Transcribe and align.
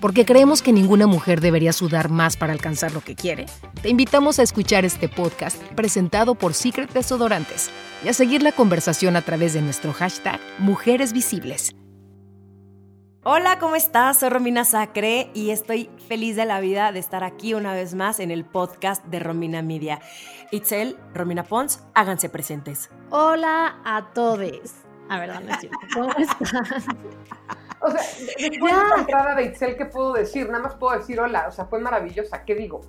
Porque 0.00 0.24
creemos 0.24 0.62
que 0.62 0.72
ninguna 0.72 1.06
mujer 1.06 1.40
debería 1.40 1.72
sudar 1.72 2.08
más 2.08 2.36
para 2.36 2.52
alcanzar 2.52 2.92
lo 2.92 3.00
que 3.00 3.16
quiere, 3.16 3.46
te 3.82 3.88
invitamos 3.88 4.38
a 4.38 4.42
escuchar 4.44 4.84
este 4.84 5.08
podcast 5.08 5.60
presentado 5.74 6.36
por 6.36 6.54
Secret 6.54 6.92
Desodorantes 6.92 7.70
y 8.04 8.08
a 8.08 8.12
seguir 8.12 8.42
la 8.42 8.52
conversación 8.52 9.16
a 9.16 9.22
través 9.22 9.54
de 9.54 9.62
nuestro 9.62 9.92
hashtag 9.92 10.40
Mujeres 10.58 11.12
Visibles. 11.12 11.74
Hola, 13.24 13.58
¿cómo 13.58 13.74
estás? 13.74 14.20
Soy 14.20 14.30
Romina 14.30 14.64
Sacre 14.64 15.30
y 15.34 15.50
estoy 15.50 15.90
feliz 16.06 16.36
de 16.36 16.44
la 16.44 16.60
vida 16.60 16.92
de 16.92 17.00
estar 17.00 17.24
aquí 17.24 17.52
una 17.52 17.74
vez 17.74 17.94
más 17.94 18.20
en 18.20 18.30
el 18.30 18.44
podcast 18.44 19.04
de 19.06 19.18
Romina 19.18 19.60
Media. 19.60 20.00
Itzel, 20.52 20.96
Romina 21.12 21.42
Pons, 21.42 21.82
háganse 21.94 22.28
presentes. 22.28 22.88
Hola 23.10 23.82
a 23.84 24.12
todos. 24.14 24.87
A 25.08 25.18
ver, 25.18 25.42
no 25.42 25.50
es 25.52 25.60
cierto. 25.60 25.78
¿Cómo 25.94 26.12
están? 26.12 26.98
O 27.80 27.90
sea, 27.90 28.00
después 28.38 28.74
de 28.74 28.88
la 28.88 28.96
entrada 28.98 29.34
de 29.36 29.44
Itzel, 29.44 29.76
¿qué 29.76 29.86
puedo 29.86 30.12
decir? 30.12 30.48
Nada 30.48 30.64
más 30.64 30.74
puedo 30.74 30.98
decir 30.98 31.20
hola, 31.20 31.46
o 31.48 31.52
sea, 31.52 31.66
fue 31.66 31.78
maravillosa, 31.78 32.44
¿qué 32.44 32.54
digo? 32.54 32.80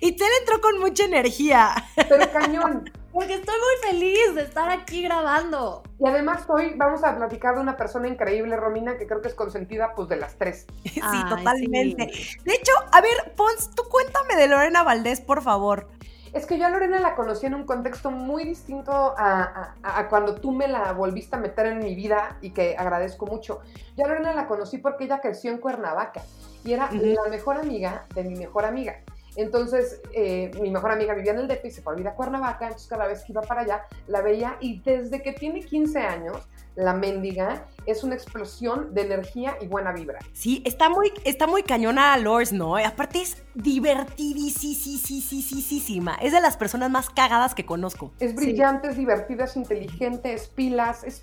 Itzel 0.00 0.28
entró 0.40 0.60
con 0.60 0.78
mucha 0.80 1.04
energía. 1.04 1.70
Pero 1.96 2.30
cañón. 2.30 2.92
Porque 3.12 3.34
estoy 3.34 3.54
muy 3.54 3.90
feliz 3.90 4.34
de 4.34 4.42
estar 4.42 4.68
aquí 4.68 5.02
grabando. 5.02 5.82
Y 5.98 6.06
además 6.06 6.44
hoy 6.48 6.74
vamos 6.76 7.02
a 7.02 7.16
platicar 7.16 7.54
de 7.54 7.62
una 7.62 7.76
persona 7.76 8.06
increíble, 8.06 8.54
Romina, 8.56 8.98
que 8.98 9.06
creo 9.06 9.22
que 9.22 9.28
es 9.28 9.34
consentida 9.34 9.94
pues 9.96 10.08
de 10.08 10.16
las 10.16 10.36
tres. 10.36 10.66
Sí, 10.84 11.00
Ay, 11.02 11.24
totalmente. 11.28 12.10
sí. 12.12 12.36
De 12.44 12.54
hecho, 12.54 12.72
a 12.92 13.00
ver, 13.00 13.32
Pons, 13.34 13.74
tú 13.74 13.84
cuéntame 13.88 14.36
de 14.36 14.46
Lorena 14.46 14.82
Valdés, 14.82 15.20
por 15.20 15.42
favor. 15.42 15.88
Es 16.32 16.46
que 16.46 16.58
yo 16.58 16.66
a 16.66 16.70
Lorena 16.70 17.00
la 17.00 17.14
conocí 17.14 17.46
en 17.46 17.54
un 17.54 17.64
contexto 17.64 18.10
muy 18.10 18.44
distinto 18.44 18.92
a, 18.92 19.74
a- 19.82 19.98
a 20.00 20.08
cuando 20.08 20.34
tú 20.36 20.52
me 20.52 20.68
la 20.68 20.92
volviste 20.92 21.36
a 21.36 21.38
meter 21.38 21.66
en 21.66 21.78
mi 21.78 21.94
vida 21.94 22.36
y 22.40 22.50
que 22.50 22.76
agradezco 22.76 23.26
mucho. 23.26 23.60
Yo 23.96 24.04
a 24.04 24.08
Lorena 24.08 24.32
la 24.34 24.46
conocí 24.46 24.78
porque 24.78 25.04
ella 25.04 25.20
creció 25.20 25.50
en 25.50 25.58
Cuernavaca 25.58 26.22
y 26.64 26.72
era 26.72 26.90
la 26.92 27.28
mejor 27.30 27.56
amiga 27.58 28.04
de 28.14 28.24
mi 28.24 28.34
mejor 28.36 28.64
amiga. 28.64 28.96
Entonces, 29.38 30.02
eh, 30.12 30.50
mi 30.60 30.70
mejor 30.72 30.90
amiga 30.90 31.14
vivía 31.14 31.30
en 31.30 31.38
el 31.38 31.46
DF 31.46 31.64
y 31.64 31.70
se 31.70 31.80
fue 31.80 31.92
a 31.92 31.96
vivir 31.96 32.08
a 32.08 32.14
Cuernavaca, 32.14 32.64
entonces 32.64 32.88
cada 32.88 33.06
vez 33.06 33.22
que 33.22 33.30
iba 33.30 33.42
para 33.42 33.60
allá 33.60 33.82
la 34.08 34.20
veía 34.20 34.56
y 34.60 34.80
desde 34.80 35.22
que 35.22 35.32
tiene 35.32 35.60
15 35.60 36.00
años, 36.00 36.38
la 36.74 36.92
mendiga 36.92 37.64
es 37.86 38.02
una 38.02 38.16
explosión 38.16 38.92
de 38.94 39.02
energía 39.02 39.56
y 39.60 39.68
buena 39.68 39.92
vibra. 39.92 40.18
Sí, 40.32 40.60
está 40.66 40.88
muy, 40.88 41.12
está 41.24 41.46
muy 41.46 41.62
cañona 41.62 42.14
a 42.14 42.18
Lors, 42.18 42.52
¿no? 42.52 42.76
Aparte 42.76 43.22
es 43.22 43.40
divertidísima. 43.54 46.16
Es 46.16 46.32
de 46.32 46.40
las 46.40 46.56
personas 46.56 46.90
más 46.90 47.08
cagadas 47.08 47.54
que 47.54 47.64
conozco. 47.64 48.10
Es 48.18 48.34
brillante, 48.34 48.88
es 48.88 48.96
divertida, 48.96 49.44
es 49.44 49.54
inteligente, 49.54 50.32
es 50.32 50.48
pilas, 50.48 51.04
es 51.04 51.22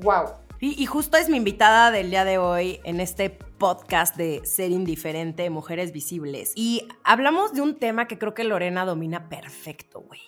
wow. 0.00 0.26
Y, 0.60 0.82
y 0.82 0.86
justo 0.86 1.16
es 1.16 1.28
mi 1.28 1.36
invitada 1.36 1.92
del 1.92 2.10
día 2.10 2.24
de 2.24 2.38
hoy 2.38 2.80
en 2.82 2.98
este 2.98 3.30
podcast 3.30 4.16
de 4.16 4.44
Ser 4.44 4.72
Indiferente, 4.72 5.50
Mujeres 5.50 5.92
Visibles. 5.92 6.52
Y 6.56 6.88
hablamos 7.04 7.52
de 7.52 7.60
un 7.60 7.76
tema 7.76 8.08
que 8.08 8.18
creo 8.18 8.34
que 8.34 8.42
Lorena 8.42 8.84
domina 8.84 9.28
perfecto, 9.28 10.00
güey. 10.00 10.20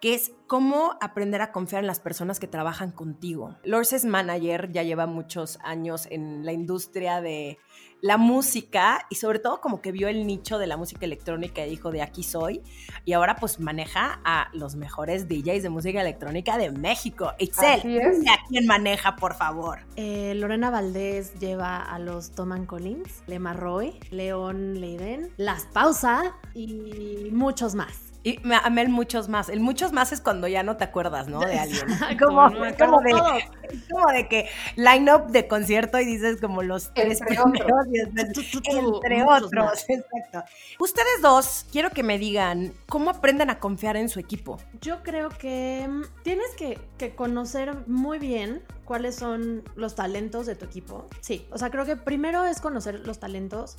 Que 0.00 0.14
es 0.14 0.30
cómo 0.46 0.96
aprender 1.00 1.42
a 1.42 1.50
confiar 1.50 1.82
en 1.82 1.88
las 1.88 1.98
personas 1.98 2.38
que 2.38 2.46
trabajan 2.46 2.92
contigo. 2.92 3.56
Lors 3.64 3.92
es 3.92 4.04
manager, 4.04 4.70
ya 4.70 4.84
lleva 4.84 5.06
muchos 5.06 5.58
años 5.64 6.06
en 6.08 6.44
la 6.44 6.52
industria 6.52 7.20
de 7.20 7.58
la 8.04 8.18
música 8.18 9.06
y 9.08 9.14
sobre 9.14 9.38
todo 9.38 9.62
como 9.62 9.80
que 9.80 9.90
vio 9.90 10.08
el 10.08 10.26
nicho 10.26 10.58
de 10.58 10.66
la 10.66 10.76
música 10.76 11.06
electrónica 11.06 11.64
y 11.64 11.70
dijo 11.70 11.90
de 11.90 12.02
aquí 12.02 12.22
soy. 12.22 12.60
Y 13.06 13.14
ahora 13.14 13.36
pues 13.36 13.58
maneja 13.60 14.20
a 14.26 14.50
los 14.52 14.76
mejores 14.76 15.26
DJs 15.26 15.62
de 15.62 15.70
música 15.70 16.02
electrónica 16.02 16.58
de 16.58 16.70
México. 16.70 17.32
Itzel, 17.38 17.80
es. 17.96 18.18
a 18.28 18.46
quién 18.46 18.66
maneja, 18.66 19.16
por 19.16 19.32
favor. 19.32 19.78
Eh, 19.96 20.34
Lorena 20.36 20.68
Valdés 20.68 21.32
lleva 21.38 21.78
a 21.78 21.98
los 21.98 22.32
Toman 22.32 22.66
Collins, 22.66 23.22
Lema 23.26 23.54
Roy, 23.54 23.98
León 24.10 24.82
Leiden, 24.82 25.30
Las 25.38 25.64
Pausa 25.64 26.34
y 26.52 27.30
muchos 27.32 27.74
más. 27.74 28.13
Y 28.26 28.40
me 28.42 28.56
amé 28.56 28.80
el 28.82 28.88
muchos 28.88 29.28
más. 29.28 29.50
El 29.50 29.60
muchos 29.60 29.92
más 29.92 30.10
es 30.10 30.20
cuando 30.22 30.48
ya 30.48 30.62
no 30.62 30.78
te 30.78 30.84
acuerdas, 30.84 31.28
¿no? 31.28 31.40
De 31.40 31.58
alguien. 31.58 31.84
Como, 32.18 32.48
No, 32.48 32.74
como 32.78 33.00
de- 33.02 33.44
como 33.90 34.10
de 34.12 34.28
que 34.28 34.48
line-up 34.76 35.26
de 35.26 35.46
concierto 35.46 36.00
y 36.00 36.06
dices 36.06 36.40
como 36.40 36.62
los 36.62 36.92
tres 36.94 37.20
Entre 37.20 37.36
primeros 37.36 37.86
y 37.86 37.98
después, 37.98 38.32
Tu, 38.32 38.42
tu, 38.42 38.60
tu, 38.62 38.94
entre 38.96 39.22
otros. 39.24 39.50
más. 39.52 39.84
Exacto. 39.88 40.42
Ustedes 40.78 41.20
dos, 41.20 41.66
quiero 41.70 41.90
que 41.90 42.02
me 42.02 42.18
digan 42.18 42.72
cómo 42.88 43.10
aprenden 43.10 43.50
a 43.50 43.58
confiar 43.58 43.96
en 43.98 44.08
su 44.08 44.18
equipo. 44.20 44.58
Yo 44.80 45.02
creo 45.02 45.28
que 45.28 45.86
mm, 45.86 46.22
tienes 46.22 46.48
que, 46.56 46.78
que 46.96 47.14
conocer 47.14 47.74
muy 47.86 48.18
bien 48.18 48.62
cuáles 48.86 49.16
son 49.16 49.62
los 49.76 49.94
talentos 49.96 50.46
de 50.46 50.54
tu 50.56 50.64
equipo. 50.64 51.06
Sí, 51.20 51.46
o 51.50 51.58
sea, 51.58 51.68
creo 51.70 51.84
que 51.84 51.96
primero 51.96 52.44
es 52.46 52.60
conocer 52.62 53.00
los 53.06 53.18
talentos. 53.20 53.76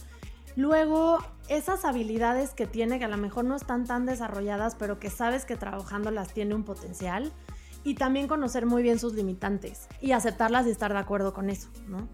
Luego, 0.55 1.19
esas 1.49 1.83
habilidades 1.85 2.51
que 2.51 2.65
tiene, 2.65 2.97
que 2.99 3.05
a 3.05 3.09
lo 3.09 3.17
mejor 3.17 3.45
no 3.45 3.55
están 3.55 3.85
tan 3.85 4.05
desarrolladas, 4.05 4.75
pero 4.75 4.99
que 4.99 5.09
sabes 5.09 5.45
que 5.45 5.57
trabajándolas 5.57 6.33
tiene 6.33 6.55
un 6.55 6.63
potencial. 6.63 7.31
Y 7.83 7.95
también 7.95 8.27
conocer 8.27 8.65
muy 8.65 8.81
bien 8.81 8.97
sus 8.97 9.13
limitantes 9.13 9.87
y 10.01 10.13
aceptarlas 10.13 10.65
y 10.65 10.71
estar 10.71 10.91
de 10.91 10.97
acuerdo 10.97 11.33
con 11.33 11.51
eso, 11.51 11.69
¿no? 11.87 12.07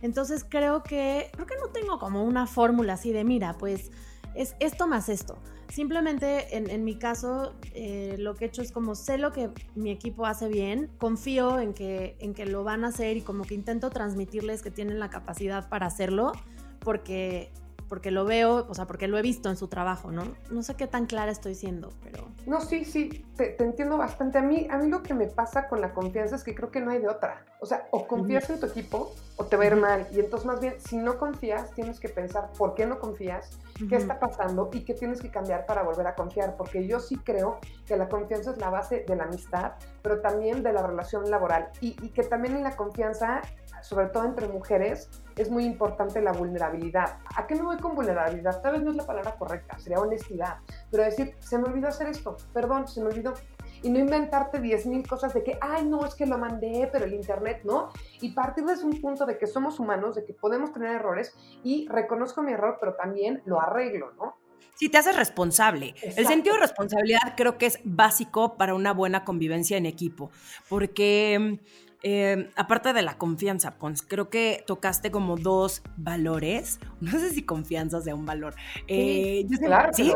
Entonces 0.00 0.46
creo 0.48 0.84
que, 0.84 1.30
creo 1.32 1.46
que 1.46 1.56
no 1.56 1.68
tengo 1.72 1.98
como 1.98 2.22
una 2.22 2.46
fórmula 2.46 2.92
así 2.92 3.10
de, 3.10 3.24
mira, 3.24 3.54
pues 3.58 3.90
es 4.36 4.54
esto 4.60 4.86
más 4.86 5.08
esto. 5.08 5.36
Simplemente 5.68 6.56
en, 6.56 6.70
en 6.70 6.84
mi 6.84 6.96
caso, 6.96 7.54
eh, 7.74 8.14
lo 8.20 8.36
que 8.36 8.44
he 8.44 8.48
hecho 8.48 8.62
es 8.62 8.70
como 8.70 8.94
sé 8.94 9.18
lo 9.18 9.32
que 9.32 9.50
mi 9.74 9.90
equipo 9.90 10.26
hace 10.26 10.46
bien, 10.46 10.92
confío 10.98 11.58
en 11.58 11.74
que, 11.74 12.16
en 12.20 12.32
que 12.32 12.46
lo 12.46 12.62
van 12.62 12.84
a 12.84 12.88
hacer 12.88 13.16
y 13.16 13.22
como 13.22 13.42
que 13.42 13.54
intento 13.54 13.90
transmitirles 13.90 14.62
que 14.62 14.70
tienen 14.70 15.00
la 15.00 15.10
capacidad 15.10 15.68
para 15.68 15.86
hacerlo 15.86 16.30
porque, 16.78 17.50
porque 17.88 18.10
lo 18.10 18.24
veo, 18.24 18.66
o 18.68 18.74
sea, 18.74 18.86
porque 18.86 19.08
lo 19.08 19.18
he 19.18 19.22
visto 19.22 19.48
en 19.48 19.56
su 19.56 19.68
trabajo, 19.68 20.10
¿no? 20.10 20.24
No 20.50 20.62
sé 20.62 20.74
qué 20.74 20.86
tan 20.86 21.06
clara 21.06 21.30
estoy 21.30 21.54
siendo, 21.54 21.90
pero... 22.02 22.28
No, 22.46 22.60
sí, 22.60 22.84
sí, 22.84 23.24
te, 23.36 23.48
te 23.48 23.64
entiendo 23.64 23.96
bastante. 23.96 24.38
A 24.38 24.42
mí, 24.42 24.66
a 24.70 24.78
mí 24.78 24.88
lo 24.88 25.02
que 25.02 25.14
me 25.14 25.26
pasa 25.26 25.68
con 25.68 25.80
la 25.80 25.92
confianza 25.92 26.36
es 26.36 26.44
que 26.44 26.54
creo 26.54 26.70
que 26.70 26.80
no 26.80 26.90
hay 26.90 27.00
de 27.00 27.08
otra. 27.08 27.44
O 27.60 27.66
sea, 27.66 27.86
o 27.90 28.06
confías 28.06 28.48
en 28.50 28.60
tu 28.60 28.66
equipo 28.66 29.14
o 29.36 29.44
te 29.44 29.56
va 29.56 29.64
a 29.64 29.66
ir 29.66 29.76
mal. 29.76 30.06
Y 30.12 30.20
entonces, 30.20 30.46
más 30.46 30.60
bien, 30.60 30.74
si 30.78 30.96
no 30.96 31.18
confías, 31.18 31.72
tienes 31.72 32.00
que 32.00 32.08
pensar 32.08 32.50
por 32.56 32.74
qué 32.74 32.86
no 32.86 32.98
confías, 32.98 33.58
qué 33.88 33.96
está 33.96 34.18
pasando 34.18 34.70
y 34.72 34.84
qué 34.84 34.94
tienes 34.94 35.20
que 35.20 35.30
cambiar 35.30 35.66
para 35.66 35.82
volver 35.82 36.06
a 36.06 36.14
confiar. 36.14 36.56
Porque 36.56 36.86
yo 36.86 37.00
sí 37.00 37.16
creo 37.16 37.58
que 37.86 37.96
la 37.96 38.08
confianza 38.08 38.50
es 38.50 38.58
la 38.58 38.70
base 38.70 39.04
de 39.06 39.16
la 39.16 39.24
amistad, 39.24 39.72
pero 40.02 40.20
también 40.20 40.62
de 40.62 40.72
la 40.72 40.86
relación 40.86 41.30
laboral. 41.30 41.70
Y, 41.80 41.96
y 42.02 42.10
que 42.10 42.22
también 42.24 42.56
en 42.56 42.62
la 42.62 42.76
confianza, 42.76 43.42
sobre 43.82 44.06
todo 44.06 44.24
entre 44.24 44.48
mujeres, 44.48 45.10
es 45.36 45.50
muy 45.50 45.64
importante 45.64 46.20
la 46.20 46.32
vulnerabilidad. 46.32 47.18
¿A 47.36 47.46
qué 47.46 47.54
me 47.54 47.62
voy 47.62 47.76
con 47.76 47.94
vulnerabilidad? 47.94 48.60
Tal 48.62 48.72
vez 48.72 48.82
no 48.82 48.90
es 48.90 48.96
la 48.96 49.06
palabra 49.06 49.36
correcta, 49.36 49.78
sería 49.78 49.98
honestidad. 49.98 50.58
Pero 50.90 51.04
decir, 51.04 51.34
se 51.40 51.58
me 51.58 51.64
olvidó 51.64 51.88
hacer 51.88 52.08
esto, 52.08 52.36
perdón, 52.52 52.88
se 52.88 53.00
me 53.00 53.08
olvidó. 53.08 53.34
Y 53.82 53.90
no 53.90 53.98
inventarte 53.98 54.60
10.000 54.60 55.06
cosas 55.06 55.34
de 55.34 55.44
que, 55.44 55.58
ay, 55.60 55.84
no, 55.84 56.04
es 56.06 56.14
que 56.14 56.26
lo 56.26 56.38
mandé, 56.38 56.88
pero 56.90 57.04
el 57.04 57.12
internet 57.12 57.60
no. 57.64 57.90
Y 58.20 58.32
partir 58.32 58.64
desde 58.64 58.84
un 58.84 59.00
punto 59.00 59.26
de 59.26 59.36
que 59.38 59.46
somos 59.46 59.78
humanos, 59.78 60.16
de 60.16 60.24
que 60.24 60.32
podemos 60.32 60.72
tener 60.72 60.92
errores 60.92 61.34
y 61.62 61.86
reconozco 61.88 62.42
mi 62.42 62.52
error, 62.52 62.78
pero 62.80 62.94
también 62.94 63.42
lo 63.44 63.60
arreglo, 63.60 64.12
¿no? 64.14 64.36
Si 64.76 64.90
te 64.90 64.98
haces 64.98 65.16
responsable. 65.16 65.94
El 66.02 66.26
sentido 66.26 66.54
de 66.54 66.60
responsabilidad 66.60 67.34
creo 67.34 67.56
que 67.56 67.64
es 67.64 67.78
básico 67.84 68.58
para 68.58 68.74
una 68.74 68.92
buena 68.92 69.24
convivencia 69.24 69.78
en 69.78 69.86
equipo, 69.86 70.30
porque 70.68 71.60
eh, 72.02 72.50
aparte 72.56 72.92
de 72.92 73.02
la 73.02 73.18
confianza, 73.18 73.78
Pons, 73.78 74.02
creo 74.02 74.28
que 74.30 74.62
tocaste 74.66 75.10
como 75.10 75.36
dos 75.36 75.82
valores. 75.96 76.78
No 77.00 77.10
sé 77.12 77.30
si 77.30 77.42
confianza 77.42 78.00
sea 78.00 78.14
un 78.14 78.26
valor. 78.26 78.54
Eh, 78.88 79.44
yo 79.48 79.56
sé- 79.58 79.66
claro 79.66 79.92
sí, 79.92 80.12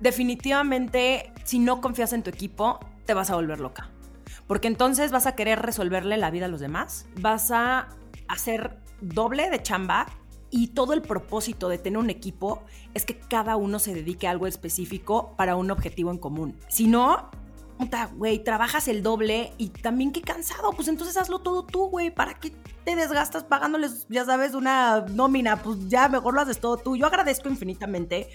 definitivamente 0.00 1.32
si 1.44 1.58
no 1.58 1.80
confías 1.80 2.12
en 2.12 2.22
tu 2.22 2.30
equipo, 2.30 2.78
te 3.06 3.14
vas 3.14 3.30
a 3.30 3.34
volver 3.36 3.60
loca. 3.60 3.90
Porque 4.46 4.68
entonces 4.68 5.10
vas 5.12 5.26
a 5.26 5.34
querer 5.34 5.60
resolverle 5.60 6.16
la 6.16 6.30
vida 6.30 6.46
a 6.46 6.48
los 6.48 6.60
demás, 6.60 7.06
vas 7.20 7.50
a 7.50 7.88
hacer 8.28 8.78
doble 9.00 9.48
de 9.50 9.62
chamba 9.62 10.06
y 10.50 10.68
todo 10.68 10.92
el 10.94 11.02
propósito 11.02 11.68
de 11.68 11.78
tener 11.78 11.98
un 11.98 12.08
equipo 12.10 12.62
es 12.94 13.04
que 13.04 13.18
cada 13.18 13.56
uno 13.56 13.78
se 13.78 13.94
dedique 13.94 14.26
a 14.26 14.30
algo 14.30 14.46
específico 14.46 15.34
para 15.36 15.56
un 15.56 15.70
objetivo 15.70 16.10
en 16.10 16.18
común. 16.18 16.56
Si 16.68 16.86
no, 16.86 17.30
puta, 17.78 18.10
güey, 18.14 18.42
trabajas 18.42 18.88
el 18.88 19.02
doble 19.02 19.52
y 19.56 19.68
también 19.68 20.12
qué 20.12 20.20
cansado, 20.20 20.72
pues 20.72 20.88
entonces 20.88 21.16
hazlo 21.16 21.38
todo 21.38 21.64
tú, 21.64 21.88
güey, 21.88 22.10
¿para 22.10 22.34
qué 22.34 22.52
te 22.84 22.96
desgastas 22.96 23.44
pagándoles, 23.44 24.06
ya 24.08 24.24
sabes, 24.24 24.54
una 24.54 25.06
nómina? 25.08 25.62
Pues 25.62 25.88
ya 25.88 26.08
mejor 26.08 26.34
lo 26.34 26.40
haces 26.40 26.60
todo 26.60 26.76
tú. 26.76 26.96
Yo 26.96 27.06
agradezco 27.06 27.48
infinitamente 27.48 28.28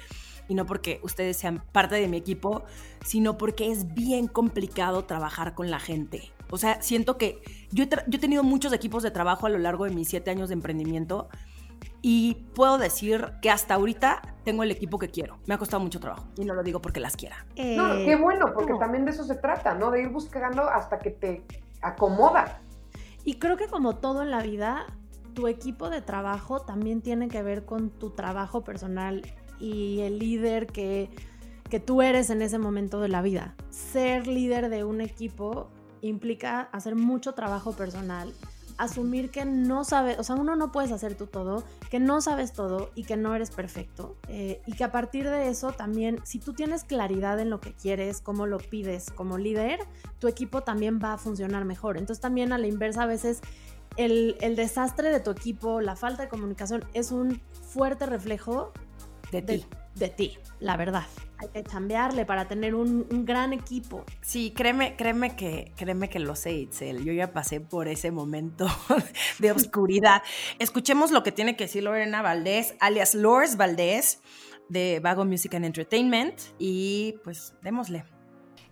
y 0.48 0.56
no 0.56 0.66
porque 0.66 1.00
ustedes 1.04 1.38
sean 1.38 1.64
parte 1.72 1.96
de 1.96 2.08
mi 2.08 2.18
equipo, 2.18 2.64
sino 3.06 3.38
porque 3.38 3.72
es 3.72 3.94
bien 3.94 4.28
complicado 4.28 5.06
trabajar 5.06 5.54
con 5.54 5.70
la 5.70 5.80
gente. 5.80 6.32
O 6.50 6.58
sea, 6.58 6.82
siento 6.82 7.18
que 7.18 7.42
yo 7.72 7.84
he, 7.84 7.90
yo 7.90 8.18
he 8.18 8.20
tenido 8.20 8.44
muchos 8.44 8.74
equipos 8.74 9.04
de 9.04 9.12
trabajo 9.12 9.46
a 9.46 9.50
lo 9.50 9.58
largo 9.58 9.86
de 9.86 9.92
mis 9.92 10.08
siete 10.08 10.32
años 10.32 10.50
de 10.50 10.54
emprendimiento 10.54 11.30
y 12.06 12.36
puedo 12.54 12.78
decir 12.78 13.32
que 13.42 13.50
hasta 13.50 13.76
ahorita 13.76 14.22
tengo 14.44 14.62
el 14.64 14.72
equipo 14.72 15.00
que 15.00 15.10
quiero. 15.10 15.38
Me 15.48 15.54
ha 15.54 15.58
costado 15.58 15.82
mucho 15.82 16.02
trabajo 16.02 16.28
y 16.38 16.44
no 16.44 16.54
lo 16.54 16.62
digo 16.62 16.82
porque 16.82 17.00
las 17.00 17.16
quiera. 17.16 17.46
no, 17.56 17.94
Eh, 17.94 18.04
qué 18.06 18.16
bueno, 18.18 18.48
porque 18.54 18.74
no. 18.74 18.78
también 18.78 19.06
de 19.06 19.12
eso 19.12 19.24
se 19.24 19.36
trata, 19.36 19.74
¿no? 19.74 19.90
De 19.90 20.02
ir 20.02 20.10
buscando 20.10 20.64
hasta 20.70 21.00
que 21.00 21.12
te 21.12 21.46
acomoda. 21.82 22.60
Y 23.24 23.36
creo 23.36 23.56
que 23.56 23.68
como 23.68 23.96
todo 23.96 24.22
en 24.22 24.32
la 24.32 24.42
vida, 24.44 24.86
tu 25.34 25.48
equipo 25.48 25.90
de 25.90 26.02
trabajo 26.02 26.60
también 26.60 27.02
tiene 27.02 27.30
que 27.30 27.42
ver 27.42 27.64
con 27.64 27.90
tu 27.90 28.10
trabajo 28.10 28.66
personal 28.66 29.22
y 29.58 30.02
el 30.02 30.20
líder 30.20 30.68
que, 30.68 31.10
que 31.70 31.80
tú 31.80 32.02
eres 32.02 32.30
en 32.30 32.42
ese 32.42 32.60
momento 32.60 33.00
de 33.00 33.08
la 33.08 33.22
vida. 33.22 33.56
Ser 33.70 34.28
líder 34.28 34.68
de 34.70 34.84
un 34.84 35.00
equipo 35.00 35.70
implica 36.02 36.64
hacer 36.74 36.98
mucho 36.98 37.34
trabajo 37.34 37.72
personal, 37.72 38.34
asumir 38.78 39.32
que 39.32 39.46
no 39.46 39.84
sabes, 39.84 40.18
o 40.20 40.24
sea, 40.24 40.36
uno 40.36 40.56
no 40.56 40.72
puedes 40.72 40.92
hacer 40.92 41.16
tú 41.16 41.28
todo, 41.28 41.64
que 41.90 42.00
no 42.00 42.22
sabes 42.22 42.54
todo 42.54 42.92
y 42.96 43.04
que 43.04 43.18
no 43.18 43.34
eres 43.36 43.52
perfecto. 43.52 44.16
eh, 44.28 44.62
y 44.66 44.74
que 44.74 44.84
a 44.84 44.92
partir 44.92 45.30
de 45.30 45.50
eso 45.50 45.72
también, 45.72 46.20
si 46.24 46.40
tú 46.40 46.54
tienes 46.54 46.84
claridad 46.84 47.40
en 47.40 47.50
lo 47.50 47.60
que 47.60 47.74
quieres, 47.74 48.22
cómo 48.22 48.46
lo 48.48 48.58
pides 48.58 49.12
como 49.12 49.38
líder, 49.38 49.80
tu 50.20 50.28
equipo 50.28 50.62
también 50.62 51.00
va 51.04 51.14
a 51.14 51.18
funcionar 51.18 51.66
mejor. 51.66 51.98
Entonces 51.98 52.22
también 52.22 52.54
a 52.54 52.58
la 52.58 52.68
inversa 52.68 53.04
a 53.04 53.06
veces 53.06 53.42
el, 53.98 54.38
el 54.42 54.56
desastre 54.56 55.12
de 55.12 55.20
tu 55.20 55.32
equipo, 55.32 55.80
la 55.82 55.96
falta 55.96 56.24
de 56.24 56.30
comunicación 56.30 56.84
es 56.94 57.12
un 57.12 57.42
fuerte 57.70 58.06
reflejo 58.06 58.72
De 59.32 59.42
de, 59.42 59.58
ti. 59.60 59.66
de 59.96 60.10
ti, 60.10 60.38
la 60.60 60.78
verdad. 60.78 61.06
Hay 61.44 61.50
que 61.50 61.64
chambearle 61.70 62.26
para 62.26 62.48
tener 62.48 62.74
un, 62.74 63.06
un 63.12 63.26
gran 63.26 63.52
equipo. 63.52 64.06
Sí, 64.22 64.54
créeme, 64.56 64.96
créeme 64.96 65.36
que, 65.36 65.74
créeme 65.76 66.10
que 66.10 66.20
lo 66.20 66.38
sé, 66.38 66.54
Itzel. 66.54 67.04
Yo 67.04 67.12
ya 67.12 67.34
pasé 67.34 67.60
por 67.60 67.90
ese 67.90 68.12
momento 68.12 68.66
de 69.40 69.52
oscuridad. 69.52 70.22
Escuchemos 70.60 71.12
lo 71.12 71.22
que 71.22 71.34
tiene 71.34 71.58
que 71.58 71.66
decir 71.66 71.84
Lorena 71.84 72.22
Valdés, 72.22 72.76
alias 72.80 73.14
Lors 73.14 73.58
Valdés, 73.58 74.22
de 74.70 75.02
Vago 75.04 75.26
Music 75.26 75.54
and 75.56 75.66
Entertainment. 75.66 76.40
Y 76.60 77.16
pues 77.26 77.56
démosle. 77.62 78.06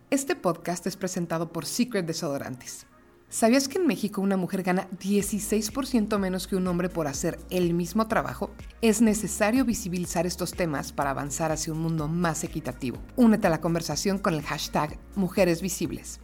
Este 0.08 0.34
podcast 0.34 0.86
es 0.86 0.96
presentado 0.96 1.52
por 1.52 1.66
Secret 1.66 2.06
Desodorantes. 2.06 2.86
¿Sabías 3.32 3.66
que 3.66 3.78
en 3.78 3.86
México 3.86 4.20
una 4.20 4.36
mujer 4.36 4.62
gana 4.62 4.90
16% 4.90 6.18
menos 6.18 6.46
que 6.46 6.54
un 6.54 6.66
hombre 6.66 6.90
por 6.90 7.06
hacer 7.06 7.38
el 7.48 7.72
mismo 7.72 8.06
trabajo? 8.06 8.50
Es 8.82 9.00
necesario 9.00 9.64
visibilizar 9.64 10.26
estos 10.26 10.52
temas 10.52 10.92
para 10.92 11.12
avanzar 11.12 11.50
hacia 11.50 11.72
un 11.72 11.78
mundo 11.80 12.08
más 12.08 12.44
equitativo. 12.44 12.98
Únete 13.16 13.46
a 13.46 13.50
la 13.50 13.62
conversación 13.62 14.18
con 14.18 14.34
el 14.34 14.42
hashtag 14.42 14.98
Mujeres 15.16 15.62
Visibles. 15.62 16.20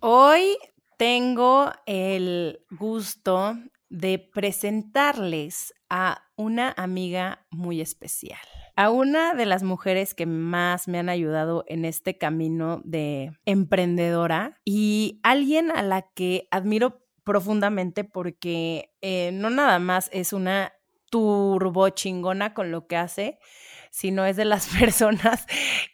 Hoy 0.00 0.58
tengo 0.98 1.72
el 1.86 2.60
gusto 2.70 3.56
de 3.88 4.18
presentarles 4.18 5.72
a 5.88 6.22
una 6.36 6.74
amiga 6.76 7.46
muy 7.50 7.80
especial, 7.80 8.46
a 8.78 8.90
una 8.90 9.34
de 9.34 9.44
las 9.44 9.64
mujeres 9.64 10.14
que 10.14 10.24
más 10.24 10.86
me 10.86 11.00
han 11.00 11.08
ayudado 11.08 11.64
en 11.66 11.84
este 11.84 12.16
camino 12.16 12.80
de 12.84 13.32
emprendedora 13.44 14.60
y 14.64 15.18
alguien 15.24 15.72
a 15.72 15.82
la 15.82 16.02
que 16.02 16.46
admiro 16.52 17.02
profundamente 17.24 18.04
porque 18.04 18.94
eh, 19.00 19.32
no 19.32 19.50
nada 19.50 19.80
más 19.80 20.08
es 20.12 20.32
una 20.32 20.74
turbo 21.10 21.88
chingona 21.88 22.54
con 22.54 22.70
lo 22.70 22.86
que 22.86 22.96
hace, 22.96 23.40
sino 23.90 24.24
es 24.24 24.36
de 24.36 24.44
las 24.44 24.68
personas 24.78 25.44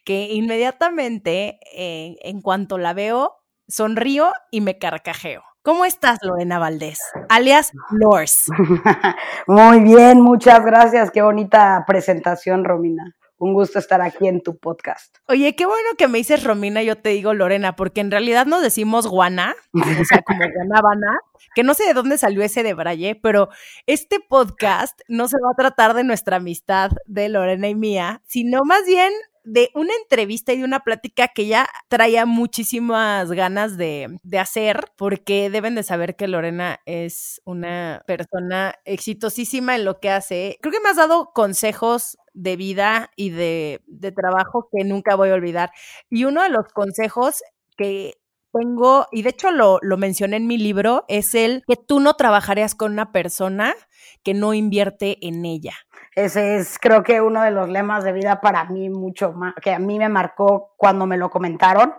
que 0.04 0.34
inmediatamente, 0.34 1.60
eh, 1.74 2.16
en 2.20 2.42
cuanto 2.42 2.76
la 2.76 2.92
veo, 2.92 3.32
sonrío 3.66 4.30
y 4.50 4.60
me 4.60 4.76
carcajeo. 4.76 5.42
¿Cómo 5.64 5.86
estás, 5.86 6.18
Lorena 6.20 6.58
Valdés? 6.58 7.00
Alias 7.30 7.72
Lors. 7.90 8.50
Muy 9.46 9.80
bien, 9.80 10.20
muchas 10.20 10.62
gracias. 10.62 11.10
Qué 11.10 11.22
bonita 11.22 11.84
presentación, 11.86 12.64
Romina. 12.64 13.16
Un 13.38 13.54
gusto 13.54 13.78
estar 13.78 14.02
aquí 14.02 14.28
en 14.28 14.42
tu 14.42 14.58
podcast. 14.58 15.16
Oye, 15.26 15.56
qué 15.56 15.64
bueno 15.64 15.88
que 15.96 16.06
me 16.06 16.18
dices 16.18 16.44
Romina 16.44 16.82
yo 16.82 16.98
te 16.98 17.08
digo 17.08 17.32
Lorena, 17.32 17.76
porque 17.76 18.02
en 18.02 18.10
realidad 18.10 18.44
nos 18.44 18.60
decimos 18.60 19.06
guana, 19.06 19.54
o 19.72 20.04
sea, 20.04 20.20
como 20.20 20.40
guanábana, 20.54 21.18
que 21.54 21.62
no 21.62 21.72
sé 21.72 21.86
de 21.86 21.94
dónde 21.94 22.18
salió 22.18 22.42
ese 22.42 22.62
de 22.62 22.74
Braille, 22.74 23.14
pero 23.14 23.48
este 23.86 24.20
podcast 24.20 25.00
no 25.08 25.28
se 25.28 25.38
va 25.42 25.52
a 25.52 25.56
tratar 25.56 25.94
de 25.94 26.04
nuestra 26.04 26.36
amistad 26.36 26.90
de 27.06 27.30
Lorena 27.30 27.68
y 27.68 27.74
mía, 27.74 28.20
sino 28.26 28.60
más 28.66 28.84
bien 28.84 29.14
de 29.44 29.70
una 29.74 29.92
entrevista 30.02 30.52
y 30.52 30.58
de 30.58 30.64
una 30.64 30.80
plática 30.80 31.28
que 31.28 31.46
ya 31.46 31.68
traía 31.88 32.26
muchísimas 32.26 33.30
ganas 33.30 33.76
de, 33.76 34.18
de, 34.22 34.38
hacer, 34.38 34.86
porque 34.96 35.50
deben 35.50 35.74
de 35.74 35.82
saber 35.82 36.16
que 36.16 36.28
Lorena 36.28 36.80
es 36.86 37.40
una 37.44 38.02
persona 38.06 38.74
exitosísima 38.84 39.76
en 39.76 39.84
lo 39.84 40.00
que 40.00 40.10
hace. 40.10 40.58
Creo 40.60 40.72
que 40.72 40.80
me 40.80 40.88
has 40.88 40.96
dado 40.96 41.30
consejos 41.34 42.18
de 42.32 42.56
vida 42.56 43.10
y 43.16 43.30
de, 43.30 43.82
de 43.86 44.12
trabajo 44.12 44.68
que 44.72 44.84
nunca 44.84 45.14
voy 45.14 45.30
a 45.30 45.34
olvidar. 45.34 45.70
Y 46.10 46.24
uno 46.24 46.42
de 46.42 46.48
los 46.48 46.66
consejos 46.72 47.42
que 47.76 48.14
tengo, 48.52 49.06
y 49.10 49.22
de 49.22 49.30
hecho 49.30 49.50
lo, 49.50 49.78
lo, 49.82 49.96
mencioné 49.96 50.36
en 50.36 50.46
mi 50.46 50.58
libro, 50.58 51.04
es 51.08 51.34
el 51.34 51.62
que 51.66 51.76
tú 51.76 52.00
no 52.00 52.14
trabajarías 52.14 52.74
con 52.74 52.92
una 52.92 53.12
persona 53.12 53.74
que 54.22 54.34
no 54.34 54.54
invierte 54.54 55.18
en 55.26 55.44
ella. 55.44 55.74
Ese 56.14 56.56
es, 56.56 56.78
creo 56.78 57.02
que 57.02 57.20
uno 57.20 57.42
de 57.42 57.50
los 57.50 57.68
lemas 57.68 58.04
de 58.04 58.12
vida 58.12 58.40
para 58.40 58.64
mí 58.66 58.88
mucho 58.88 59.32
más, 59.32 59.54
que 59.60 59.72
a 59.72 59.78
mí 59.78 59.98
me 59.98 60.08
marcó 60.08 60.74
cuando 60.76 61.06
me 61.06 61.16
lo 61.16 61.30
comentaron, 61.30 61.94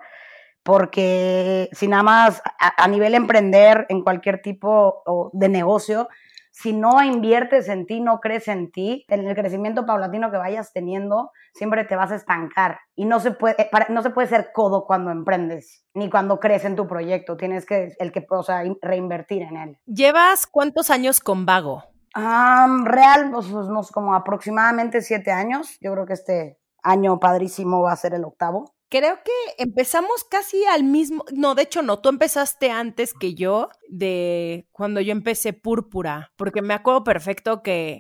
porque 0.64 1.70
si 1.74 1.88
nada 1.88 2.04
más 2.04 2.42
a, 2.60 2.84
a 2.84 2.88
nivel 2.88 3.14
emprender 3.14 3.86
en 3.90 4.04
cualquier 4.04 4.42
tipo 4.42 5.32
de 5.34 5.50
negocio, 5.50 6.08
si 6.56 6.72
no 6.72 7.04
inviertes 7.04 7.68
en 7.68 7.86
ti, 7.86 8.00
no 8.00 8.22
crees 8.22 8.48
en 8.48 8.72
ti, 8.72 9.06
en 9.10 9.28
el 9.28 9.36
crecimiento 9.36 9.86
paulatino 9.86 10.32
que 10.32 10.38
vayas 10.38 10.72
teniendo, 10.72 11.32
siempre 11.54 11.84
te 11.84 11.98
vas 11.98 12.12
a 12.14 12.16
estancar. 12.16 12.80
Y 12.96 13.04
no 13.04 13.20
se 13.20 13.32
puede, 13.32 13.70
no 13.90 14.02
se 14.02 14.12
puede 14.12 14.30
ser 14.30 14.52
codo 14.54 14.86
cuando 14.86 15.12
emprendes, 15.12 15.86
ni 15.94 16.10
cuando 16.10 16.40
crees 16.40 16.64
en 16.64 16.78
tu 16.78 16.88
proyecto. 16.88 17.36
Tienes 17.36 17.66
que, 17.66 17.94
el 18.00 18.14
que, 18.14 18.26
o 18.30 18.44
reinvertir 18.82 19.42
en 19.42 19.58
él. 19.58 19.78
¿Llevas 19.86 20.48
cuántos 20.48 20.90
años 20.92 21.20
con 21.20 21.46
Vago? 21.46 21.84
Um, 22.16 22.86
real, 22.86 23.30
pues, 23.32 23.48
pues, 23.48 23.92
como 23.92 24.16
aproximadamente 24.16 25.02
siete 25.02 25.32
años. 25.32 25.78
Yo 25.82 25.92
creo 25.92 26.06
que 26.06 26.14
este 26.14 26.58
año 26.82 27.20
padrísimo 27.20 27.82
va 27.82 27.92
a 27.92 27.98
ser 27.98 28.14
el 28.14 28.24
octavo. 28.24 28.74
Creo 28.90 29.18
que 29.24 29.32
empezamos 29.58 30.24
casi 30.24 30.64
al 30.66 30.84
mismo, 30.84 31.26
no, 31.34 31.56
de 31.56 31.64
hecho 31.64 31.82
no, 31.82 32.00
tú 32.00 32.10
empezaste 32.10 32.70
antes 32.70 33.14
que 33.14 33.34
yo 33.34 33.70
de 33.90 34.68
cuando 34.72 35.02
yo 35.02 35.12
empecé 35.12 35.54
Púrpura, 35.54 36.32
porque 36.38 36.62
me 36.62 36.76
acuerdo 36.76 37.04
perfecto 37.04 37.64
que 37.64 37.98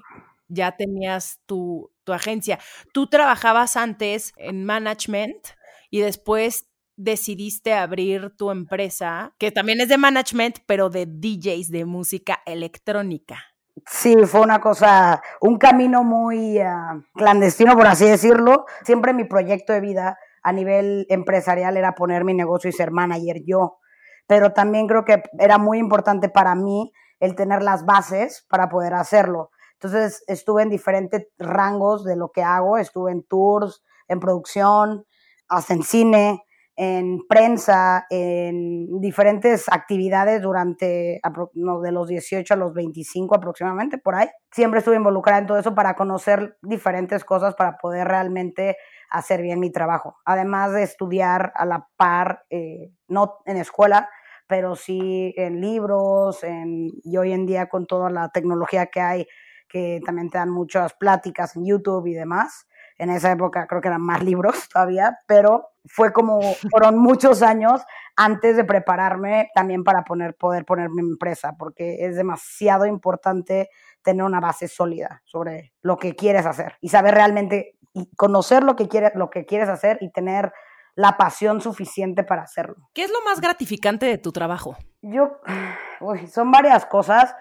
ya 0.47 0.77
tenías 0.77 1.39
tu, 1.47 1.91
tu 2.03 2.13
agencia. 2.13 2.59
Tú 2.93 3.07
trabajabas 3.07 3.75
antes 3.75 4.31
en 4.37 4.63
management 4.63 5.47
y 5.89 6.01
después 6.01 6.69
decidiste 6.95 7.73
abrir 7.73 8.33
tu 8.37 8.51
empresa, 8.51 9.33
que 9.39 9.51
también 9.51 9.81
es 9.81 9.89
de 9.89 9.97
management, 9.97 10.59
pero 10.67 10.89
de 10.89 11.07
DJs 11.07 11.69
de 11.69 11.83
música 11.85 12.41
electrónica. 12.45 13.54
Sí, 13.85 14.15
fue 14.25 14.41
una 14.41 14.61
cosa, 14.61 15.21
un 15.41 15.57
camino 15.57 16.03
muy 16.03 16.59
uh, 16.59 17.03
clandestino, 17.13 17.75
por 17.75 17.87
así 17.87 18.05
decirlo. 18.05 18.65
Siempre 18.83 19.13
mi 19.13 19.25
proyecto 19.25 19.73
de 19.73 19.81
vida 19.81 20.17
a 20.41 20.51
nivel 20.53 21.05
empresarial 21.09 21.75
era 21.75 21.93
poner 21.93 22.23
mi 22.23 22.33
negocio 22.33 22.69
y 22.69 22.73
ser 22.73 22.91
manager 22.91 23.41
yo. 23.45 23.79
Pero 24.27 24.53
también 24.53 24.87
creo 24.87 25.03
que 25.03 25.21
era 25.39 25.57
muy 25.57 25.77
importante 25.77 26.29
para 26.29 26.55
mí 26.55 26.93
el 27.19 27.35
tener 27.35 27.61
las 27.61 27.85
bases 27.85 28.45
para 28.49 28.69
poder 28.69 28.93
hacerlo. 28.93 29.51
Entonces 29.73 30.23
estuve 30.27 30.63
en 30.63 30.69
diferentes 30.69 31.27
rangos 31.37 32.05
de 32.05 32.15
lo 32.15 32.31
que 32.31 32.43
hago. 32.43 32.77
Estuve 32.77 33.11
en 33.11 33.23
tours, 33.23 33.83
en 34.07 34.19
producción, 34.21 35.05
hasta 35.49 35.73
en 35.73 35.83
cine, 35.83 36.44
en 36.77 37.25
prensa, 37.27 38.05
en 38.09 38.99
diferentes 38.99 39.69
actividades 39.71 40.41
durante 40.41 41.21
no, 41.53 41.79
de 41.79 41.91
los 41.91 42.07
18 42.07 42.53
a 42.53 42.57
los 42.57 42.73
25 42.73 43.35
aproximadamente, 43.35 43.97
por 43.97 44.15
ahí. 44.15 44.27
Siempre 44.51 44.79
estuve 44.79 44.97
involucrada 44.97 45.39
en 45.39 45.47
todo 45.47 45.57
eso 45.57 45.73
para 45.73 45.95
conocer 45.95 46.57
diferentes 46.61 47.23
cosas 47.23 47.55
para 47.55 47.77
poder 47.77 48.07
realmente 48.07 48.75
hacer 49.09 49.41
bien 49.41 49.59
mi 49.59 49.71
trabajo. 49.71 50.17
Además 50.25 50.73
de 50.73 50.83
estudiar 50.83 51.53
a 51.55 51.65
la 51.65 51.87
par, 51.95 52.43
eh, 52.49 52.91
no 53.07 53.37
en 53.45 53.57
escuela, 53.57 54.09
pero 54.47 54.75
sí 54.75 55.33
en 55.37 55.61
libros, 55.61 56.43
en, 56.43 56.89
y 57.03 57.17
hoy 57.17 57.31
en 57.31 57.45
día 57.45 57.67
con 57.67 57.85
toda 57.85 58.09
la 58.09 58.29
tecnología 58.29 58.87
que 58.87 58.99
hay, 58.99 59.27
que 59.69 60.01
también 60.05 60.29
te 60.29 60.37
dan 60.37 60.49
muchas 60.49 60.93
pláticas 60.93 61.55
en 61.55 61.65
YouTube 61.65 62.07
y 62.07 62.13
demás. 62.13 62.67
En 62.97 63.09
esa 63.09 63.31
época 63.31 63.65
creo 63.67 63.81
que 63.81 63.87
eran 63.87 64.01
más 64.01 64.21
libros 64.23 64.67
todavía, 64.67 65.19
pero 65.25 65.69
fue 65.87 66.11
como, 66.13 66.41
fueron 66.69 66.97
muchos 66.97 67.41
años 67.41 67.81
antes 68.15 68.55
de 68.55 68.63
prepararme 68.63 69.49
también 69.53 69.83
para 69.83 70.03
poner, 70.03 70.35
poder 70.35 70.65
poner 70.65 70.89
mi 70.89 71.01
empresa, 71.01 71.55
porque 71.57 72.05
es 72.05 72.15
demasiado 72.15 72.85
importante 72.85 73.69
tener 74.01 74.23
una 74.23 74.39
base 74.39 74.67
sólida 74.67 75.21
sobre 75.25 75.73
lo 75.81 75.97
que 75.97 76.15
quieres 76.15 76.45
hacer 76.45 76.77
y 76.81 76.89
saber 76.89 77.15
realmente 77.15 77.77
y 77.93 78.13
conocer 78.15 78.63
lo 78.63 78.75
que 78.75 78.87
quieres, 78.87 79.11
lo 79.15 79.29
que 79.29 79.45
quieres 79.45 79.69
hacer 79.69 79.97
y 80.01 80.11
tener 80.11 80.51
la 80.95 81.17
pasión 81.17 81.61
suficiente 81.61 82.23
para 82.23 82.43
hacerlo. 82.43 82.75
¿Qué 82.93 83.03
es 83.03 83.11
lo 83.11 83.21
más 83.21 83.41
gratificante 83.41 84.05
de 84.05 84.17
tu 84.17 84.31
trabajo? 84.31 84.77
Yo, 85.01 85.39
uy, 86.01 86.27
son 86.27 86.51
varias 86.51 86.85
cosas, 86.85 87.35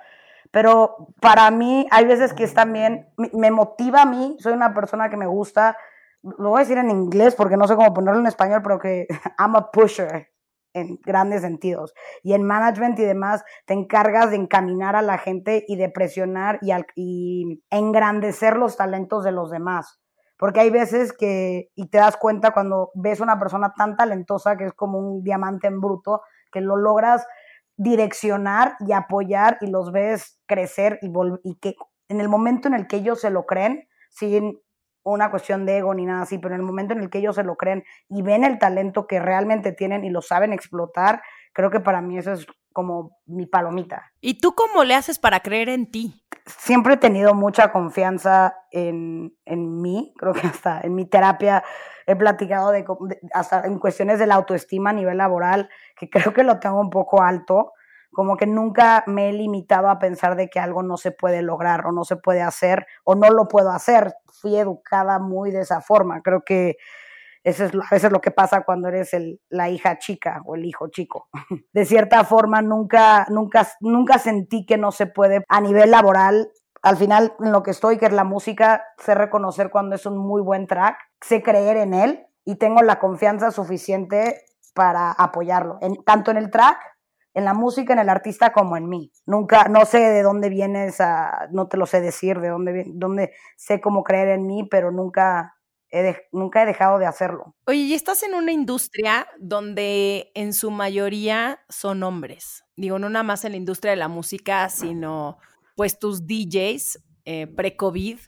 pero 0.50 1.08
para 1.20 1.50
mí 1.50 1.86
hay 1.90 2.04
veces 2.04 2.32
que 2.32 2.44
es 2.44 2.54
también, 2.54 3.08
me 3.16 3.50
motiva 3.50 4.02
a 4.02 4.06
mí, 4.06 4.36
soy 4.38 4.52
una 4.52 4.72
persona 4.74 5.10
que 5.10 5.16
me 5.16 5.26
gusta, 5.26 5.76
lo 6.38 6.50
voy 6.50 6.58
a 6.58 6.64
decir 6.64 6.78
en 6.78 6.90
inglés 6.90 7.34
porque 7.34 7.56
no 7.56 7.68
sé 7.68 7.76
cómo 7.76 7.92
ponerlo 7.92 8.20
en 8.20 8.26
español, 8.26 8.60
pero 8.62 8.78
que 8.78 9.06
I'm 9.38 9.56
a 9.56 9.70
pusher 9.70 10.28
en 10.72 10.98
grandes 11.04 11.42
sentidos. 11.42 11.94
Y 12.22 12.32
en 12.32 12.42
management 12.42 12.98
y 12.98 13.04
demás, 13.04 13.44
te 13.66 13.74
encargas 13.74 14.30
de 14.30 14.36
encaminar 14.36 14.96
a 14.96 15.02
la 15.02 15.18
gente 15.18 15.64
y 15.68 15.76
de 15.76 15.88
presionar 15.88 16.58
y, 16.62 16.72
y 16.96 17.62
engrandecer 17.70 18.56
los 18.56 18.76
talentos 18.76 19.24
de 19.24 19.32
los 19.32 19.50
demás. 19.50 20.00
Porque 20.36 20.60
hay 20.60 20.70
veces 20.70 21.12
que, 21.12 21.70
y 21.76 21.88
te 21.88 21.98
das 21.98 22.16
cuenta 22.16 22.50
cuando 22.52 22.90
ves 22.94 23.20
una 23.20 23.38
persona 23.38 23.72
tan 23.76 23.96
talentosa 23.96 24.56
que 24.56 24.64
es 24.64 24.72
como 24.72 24.98
un 24.98 25.22
diamante 25.22 25.68
en 25.68 25.80
bruto, 25.80 26.22
que 26.50 26.60
lo 26.60 26.76
logras 26.76 27.24
direccionar 27.76 28.74
y 28.80 28.92
apoyar 28.92 29.58
y 29.60 29.68
los 29.68 29.92
ves 29.92 30.40
crecer 30.46 30.98
y, 31.02 31.12
y 31.44 31.56
que 31.56 31.76
en 32.08 32.20
el 32.20 32.28
momento 32.28 32.68
en 32.68 32.74
el 32.74 32.86
que 32.86 32.96
ellos 32.96 33.20
se 33.20 33.30
lo 33.30 33.46
creen, 33.46 33.88
sin 34.10 34.60
una 35.04 35.30
cuestión 35.30 35.66
de 35.66 35.78
ego 35.78 35.94
ni 35.94 36.06
nada 36.06 36.22
así, 36.22 36.38
pero 36.38 36.54
en 36.54 36.62
el 36.62 36.66
momento 36.66 36.94
en 36.94 37.00
el 37.00 37.10
que 37.10 37.18
ellos 37.18 37.36
se 37.36 37.44
lo 37.44 37.56
creen 37.56 37.84
y 38.08 38.22
ven 38.22 38.42
el 38.42 38.58
talento 38.58 39.06
que 39.06 39.20
realmente 39.20 39.72
tienen 39.72 40.04
y 40.04 40.10
lo 40.10 40.22
saben 40.22 40.52
explotar, 40.52 41.22
creo 41.52 41.70
que 41.70 41.80
para 41.80 42.00
mí 42.00 42.18
eso 42.18 42.32
es 42.32 42.46
como 42.72 43.18
mi 43.26 43.46
palomita. 43.46 44.10
¿Y 44.20 44.40
tú 44.40 44.54
cómo 44.54 44.82
le 44.82 44.94
haces 44.94 45.18
para 45.18 45.40
creer 45.40 45.68
en 45.68 45.90
ti? 45.90 46.24
Siempre 46.46 46.94
he 46.94 46.96
tenido 46.96 47.34
mucha 47.34 47.70
confianza 47.70 48.56
en, 48.70 49.36
en 49.44 49.80
mí, 49.80 50.12
creo 50.18 50.32
que 50.32 50.46
hasta 50.46 50.80
en 50.80 50.94
mi 50.94 51.06
terapia 51.06 51.62
he 52.06 52.16
platicado 52.16 52.70
de, 52.70 52.84
hasta 53.32 53.64
en 53.66 53.78
cuestiones 53.78 54.18
de 54.18 54.26
la 54.26 54.34
autoestima 54.34 54.90
a 54.90 54.94
nivel 54.94 55.18
laboral, 55.18 55.70
que 55.96 56.10
creo 56.10 56.32
que 56.32 56.42
lo 56.42 56.58
tengo 56.58 56.80
un 56.80 56.90
poco 56.90 57.22
alto 57.22 57.73
como 58.14 58.36
que 58.36 58.46
nunca 58.46 59.04
me 59.06 59.28
he 59.28 59.32
limitado 59.32 59.88
a 59.88 59.98
pensar 59.98 60.36
de 60.36 60.48
que 60.48 60.60
algo 60.60 60.82
no 60.82 60.96
se 60.96 61.10
puede 61.10 61.42
lograr 61.42 61.86
o 61.86 61.92
no 61.92 62.04
se 62.04 62.16
puede 62.16 62.40
hacer 62.40 62.86
o 63.04 63.14
no 63.14 63.30
lo 63.30 63.46
puedo 63.48 63.70
hacer. 63.70 64.14
Fui 64.32 64.56
educada 64.56 65.18
muy 65.18 65.50
de 65.50 65.60
esa 65.60 65.80
forma. 65.80 66.22
Creo 66.22 66.42
que 66.44 66.76
eso 67.44 67.66
es 67.66 67.74
a 67.74 67.94
veces 67.94 68.10
lo 68.10 68.22
que 68.22 68.30
pasa 68.30 68.62
cuando 68.62 68.88
eres 68.88 69.12
el, 69.12 69.38
la 69.50 69.68
hija 69.68 69.98
chica 69.98 70.40
o 70.46 70.54
el 70.54 70.64
hijo 70.64 70.88
chico. 70.88 71.28
De 71.74 71.84
cierta 71.84 72.24
forma, 72.24 72.62
nunca, 72.62 73.26
nunca, 73.28 73.68
nunca 73.80 74.18
sentí 74.18 74.64
que 74.64 74.78
no 74.78 74.92
se 74.92 75.06
puede 75.06 75.44
a 75.48 75.60
nivel 75.60 75.90
laboral. 75.90 76.50
Al 76.80 76.96
final, 76.96 77.34
en 77.40 77.52
lo 77.52 77.62
que 77.62 77.72
estoy, 77.72 77.98
que 77.98 78.06
es 78.06 78.12
la 78.12 78.24
música, 78.24 78.84
sé 78.96 79.14
reconocer 79.14 79.70
cuando 79.70 79.94
es 79.94 80.06
un 80.06 80.16
muy 80.16 80.40
buen 80.40 80.66
track, 80.66 80.96
sé 81.20 81.42
creer 81.42 81.76
en 81.76 81.92
él 81.92 82.26
y 82.46 82.56
tengo 82.56 82.82
la 82.82 82.98
confianza 82.98 83.50
suficiente 83.50 84.42
para 84.74 85.12
apoyarlo, 85.12 85.78
en, 85.80 86.02
tanto 86.04 86.30
en 86.30 86.36
el 86.36 86.50
track 86.50 86.93
en 87.34 87.44
la 87.44 87.52
música, 87.52 87.92
en 87.92 87.98
el 87.98 88.08
artista 88.08 88.52
como 88.52 88.76
en 88.76 88.88
mí. 88.88 89.12
Nunca, 89.26 89.68
no 89.68 89.84
sé 89.84 89.98
de 89.98 90.22
dónde 90.22 90.48
viene 90.48 90.86
esa, 90.86 91.48
no 91.50 91.66
te 91.66 91.76
lo 91.76 91.86
sé 91.86 92.00
decir, 92.00 92.40
de 92.40 92.48
dónde, 92.48 92.84
dónde 92.86 93.32
sé 93.56 93.80
cómo 93.80 94.04
creer 94.04 94.28
en 94.28 94.46
mí, 94.46 94.66
pero 94.70 94.92
nunca 94.92 95.56
he, 95.90 96.16
nunca 96.32 96.62
he 96.62 96.66
dejado 96.66 96.98
de 96.98 97.06
hacerlo. 97.06 97.54
Oye, 97.66 97.80
y 97.80 97.94
estás 97.94 98.22
en 98.22 98.34
una 98.34 98.52
industria 98.52 99.26
donde 99.38 100.30
en 100.34 100.52
su 100.52 100.70
mayoría 100.70 101.60
son 101.68 102.02
hombres. 102.04 102.64
Digo, 102.76 102.98
no 102.98 103.08
nada 103.10 103.24
más 103.24 103.44
en 103.44 103.52
la 103.52 103.58
industria 103.58 103.90
de 103.90 103.96
la 103.96 104.08
música, 104.08 104.68
sino 104.68 105.38
pues 105.76 105.98
tus 105.98 106.26
DJs 106.26 107.00
eh, 107.24 107.46
pre-COVID 107.48 108.18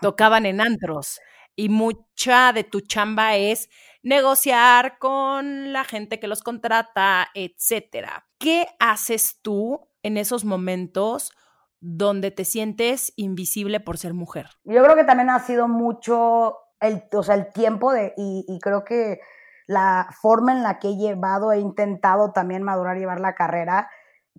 tocaban 0.00 0.46
en 0.46 0.60
antros 0.60 1.20
y 1.54 1.68
mucha 1.68 2.52
de 2.52 2.64
tu 2.64 2.80
chamba 2.80 3.36
es 3.36 3.68
negociar 4.02 4.98
con 4.98 5.72
la 5.72 5.84
gente 5.84 6.20
que 6.20 6.28
los 6.28 6.42
contrata, 6.42 7.28
etcétera. 7.34 8.27
¿Qué 8.38 8.66
haces 8.78 9.40
tú 9.42 9.88
en 10.02 10.16
esos 10.16 10.44
momentos 10.44 11.32
donde 11.80 12.30
te 12.30 12.44
sientes 12.44 13.12
invisible 13.16 13.80
por 13.80 13.98
ser 13.98 14.14
mujer? 14.14 14.46
Yo 14.64 14.82
creo 14.82 14.94
que 14.94 15.04
también 15.04 15.30
ha 15.30 15.40
sido 15.40 15.66
mucho 15.66 16.56
el, 16.80 17.02
o 17.12 17.22
sea, 17.22 17.34
el 17.34 17.52
tiempo 17.52 17.92
de, 17.92 18.14
y, 18.16 18.58
creo 18.62 18.84
que 18.84 19.20
la 19.66 20.08
forma 20.22 20.52
en 20.52 20.62
la 20.62 20.78
que 20.78 20.88
he 20.88 20.96
llevado, 20.96 21.52
he 21.52 21.58
intentado 21.58 22.32
también 22.32 22.62
madurar, 22.62 22.96
llevar 22.96 23.20
la 23.20 23.34
carrera, 23.34 23.90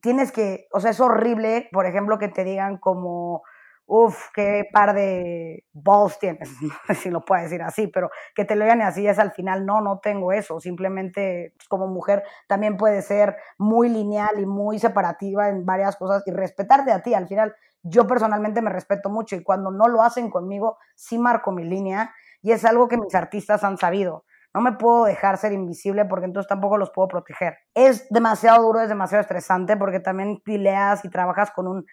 tienes 0.01 0.32
que, 0.32 0.68
o 0.72 0.79
sea, 0.79 0.91
es 0.91 1.00
horrible, 1.00 1.70
por 1.72 1.86
ejemplo, 1.86 2.18
que 2.18 2.29
te 2.29 2.44
digan 2.44 2.77
como, 2.77 3.44
Uf, 3.91 4.27
qué 4.36 4.69
par 4.72 4.93
de 4.93 5.65
balls 5.74 6.19
tienes, 6.19 6.48
si 7.01 7.10
lo 7.10 7.25
puedo 7.25 7.41
decir 7.41 7.63
así, 7.63 7.88
pero 7.88 8.12
que 8.36 8.46
te 8.46 8.55
lo 8.55 8.63
digan 8.63 8.84
así 8.84 9.08
es 9.08 9.17
al 9.17 9.31
final, 9.31 9.65
no, 9.65 9.81
no 9.81 9.98
tengo 9.98 10.31
eso, 10.31 10.60
simplemente 10.60 11.55
pues, 11.58 11.67
como 11.67 11.88
mujer 11.88 12.24
también 12.48 12.77
puede 12.77 13.01
ser 13.01 13.38
muy 13.58 13.89
lineal 13.89 14.39
y 14.39 14.46
muy 14.46 14.77
separativa 14.77 15.50
en 15.50 15.65
varias 15.65 15.96
cosas 15.96 16.22
y 16.27 16.31
respetarte 16.31 16.91
a 16.91 17.01
ti, 17.01 17.15
al 17.15 17.27
final 17.27 17.55
yo 17.81 18.05
personalmente 18.05 18.62
me 18.62 18.69
respeto 18.69 19.10
mucho 19.10 19.36
y 19.36 19.41
cuando 19.41 19.72
no 19.72 19.88
lo 19.88 20.03
hacen 20.03 20.29
conmigo, 20.29 20.77
sí 20.93 21.17
marco 21.17 21.51
mi 21.51 21.63
línea 21.63 22.13
y 22.43 22.51
es 22.51 22.65
algo 22.65 22.88
que 22.89 22.98
mis 22.98 23.15
artistas 23.15 23.63
han 23.63 23.79
sabido. 23.79 24.24
No 24.53 24.62
me 24.62 24.74
puedo 24.74 25.05
dejar 25.05 25.38
ser 25.38 25.51
invisible 25.51 26.05
porque 26.05 26.25
entonces 26.25 26.48
tampoco 26.48 26.77
los 26.77 26.91
puedo 26.91 27.08
proteger. 27.08 27.58
Es 27.74 28.08
demasiado 28.10 28.62
duro, 28.63 28.81
es 28.81 28.89
demasiado 28.89 29.22
estresante 29.22 29.77
porque 29.77 30.00
también 30.00 30.41
pileas 30.43 31.03
y 31.05 31.10
trabajas 31.10 31.50
con 31.50 31.67
un 31.67 31.86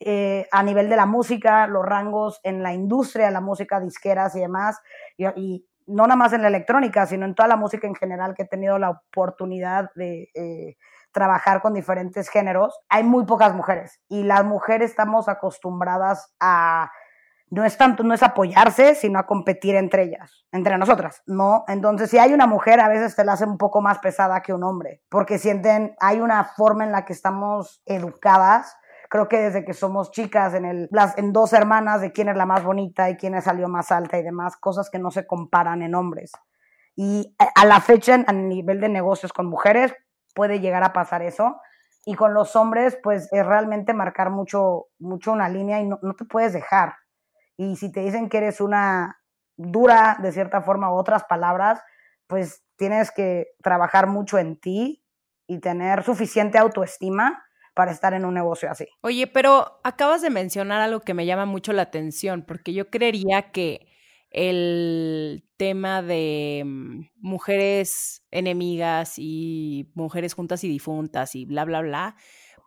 eh, 0.00 0.46
a 0.52 0.62
nivel 0.62 0.88
de 0.88 0.96
la 0.96 1.06
música, 1.06 1.66
los 1.66 1.84
rangos 1.84 2.40
en 2.42 2.62
la 2.62 2.74
industria, 2.74 3.30
la 3.30 3.40
música 3.40 3.80
disqueras 3.80 4.36
y 4.36 4.40
demás, 4.40 4.80
y, 5.16 5.66
no 5.86 6.02
nada 6.02 6.16
más 6.16 6.32
en 6.32 6.42
la 6.42 6.48
electrónica, 6.48 7.06
sino 7.06 7.26
en 7.26 7.36
toda 7.36 7.48
la 7.48 7.56
música 7.56 7.86
en 7.86 7.94
general 7.94 8.34
que 8.34 8.42
he 8.42 8.48
tenido 8.48 8.76
la 8.76 8.90
oportunidad 8.90 9.90
de 9.94 10.30
eh, 10.34 10.76
trabajar 11.12 11.62
con 11.62 11.74
diferentes 11.74 12.28
géneros, 12.28 12.76
hay 12.88 13.04
muy 13.04 13.24
pocas 13.24 13.54
mujeres 13.54 14.00
y 14.08 14.24
las 14.24 14.44
mujeres 14.44 14.90
estamos 14.90 15.28
acostumbradas 15.28 16.34
a 16.40 16.90
no 17.48 17.64
es 17.64 17.78
tanto, 17.78 18.02
no 18.02 18.12
es 18.12 18.22
apoyarse, 18.24 18.96
sino 18.96 19.18
a 19.18 19.26
competir 19.26 19.76
entre 19.76 20.02
ellas, 20.02 20.44
entre 20.50 20.76
nosotras, 20.78 21.22
¿no? 21.26 21.64
Entonces, 21.68 22.10
si 22.10 22.18
hay 22.18 22.34
una 22.34 22.46
mujer, 22.46 22.80
a 22.80 22.88
veces 22.88 23.14
te 23.14 23.24
la 23.24 23.34
hace 23.34 23.44
un 23.44 23.56
poco 23.56 23.80
más 23.80 24.00
pesada 24.00 24.42
que 24.42 24.52
un 24.52 24.64
hombre, 24.64 25.02
porque 25.08 25.38
sienten, 25.38 25.94
hay 26.00 26.20
una 26.20 26.44
forma 26.44 26.84
en 26.84 26.90
la 26.90 27.04
que 27.04 27.12
estamos 27.12 27.82
educadas 27.86 28.76
creo 29.08 29.28
que 29.28 29.38
desde 29.38 29.64
que 29.64 29.74
somos 29.74 30.10
chicas, 30.10 30.54
en, 30.54 30.64
el, 30.64 30.88
las, 30.90 31.16
en 31.18 31.32
dos 31.32 31.52
hermanas, 31.52 32.00
de 32.00 32.12
quién 32.12 32.28
es 32.28 32.36
la 32.36 32.46
más 32.46 32.64
bonita 32.64 33.10
y 33.10 33.16
quién 33.16 33.40
salió 33.42 33.68
más 33.68 33.92
alta 33.92 34.18
y 34.18 34.22
demás, 34.22 34.56
cosas 34.56 34.90
que 34.90 34.98
no 34.98 35.10
se 35.10 35.26
comparan 35.26 35.82
en 35.82 35.94
hombres. 35.94 36.32
Y 36.94 37.34
a 37.54 37.66
la 37.66 37.80
fecha, 37.80 38.24
a 38.26 38.32
nivel 38.32 38.80
de 38.80 38.88
negocios 38.88 39.32
con 39.32 39.46
mujeres, 39.46 39.94
puede 40.34 40.60
llegar 40.60 40.82
a 40.82 40.92
pasar 40.92 41.22
eso. 41.22 41.60
Y 42.04 42.14
con 42.14 42.34
los 42.34 42.56
hombres, 42.56 42.98
pues 43.02 43.28
es 43.32 43.44
realmente 43.44 43.92
marcar 43.92 44.30
mucho, 44.30 44.86
mucho 44.98 45.32
una 45.32 45.48
línea 45.48 45.80
y 45.80 45.86
no, 45.86 45.98
no 46.02 46.14
te 46.14 46.24
puedes 46.24 46.52
dejar. 46.52 46.94
Y 47.56 47.76
si 47.76 47.90
te 47.90 48.00
dicen 48.00 48.28
que 48.28 48.38
eres 48.38 48.60
una 48.60 49.20
dura, 49.56 50.16
de 50.20 50.32
cierta 50.32 50.62
forma, 50.62 50.92
u 50.92 50.96
otras 50.96 51.24
palabras, 51.24 51.82
pues 52.26 52.64
tienes 52.76 53.10
que 53.10 53.48
trabajar 53.62 54.06
mucho 54.06 54.38
en 54.38 54.58
ti 54.58 55.04
y 55.46 55.60
tener 55.60 56.02
suficiente 56.02 56.58
autoestima 56.58 57.45
para 57.76 57.92
estar 57.92 58.14
en 58.14 58.24
un 58.24 58.32
negocio 58.32 58.70
así. 58.70 58.86
Oye, 59.02 59.26
pero 59.26 59.80
acabas 59.84 60.22
de 60.22 60.30
mencionar 60.30 60.80
algo 60.80 61.00
que 61.00 61.12
me 61.12 61.26
llama 61.26 61.44
mucho 61.44 61.74
la 61.74 61.82
atención, 61.82 62.42
porque 62.42 62.72
yo 62.72 62.88
creería 62.88 63.52
que 63.52 63.86
el 64.30 65.44
tema 65.58 66.00
de 66.00 66.62
mm, 66.64 67.00
mujeres 67.18 68.24
enemigas 68.30 69.18
y 69.18 69.92
mujeres 69.94 70.32
juntas 70.32 70.64
y 70.64 70.68
difuntas 70.68 71.34
y 71.34 71.44
bla, 71.44 71.66
bla, 71.66 71.82
bla, 71.82 72.16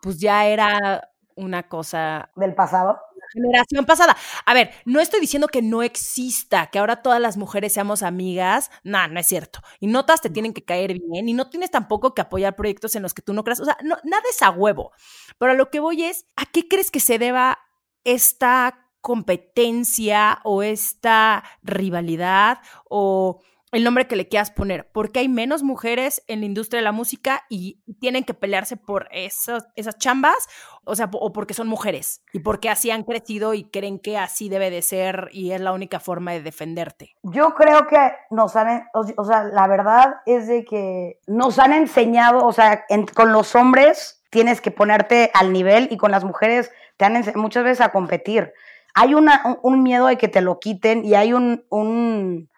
pues 0.03 0.19
ya 0.19 0.45
era 0.45 1.09
una 1.39 1.67
cosa... 1.67 2.29
Del 2.35 2.53
pasado 2.53 2.99
generación 3.33 3.85
pasada. 3.85 4.17
A 4.45 4.53
ver, 4.53 4.71
no 4.85 4.99
estoy 4.99 5.19
diciendo 5.19 5.47
que 5.47 5.61
no 5.61 5.83
exista, 5.83 6.67
que 6.67 6.79
ahora 6.79 7.01
todas 7.01 7.21
las 7.21 7.37
mujeres 7.37 7.73
seamos 7.73 8.03
amigas. 8.03 8.71
No, 8.83 9.07
no 9.07 9.19
es 9.19 9.27
cierto. 9.27 9.59
Y 9.79 9.87
notas 9.87 10.21
te 10.21 10.29
tienen 10.29 10.53
que 10.53 10.63
caer 10.63 10.93
bien 10.99 11.29
y 11.29 11.33
no 11.33 11.49
tienes 11.49 11.71
tampoco 11.71 12.13
que 12.13 12.21
apoyar 12.21 12.55
proyectos 12.55 12.95
en 12.95 13.03
los 13.03 13.13
que 13.13 13.21
tú 13.21 13.33
no 13.33 13.43
creas. 13.43 13.59
O 13.59 13.65
sea, 13.65 13.77
no, 13.83 13.97
nada 14.03 14.23
es 14.29 14.41
a 14.41 14.49
huevo. 14.49 14.91
Pero 15.37 15.51
a 15.51 15.55
lo 15.55 15.69
que 15.69 15.79
voy 15.79 16.03
es, 16.03 16.25
¿a 16.35 16.45
qué 16.45 16.67
crees 16.67 16.91
que 16.91 16.99
se 16.99 17.19
deba 17.19 17.59
esta 18.03 18.85
competencia 19.01 20.39
o 20.43 20.63
esta 20.63 21.43
rivalidad 21.63 22.59
o 22.89 23.41
el 23.71 23.83
nombre 23.83 24.07
que 24.07 24.15
le 24.15 24.27
quieras 24.27 24.51
poner, 24.51 24.89
porque 24.91 25.19
hay 25.19 25.27
menos 25.27 25.61
mujeres 25.61 26.23
en 26.27 26.39
la 26.39 26.47
industria 26.47 26.79
de 26.79 26.83
la 26.83 26.91
música 26.91 27.43
y 27.49 27.81
tienen 27.99 28.23
que 28.23 28.33
pelearse 28.33 28.77
por 28.77 29.07
esas, 29.11 29.67
esas 29.75 29.97
chambas, 29.97 30.47
o 30.85 30.95
sea, 30.95 31.09
o 31.13 31.31
porque 31.33 31.53
son 31.53 31.67
mujeres 31.67 32.23
y 32.33 32.39
porque 32.39 32.69
así 32.69 32.89
han 32.89 33.03
crecido 33.03 33.53
y 33.53 33.65
creen 33.65 33.99
que 33.99 34.17
así 34.17 34.49
debe 34.49 34.71
de 34.71 34.81
ser 34.81 35.29
y 35.31 35.51
es 35.51 35.61
la 35.61 35.71
única 35.71 35.99
forma 35.99 36.31
de 36.31 36.41
defenderte. 36.41 37.15
Yo 37.21 37.53
creo 37.53 37.85
que 37.87 38.11
nos 38.31 38.55
han, 38.55 38.87
o 38.93 39.23
sea, 39.23 39.43
la 39.43 39.67
verdad 39.67 40.15
es 40.25 40.47
de 40.47 40.65
que 40.65 41.19
nos 41.27 41.59
han 41.59 41.73
enseñado, 41.73 42.45
o 42.45 42.53
sea, 42.53 42.85
con 43.13 43.31
los 43.31 43.55
hombres 43.55 44.23
tienes 44.31 44.61
que 44.61 44.71
ponerte 44.71 45.29
al 45.33 45.53
nivel 45.53 45.87
y 45.91 45.97
con 45.97 46.11
las 46.11 46.23
mujeres 46.23 46.71
te 46.97 47.05
han 47.05 47.23
muchas 47.35 47.63
veces 47.63 47.81
a 47.81 47.91
competir. 47.91 48.51
Hay 48.95 49.13
un, 49.13 49.83
miedo 49.83 50.07
de 50.07 50.17
que 50.17 50.27
te 50.27 50.41
lo 50.41 50.59
quiten 50.59 51.05
y 51.05 51.13
hay 51.13 51.33
un 51.33 52.49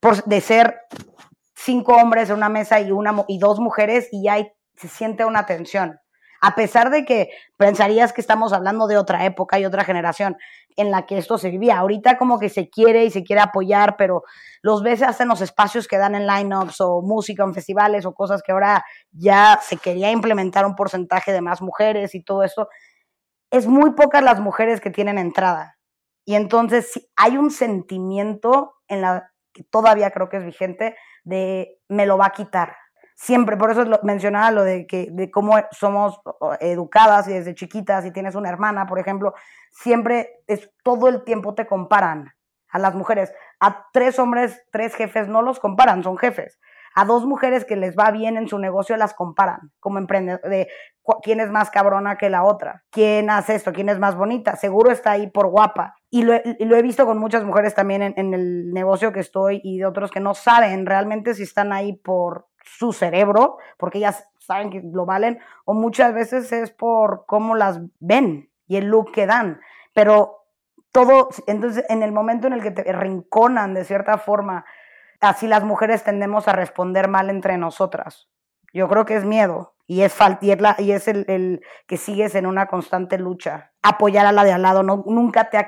por, 0.00 0.24
de 0.24 0.40
ser 0.40 0.80
cinco 1.54 1.94
hombres 1.94 2.30
en 2.30 2.36
una 2.36 2.48
mesa 2.48 2.80
y, 2.80 2.90
una, 2.90 3.24
y 3.28 3.38
dos 3.38 3.60
mujeres 3.60 4.08
y 4.10 4.24
ya 4.24 4.38
se 4.76 4.88
siente 4.88 5.24
una 5.24 5.46
tensión. 5.46 6.00
A 6.42 6.54
pesar 6.54 6.90
de 6.90 7.04
que 7.04 7.28
pensarías 7.58 8.14
que 8.14 8.22
estamos 8.22 8.54
hablando 8.54 8.86
de 8.86 8.96
otra 8.96 9.26
época 9.26 9.58
y 9.58 9.66
otra 9.66 9.84
generación 9.84 10.38
en 10.76 10.90
la 10.90 11.04
que 11.04 11.18
esto 11.18 11.36
se 11.36 11.50
vivía. 11.50 11.78
Ahorita 11.78 12.16
como 12.16 12.38
que 12.38 12.48
se 12.48 12.70
quiere 12.70 13.04
y 13.04 13.10
se 13.10 13.22
quiere 13.22 13.42
apoyar, 13.42 13.96
pero 13.98 14.22
los 14.62 14.82
ves 14.82 15.02
hasta 15.02 15.24
en 15.24 15.28
los 15.28 15.42
espacios 15.42 15.86
que 15.86 15.98
dan 15.98 16.14
en 16.14 16.26
lineups 16.26 16.80
o 16.80 17.02
música 17.02 17.44
en 17.44 17.52
festivales 17.52 18.06
o 18.06 18.14
cosas 18.14 18.42
que 18.42 18.52
ahora 18.52 18.82
ya 19.10 19.60
se 19.62 19.76
quería 19.76 20.10
implementar 20.10 20.64
un 20.64 20.76
porcentaje 20.76 21.30
de 21.32 21.42
más 21.42 21.60
mujeres 21.60 22.14
y 22.14 22.22
todo 22.22 22.42
eso. 22.42 22.68
Es 23.50 23.66
muy 23.66 23.92
pocas 23.92 24.22
las 24.22 24.40
mujeres 24.40 24.80
que 24.80 24.90
tienen 24.90 25.18
entrada. 25.18 25.76
Y 26.24 26.36
entonces 26.36 27.08
hay 27.16 27.36
un 27.36 27.50
sentimiento 27.50 28.74
en 28.88 29.02
la 29.02 29.30
que 29.52 29.64
todavía 29.64 30.10
creo 30.10 30.28
que 30.28 30.38
es 30.38 30.44
vigente 30.44 30.96
de 31.24 31.78
me 31.88 32.06
lo 32.06 32.18
va 32.18 32.26
a 32.26 32.32
quitar. 32.32 32.76
Siempre, 33.14 33.56
por 33.56 33.70
eso 33.70 33.84
mencionaba 34.02 34.50
lo 34.50 34.64
de 34.64 34.86
que 34.86 35.08
de 35.10 35.30
cómo 35.30 35.56
somos 35.72 36.20
educadas 36.60 37.28
y 37.28 37.34
desde 37.34 37.54
chiquitas, 37.54 38.04
si 38.04 38.12
tienes 38.12 38.34
una 38.34 38.48
hermana, 38.48 38.86
por 38.86 38.98
ejemplo, 38.98 39.34
siempre 39.70 40.42
es 40.46 40.70
todo 40.82 41.08
el 41.08 41.22
tiempo 41.24 41.54
te 41.54 41.66
comparan 41.66 42.32
a 42.70 42.78
las 42.78 42.94
mujeres. 42.94 43.32
A 43.58 43.86
tres 43.92 44.18
hombres, 44.18 44.62
tres 44.72 44.94
jefes 44.94 45.28
no 45.28 45.42
los 45.42 45.60
comparan, 45.60 46.02
son 46.02 46.16
jefes. 46.16 46.58
A 46.94 47.04
dos 47.04 47.26
mujeres 47.26 47.64
que 47.64 47.76
les 47.76 47.94
va 47.96 48.10
bien 48.10 48.36
en 48.36 48.48
su 48.48 48.58
negocio 48.58 48.96
las 48.96 49.14
comparan 49.14 49.70
como 49.78 49.98
emprendedor 49.98 50.40
de 50.42 50.68
quién 51.22 51.40
es 51.40 51.50
más 51.50 51.70
cabrona 51.70 52.16
que 52.16 52.30
la 52.30 52.42
otra, 52.42 52.84
quién 52.90 53.30
hace 53.30 53.54
esto, 53.54 53.72
quién 53.72 53.88
es 53.88 53.98
más 53.98 54.16
bonita, 54.16 54.56
seguro 54.56 54.90
está 54.90 55.12
ahí 55.12 55.28
por 55.28 55.48
guapa. 55.48 55.94
Y 56.12 56.24
lo, 56.24 56.34
he 56.34 56.82
visto 56.82 57.06
con 57.06 57.18
muchas 57.18 57.44
mujeres 57.44 57.74
también 57.74 58.02
en, 58.02 58.34
el 58.34 58.72
negocio 58.72 59.12
que 59.12 59.20
estoy 59.20 59.60
y 59.62 59.78
de 59.78 59.86
otros 59.86 60.10
que 60.10 60.18
no 60.18 60.34
saben 60.34 60.84
realmente 60.84 61.34
si 61.34 61.44
están 61.44 61.72
ahí 61.72 61.92
por 61.92 62.48
su 62.64 62.92
cerebro, 62.92 63.58
porque 63.78 63.98
ellas 63.98 64.28
saben 64.38 64.70
que 64.70 64.82
lo 64.82 65.06
valen, 65.06 65.38
o 65.64 65.72
muchas 65.72 66.12
veces 66.12 66.50
es 66.50 66.72
por 66.72 67.26
cómo 67.26 67.54
las 67.54 67.80
ven 68.00 68.50
y 68.66 68.76
el 68.76 68.86
look 68.86 69.12
que 69.12 69.26
dan. 69.26 69.60
Pero 69.94 70.46
todo, 70.90 71.28
entonces 71.46 71.84
en 71.88 72.02
el 72.02 72.10
momento 72.10 72.48
en 72.48 72.54
el 72.54 72.62
que 72.62 72.72
te 72.72 72.92
rinconan 72.92 73.72
de 73.72 73.84
cierta 73.84 74.18
forma, 74.18 74.64
así 75.20 75.46
las 75.46 75.62
mujeres 75.62 76.02
tendemos 76.02 76.48
a 76.48 76.52
responder 76.52 77.06
mal 77.06 77.30
entre 77.30 77.56
nosotras. 77.56 78.28
Yo 78.72 78.88
creo 78.88 79.04
que 79.04 79.16
es 79.16 79.24
miedo 79.24 79.74
y 79.90 80.02
es, 80.02 80.16
y 80.40 80.52
es, 80.52 80.58
y 80.78 80.92
es 80.92 81.08
el, 81.08 81.62
que 81.88 81.96
sigues 81.96 82.36
en 82.36 82.46
una 82.46 82.66
constante 82.68 83.18
lucha. 83.18 83.72
Apoyar 83.82 84.24
a 84.24 84.30
la 84.30 84.44
de 84.44 84.52
al 84.52 84.62
lado 84.62 84.84
no, 84.84 85.02
nunca 85.04 85.50
te 85.50 85.58
ha 85.58 85.66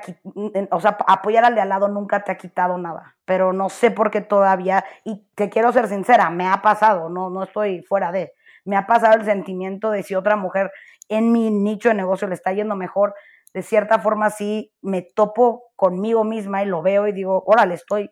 o 0.71 0.79
sea, 0.79 0.97
apoyar 1.07 1.53
de 1.53 1.59
al 1.59 1.67
lado 1.67 1.89
nunca 1.89 2.23
te 2.23 2.31
ha 2.31 2.37
quitado 2.37 2.77
nada, 2.77 3.17
pero 3.25 3.51
no 3.51 3.67
sé 3.67 3.91
por 3.91 4.11
qué 4.11 4.21
todavía, 4.21 4.85
y 5.03 5.27
te 5.35 5.49
quiero 5.49 5.73
ser 5.73 5.89
sincera, 5.89 6.29
me 6.29 6.47
ha 6.47 6.61
pasado, 6.61 7.09
no, 7.09 7.29
no 7.29 7.43
estoy 7.43 7.81
fuera 7.81 8.13
de, 8.13 8.31
me 8.63 8.77
ha 8.77 8.87
pasado 8.87 9.15
el 9.15 9.25
sentimiento 9.25 9.91
de 9.91 10.03
si 10.03 10.15
otra 10.15 10.37
mujer 10.37 10.71
en 11.09 11.33
mi 11.33 11.51
nicho 11.51 11.89
de 11.89 11.95
negocio 11.95 12.25
le 12.29 12.35
está 12.35 12.53
yendo 12.53 12.77
mejor, 12.77 13.15
de 13.53 13.61
cierta 13.61 13.99
forma 13.99 14.29
sí 14.29 14.71
me 14.81 15.01
topo 15.01 15.73
conmigo 15.75 16.23
misma 16.23 16.63
y 16.63 16.67
lo 16.67 16.81
veo 16.81 17.09
y 17.09 17.11
digo, 17.11 17.43
órale, 17.45 17.73
estoy, 17.73 18.09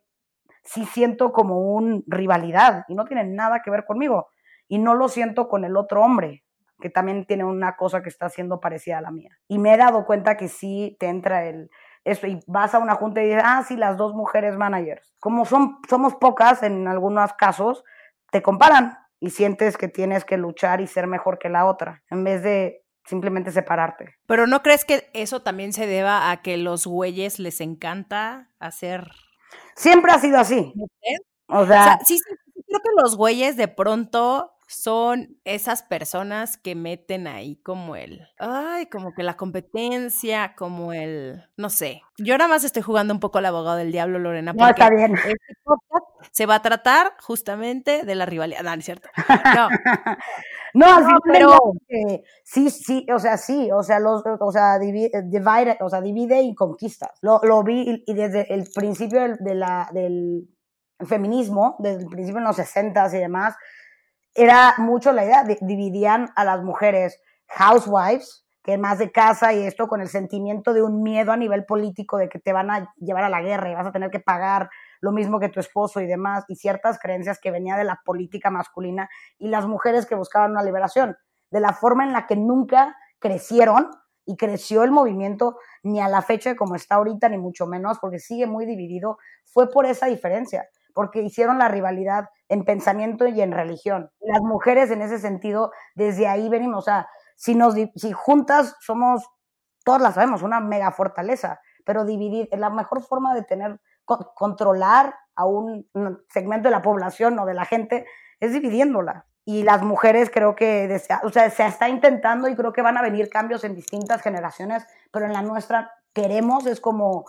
sí 0.65 0.83
siento 0.83 1.31
como 1.31 1.73
un 1.73 2.03
rivalidad 2.05 2.83
y 2.89 2.95
no 2.95 3.05
tiene 3.05 3.23
nada 3.23 3.61
que 3.61 3.71
ver 3.71 3.85
conmigo 3.85 4.27
y 4.71 4.79
no 4.79 4.95
lo 4.95 5.09
siento 5.09 5.49
con 5.49 5.65
el 5.65 5.75
otro 5.75 6.01
hombre, 6.01 6.45
que 6.79 6.89
también 6.89 7.25
tiene 7.25 7.43
una 7.43 7.75
cosa 7.75 8.01
que 8.01 8.07
está 8.07 8.27
haciendo 8.27 8.61
parecida 8.61 8.99
a 8.99 9.01
la 9.01 9.11
mía. 9.11 9.37
Y 9.49 9.59
me 9.59 9.73
he 9.73 9.77
dado 9.77 10.05
cuenta 10.05 10.37
que 10.37 10.47
sí 10.47 10.95
te 10.97 11.07
entra 11.07 11.43
el 11.43 11.69
esto 12.05 12.25
y 12.25 12.39
vas 12.47 12.73
a 12.73 12.79
una 12.79 12.95
junta 12.95 13.21
y 13.21 13.25
dices, 13.25 13.43
ah, 13.45 13.65
sí, 13.67 13.75
las 13.75 13.97
dos 13.97 14.13
mujeres 14.13 14.55
managers. 14.55 15.13
Como 15.19 15.43
son, 15.43 15.79
somos 15.89 16.15
pocas 16.15 16.63
en 16.63 16.87
algunos 16.87 17.33
casos, 17.33 17.83
te 18.31 18.41
comparan 18.41 18.97
y 19.19 19.31
sientes 19.31 19.75
que 19.75 19.89
tienes 19.89 20.23
que 20.23 20.37
luchar 20.37 20.79
y 20.79 20.87
ser 20.87 21.05
mejor 21.05 21.37
que 21.37 21.49
la 21.49 21.65
otra, 21.65 22.01
en 22.09 22.23
vez 22.23 22.41
de 22.41 22.85
simplemente 23.03 23.51
separarte. 23.51 24.15
Pero 24.25 24.47
¿no 24.47 24.63
crees 24.63 24.85
que 24.85 25.09
eso 25.13 25.41
también 25.41 25.73
se 25.73 25.85
deba 25.85 26.31
a 26.31 26.41
que 26.41 26.55
los 26.55 26.87
güeyes 26.87 27.39
les 27.39 27.59
encanta 27.59 28.51
hacer? 28.57 29.11
Siempre 29.75 30.13
ha 30.13 30.19
sido 30.19 30.39
así. 30.39 30.73
O 31.47 31.65
sea, 31.65 31.99
sí, 32.05 32.17
sí, 32.17 32.23
creo 32.71 32.79
que 32.79 33.01
los 33.03 33.17
güeyes 33.17 33.57
de 33.57 33.67
pronto 33.67 34.53
son 34.71 35.37
esas 35.43 35.83
personas 35.83 36.57
que 36.57 36.75
meten 36.75 37.27
ahí 37.27 37.57
como 37.57 37.95
el, 37.95 38.27
ay, 38.39 38.85
como 38.87 39.13
que 39.13 39.21
la 39.21 39.35
competencia, 39.35 40.55
como 40.55 40.93
el, 40.93 41.43
no 41.57 41.69
sé. 41.69 42.01
Yo 42.17 42.37
nada 42.37 42.47
más 42.47 42.63
estoy 42.63 42.81
jugando 42.81 43.13
un 43.13 43.19
poco 43.19 43.39
al 43.39 43.45
abogado 43.47 43.77
del 43.77 43.91
diablo, 43.91 44.19
Lorena. 44.19 44.53
No, 44.53 44.67
está 44.67 44.89
bien. 44.89 45.15
Este 45.15 45.35
se 46.31 46.45
va 46.45 46.55
a 46.55 46.61
tratar 46.61 47.13
justamente 47.21 48.05
de 48.05 48.15
la 48.15 48.25
rivalidad. 48.25 48.61
No, 48.61 48.71
no 48.71 48.79
es 48.79 48.85
cierto. 48.85 49.09
No. 49.55 49.69
no, 51.01 51.19
pero 51.25 51.57
sí, 52.43 52.69
sí, 52.69 53.05
o 53.13 53.19
sea, 53.19 53.37
sí, 53.37 53.69
o 53.71 53.83
sea, 53.83 53.99
los, 53.99 54.23
o 54.25 54.51
sea, 54.51 54.79
divide, 54.79 55.23
divide 55.25 55.77
o 55.81 55.89
sea, 55.89 56.01
divide 56.01 56.41
y 56.41 56.55
conquista. 56.55 57.11
Lo, 57.21 57.39
lo 57.43 57.63
vi 57.63 58.03
y, 58.05 58.13
desde 58.13 58.53
el 58.53 58.69
principio 58.73 59.21
de 59.37 59.55
la, 59.55 59.89
del 59.91 60.47
feminismo, 61.05 61.75
desde 61.79 62.03
el 62.03 62.07
principio 62.07 62.39
en 62.39 62.45
los 62.45 62.55
60 62.55 63.07
y 63.15 63.19
demás, 63.19 63.55
era 64.33 64.75
mucho 64.77 65.11
la 65.11 65.25
idea, 65.25 65.43
dividían 65.61 66.29
a 66.35 66.45
las 66.45 66.63
mujeres 66.63 67.21
housewives, 67.47 68.45
que 68.63 68.77
más 68.77 68.99
de 68.99 69.11
casa 69.11 69.53
y 69.53 69.63
esto 69.63 69.87
con 69.87 70.01
el 70.01 70.07
sentimiento 70.07 70.73
de 70.73 70.83
un 70.83 71.01
miedo 71.01 71.31
a 71.31 71.37
nivel 71.37 71.65
político 71.65 72.17
de 72.17 72.29
que 72.29 72.39
te 72.39 72.53
van 72.53 72.69
a 72.69 72.93
llevar 72.97 73.23
a 73.23 73.29
la 73.29 73.41
guerra 73.41 73.71
y 73.71 73.73
vas 73.73 73.87
a 73.87 73.91
tener 73.91 74.11
que 74.11 74.19
pagar 74.19 74.69
lo 74.99 75.11
mismo 75.11 75.39
que 75.39 75.49
tu 75.49 75.59
esposo 75.59 75.99
y 75.99 76.05
demás, 76.05 76.45
y 76.47 76.55
ciertas 76.55 76.99
creencias 76.99 77.39
que 77.39 77.49
venía 77.49 77.75
de 77.75 77.83
la 77.83 77.99
política 78.05 78.51
masculina 78.51 79.09
y 79.39 79.47
las 79.47 79.65
mujeres 79.65 80.05
que 80.05 80.13
buscaban 80.13 80.51
una 80.51 80.61
liberación, 80.61 81.17
de 81.49 81.59
la 81.59 81.73
forma 81.73 82.03
en 82.03 82.13
la 82.13 82.27
que 82.27 82.35
nunca 82.35 82.95
crecieron 83.17 83.89
y 84.25 84.37
creció 84.37 84.83
el 84.83 84.91
movimiento 84.91 85.57
ni 85.81 85.99
a 85.99 86.07
la 86.07 86.21
fecha 86.21 86.55
como 86.55 86.75
está 86.75 86.95
ahorita, 86.95 87.29
ni 87.29 87.39
mucho 87.39 87.65
menos, 87.65 87.97
porque 87.99 88.19
sigue 88.19 88.45
muy 88.45 88.67
dividido, 88.67 89.17
fue 89.45 89.71
por 89.71 89.87
esa 89.87 90.05
diferencia 90.05 90.69
porque 90.93 91.21
hicieron 91.21 91.57
la 91.57 91.67
rivalidad 91.67 92.29
en 92.49 92.65
pensamiento 92.65 93.27
y 93.27 93.41
en 93.41 93.51
religión. 93.51 94.11
Las 94.19 94.41
mujeres 94.41 94.91
en 94.91 95.01
ese 95.01 95.19
sentido, 95.19 95.71
desde 95.95 96.27
ahí 96.27 96.49
venimos, 96.49 96.79
o 96.79 96.81
sea, 96.81 97.07
si, 97.35 97.55
nos, 97.55 97.75
si 97.95 98.11
juntas 98.11 98.75
somos, 98.81 99.27
todas 99.83 100.01
las 100.01 100.15
sabemos, 100.15 100.41
una 100.41 100.59
mega 100.59 100.91
fortaleza, 100.91 101.59
pero 101.85 102.05
dividir, 102.05 102.49
la 102.51 102.69
mejor 102.69 103.01
forma 103.01 103.33
de 103.33 103.43
tener, 103.43 103.79
controlar 104.05 105.15
a 105.35 105.45
un 105.45 105.87
segmento 106.29 106.67
de 106.67 106.75
la 106.75 106.81
población 106.81 107.39
o 107.39 107.45
de 107.45 107.53
la 107.53 107.65
gente 107.65 108.05
es 108.39 108.53
dividiéndola. 108.53 109.25
Y 109.43 109.63
las 109.63 109.81
mujeres 109.81 110.29
creo 110.31 110.55
que, 110.55 111.01
o 111.23 111.29
sea, 111.29 111.49
se 111.49 111.65
está 111.65 111.89
intentando 111.89 112.47
y 112.47 112.55
creo 112.55 112.73
que 112.73 112.83
van 112.83 112.97
a 112.97 113.01
venir 113.01 113.29
cambios 113.29 113.63
en 113.63 113.75
distintas 113.75 114.21
generaciones, 114.21 114.85
pero 115.11 115.25
en 115.25 115.33
la 115.33 115.41
nuestra 115.41 115.91
queremos, 116.13 116.67
es 116.67 116.79
como 116.79 117.25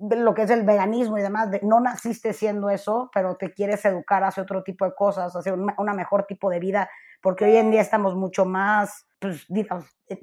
lo 0.00 0.34
que 0.34 0.42
es 0.42 0.50
el 0.50 0.64
veganismo 0.64 1.18
y 1.18 1.22
demás, 1.22 1.50
de, 1.50 1.60
no 1.62 1.80
naciste 1.80 2.32
siendo 2.32 2.70
eso, 2.70 3.10
pero 3.12 3.36
te 3.36 3.52
quieres 3.52 3.84
educar 3.84 4.24
hacia 4.24 4.42
otro 4.42 4.62
tipo 4.62 4.84
de 4.84 4.94
cosas, 4.94 5.34
hacia 5.34 5.54
un, 5.54 5.72
mejor 5.96 6.24
tipo 6.24 6.50
de 6.50 6.58
vida, 6.58 6.90
porque 7.22 7.44
hoy 7.44 7.56
en 7.56 7.70
día 7.70 7.80
estamos 7.80 8.14
mucho 8.14 8.44
más, 8.44 9.06
pues, 9.18 9.46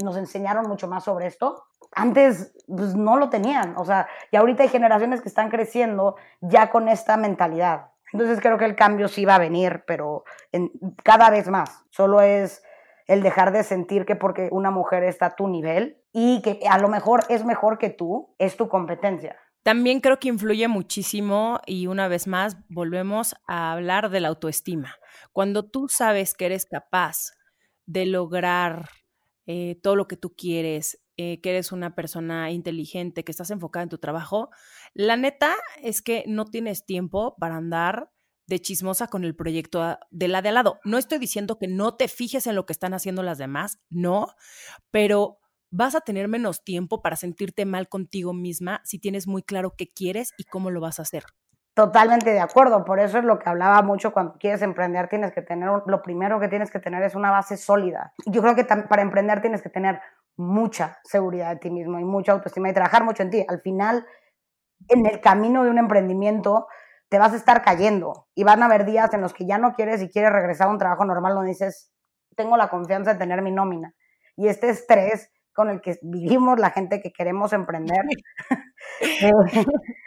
nos 0.04 0.18
enseñaron 0.18 0.68
mucho 0.68 0.88
más 0.88 1.04
sobre 1.04 1.28
esto. 1.28 1.64
Antes, 1.94 2.54
pues, 2.68 2.96
no 2.96 3.18
lo 3.18 3.30
tenían, 3.30 3.76
o 3.78 3.86
sea, 3.86 4.08
y 4.32 4.36
ahorita 4.36 4.64
hay 4.64 4.70
generaciones 4.70 5.22
que 5.22 5.30
están 5.30 5.50
creciendo 5.50 6.16
ya 6.42 6.70
con 6.70 6.88
esta 6.88 7.18
mentalidad. 7.18 7.92
Entonces 8.14 8.40
creo 8.42 8.58
que 8.58 8.66
el 8.66 8.76
cambio 8.76 9.08
sí 9.08 9.26
va 9.26 9.36
a 9.36 9.40
venir, 9.40 9.84
pero 9.88 10.26
en, 10.52 10.72
cada 11.04 11.30
vez 11.30 11.48
más. 11.50 11.86
Solo 11.92 12.22
es 12.22 12.64
el 13.08 13.24
dejar 13.24 13.52
de 13.52 13.64
sentir 13.64 14.06
que 14.06 14.16
porque 14.16 14.50
una 14.52 14.72
mujer 14.72 15.04
está 15.04 15.28
a 15.28 15.36
tu 15.36 15.48
nivel 15.48 16.02
y 16.12 16.42
que 16.42 16.60
a 16.70 16.78
lo 16.78 16.90
mejor 16.90 17.22
es 17.30 17.46
mejor 17.46 17.78
que 17.78 17.90
tú, 17.90 18.36
es 18.38 18.58
tu 18.58 18.68
competencia. 18.68 19.38
También 19.64 20.00
creo 20.02 20.20
que 20.20 20.30
influye 20.30 20.68
muchísimo 20.68 21.60
y 21.68 21.88
una 21.88 22.08
vez 22.08 22.26
más 22.28 22.58
volvemos 22.70 23.36
a 23.48 23.74
hablar 23.74 24.10
de 24.10 24.20
la 24.20 24.30
autoestima. 24.30 24.96
Cuando 25.32 25.70
tú 25.70 25.88
sabes 25.88 26.34
que 26.34 26.48
eres 26.48 26.66
capaz 26.66 27.32
de 27.86 28.06
lograr 28.08 28.90
eh, 29.46 29.80
todo 29.84 29.96
lo 29.96 30.08
que 30.08 30.18
tú 30.18 30.34
quieres, 30.36 31.00
eh, 31.18 31.42
que 31.42 31.52
eres 31.52 31.72
una 31.72 31.94
persona 31.94 32.50
inteligente, 32.52 33.24
que 33.24 33.32
estás 33.32 33.52
enfocada 33.52 33.84
en 33.84 33.90
tu 33.90 34.00
trabajo, 34.00 34.50
la 34.96 35.18
neta 35.18 35.56
es 35.84 36.02
que 36.02 36.24
no 36.26 36.46
tienes 36.46 36.86
tiempo 36.86 37.36
para 37.38 37.58
andar 37.58 38.12
de 38.48 38.60
chismosa 38.60 39.08
con 39.08 39.24
el 39.24 39.36
proyecto 39.36 40.00
de 40.10 40.28
la 40.28 40.42
de 40.42 40.50
al 40.50 40.56
lado. 40.56 40.80
No 40.84 40.98
estoy 40.98 41.20
diciendo 41.20 41.60
que 41.60 41.68
no 41.68 41.96
te 41.96 42.08
fijes 42.08 42.48
en 42.48 42.56
lo 42.56 42.66
que 42.66 42.74
están 42.74 42.94
haciendo 42.94 43.22
las 43.22 43.38
demás, 43.38 43.80
no, 43.90 44.34
pero 44.90 45.41
vas 45.72 45.96
a 45.96 46.02
tener 46.02 46.28
menos 46.28 46.64
tiempo 46.64 47.02
para 47.02 47.16
sentirte 47.16 47.66
mal 47.66 47.88
contigo 47.88 48.34
misma 48.34 48.82
si 48.84 49.00
tienes 49.00 49.28
muy 49.28 49.42
claro 49.42 49.74
qué 49.78 49.92
quieres 49.92 50.34
y 50.38 50.44
cómo 50.44 50.70
lo 50.70 50.82
vas 50.82 51.00
a 51.00 51.04
hacer. 51.04 51.24
Totalmente 51.74 52.32
de 52.32 52.42
acuerdo, 52.42 52.84
por 52.84 53.00
eso 53.00 53.18
es 53.18 53.24
lo 53.24 53.40
que 53.40 53.50
hablaba 53.50 53.82
mucho 53.82 54.12
cuando 54.12 54.34
quieres 54.34 54.62
emprender, 54.62 55.08
tienes 55.08 55.32
que 55.32 55.42
tener, 55.42 55.70
lo 55.86 56.02
primero 56.02 56.38
que 56.38 56.50
tienes 56.50 56.70
que 56.70 56.80
tener 56.80 57.02
es 57.04 57.16
una 57.16 57.32
base 57.32 57.56
sólida. 57.56 58.14
Yo 58.26 58.42
creo 58.42 58.56
que 58.56 58.66
para 58.66 59.02
emprender 59.02 59.42
tienes 59.42 59.62
que 59.62 59.70
tener 59.70 60.02
mucha 60.36 61.00
seguridad 61.06 61.52
de 61.52 61.56
ti 61.56 61.70
mismo 61.70 61.98
y 61.98 62.04
mucha 62.04 62.34
autoestima 62.34 62.70
y 62.70 62.74
trabajar 62.74 63.06
mucho 63.06 63.24
en 63.24 63.30
ti. 63.30 63.46
Al 63.48 63.62
final, 63.62 64.06
en 64.90 65.06
el 65.06 65.22
camino 65.22 65.64
de 65.64 65.70
un 65.70 65.78
emprendimiento, 65.78 66.68
te 67.08 67.18
vas 67.18 67.32
a 67.32 67.38
estar 67.38 67.62
cayendo 67.62 68.28
y 68.36 68.44
van 68.44 68.62
a 68.64 68.66
haber 68.66 68.86
días 68.86 69.14
en 69.14 69.22
los 69.22 69.34
que 69.34 69.46
ya 69.46 69.58
no 69.58 69.74
quieres 69.74 70.02
y 70.02 70.10
quieres 70.10 70.34
regresar 70.34 70.68
a 70.68 70.72
un 70.72 70.78
trabajo 70.78 71.06
normal 71.06 71.36
donde 71.36 71.50
dices, 71.50 71.90
tengo 72.36 72.58
la 72.58 72.70
confianza 72.70 73.14
de 73.14 73.20
tener 73.20 73.42
mi 73.42 73.52
nómina. 73.52 73.94
Y 74.36 74.50
este 74.50 74.70
estrés 74.70 75.32
con 75.54 75.70
el 75.70 75.82
que 75.82 76.00
vivimos 76.02 76.60
la 76.60 76.72
gente 76.72 77.02
que 77.02 77.12
queremos 77.12 77.54
emprender. 77.54 78.06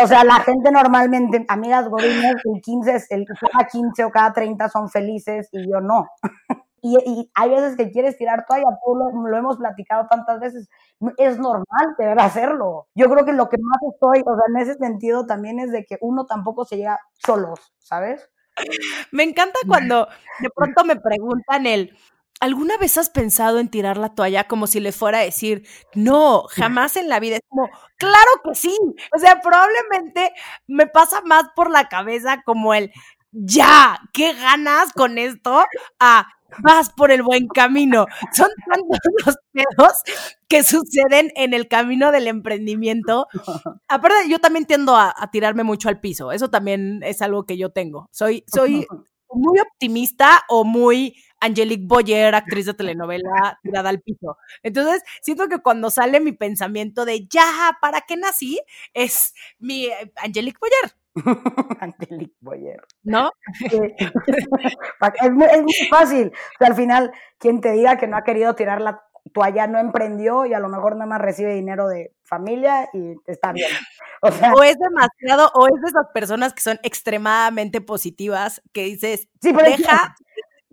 O 0.00 0.06
sea, 0.06 0.22
la 0.22 0.38
gente 0.40 0.70
normalmente, 0.70 1.44
amigas 1.48 1.88
godines, 1.88 2.36
el 2.44 2.62
15, 2.62 3.06
el, 3.10 3.26
cada 3.26 3.66
15 3.66 4.04
o 4.04 4.10
cada 4.10 4.32
30 4.32 4.68
son 4.68 4.88
felices 4.88 5.48
y 5.50 5.68
yo 5.68 5.80
no. 5.80 6.06
Y, 6.86 7.30
hay 7.34 7.48
veces 7.48 7.76
que 7.78 7.90
quieres 7.90 8.18
tirar 8.18 8.44
toalla, 8.46 8.66
tú 8.84 8.94
lo, 8.94 9.38
hemos 9.38 9.56
platicado 9.56 10.06
tantas 10.06 10.38
veces, 10.38 10.68
es 11.16 11.38
normal 11.38 11.94
deber 11.96 12.20
hacerlo. 12.20 12.88
Yo 12.94 13.08
creo 13.08 13.24
que 13.24 13.32
lo 13.32 13.48
que 13.48 13.56
más 13.58 13.78
estoy, 13.90 14.20
o 14.20 14.36
sea, 14.36 14.44
en 14.48 14.56
ese 14.58 14.74
sentido 14.74 15.24
también 15.24 15.58
es 15.60 15.72
de 15.72 15.86
que 15.86 15.96
uno 16.02 16.26
tampoco 16.26 16.66
se 16.66 16.76
llega 16.76 17.00
solos, 17.14 17.72
¿sabes? 17.78 18.28
Me 19.12 19.22
encanta 19.22 19.58
cuando 19.66 20.08
de 20.40 20.50
pronto 20.54 20.84
me 20.84 20.96
preguntan 20.96 21.66
el, 21.66 21.96
¿alguna 22.40 22.76
vez 22.78 22.98
has 22.98 23.10
pensado 23.10 23.58
en 23.58 23.68
tirar 23.68 23.96
la 23.96 24.14
toalla 24.14 24.48
como 24.48 24.66
si 24.66 24.80
le 24.80 24.92
fuera 24.92 25.18
a 25.18 25.24
decir, 25.24 25.66
no, 25.94 26.44
jamás 26.50 26.96
en 26.96 27.08
la 27.08 27.20
vida? 27.20 27.36
Es 27.36 27.42
como, 27.48 27.68
claro 27.96 28.30
que 28.44 28.54
sí. 28.54 28.76
O 29.16 29.18
sea, 29.18 29.40
probablemente 29.40 30.32
me 30.66 30.86
pasa 30.86 31.20
más 31.22 31.44
por 31.54 31.70
la 31.70 31.88
cabeza 31.88 32.42
como 32.44 32.74
el, 32.74 32.92
ya, 33.32 33.98
qué 34.12 34.32
ganas 34.34 34.92
con 34.92 35.18
esto, 35.18 35.64
a 35.98 36.28
vas 36.62 36.90
por 36.90 37.10
el 37.10 37.22
buen 37.22 37.48
camino. 37.48 38.06
Son 38.32 38.48
tantos 38.68 38.98
los 39.26 39.36
pedos 39.52 39.92
que 40.48 40.62
suceden 40.62 41.32
en 41.36 41.54
el 41.54 41.68
camino 41.68 42.12
del 42.12 42.26
emprendimiento. 42.26 43.26
Aparte, 43.88 44.28
yo 44.28 44.38
también 44.38 44.66
tiendo 44.66 44.96
a, 44.96 45.14
tirarme 45.32 45.64
mucho 45.64 45.88
al 45.88 46.00
piso. 46.00 46.32
Eso 46.32 46.50
también 46.50 47.02
es 47.02 47.22
algo 47.22 47.44
que 47.44 47.56
yo 47.56 47.70
tengo. 47.70 48.08
Soy, 48.12 48.44
soy 48.46 48.86
muy 49.30 49.58
optimista 49.58 50.42
o 50.48 50.64
muy 50.64 51.16
Angelique 51.44 51.86
Boyer, 51.86 52.34
actriz 52.34 52.66
de 52.66 52.74
telenovela, 52.74 53.58
tirada 53.62 53.90
al 53.90 54.00
piso. 54.00 54.38
Entonces, 54.62 55.02
siento 55.20 55.48
que 55.48 55.58
cuando 55.58 55.90
sale 55.90 56.20
mi 56.20 56.32
pensamiento 56.32 57.04
de 57.04 57.26
ya, 57.26 57.76
¿para 57.80 58.00
qué 58.00 58.16
nací? 58.16 58.58
Es 58.94 59.34
mi 59.58 59.86
eh, 59.86 60.12
Angelique 60.16 60.58
Boyer. 60.58 60.96
Angelique 61.80 62.34
Boyer. 62.40 62.80
¿No? 63.02 63.30
es, 65.20 65.30
muy, 65.30 65.46
fácil. 65.90 66.32
al 66.60 66.74
final, 66.74 67.12
quien 67.38 67.60
te 67.60 67.72
diga 67.72 67.98
que 67.98 68.06
no 68.06 68.16
ha 68.16 68.24
querido 68.24 68.54
tirar 68.54 68.80
la 68.80 69.02
toalla 69.32 69.66
no 69.66 69.78
emprendió 69.78 70.44
y 70.44 70.52
a 70.52 70.60
lo 70.60 70.68
mejor 70.68 70.96
nada 70.96 71.06
más 71.06 71.20
recibe 71.20 71.54
dinero 71.54 71.88
de 71.88 72.12
familia 72.24 72.88
y 72.92 73.16
está 73.26 73.52
bien. 73.52 73.70
O, 74.20 74.30
sea, 74.30 74.52
o 74.54 74.62
es 74.62 74.76
demasiado, 74.78 75.50
o 75.54 75.66
es 75.66 75.80
de 75.80 75.88
esas 75.88 76.06
personas 76.12 76.52
que 76.52 76.62
son 76.62 76.78
extremadamente 76.82 77.80
positivas, 77.80 78.62
que 78.72 78.84
dices, 78.84 79.28
deja 79.40 80.14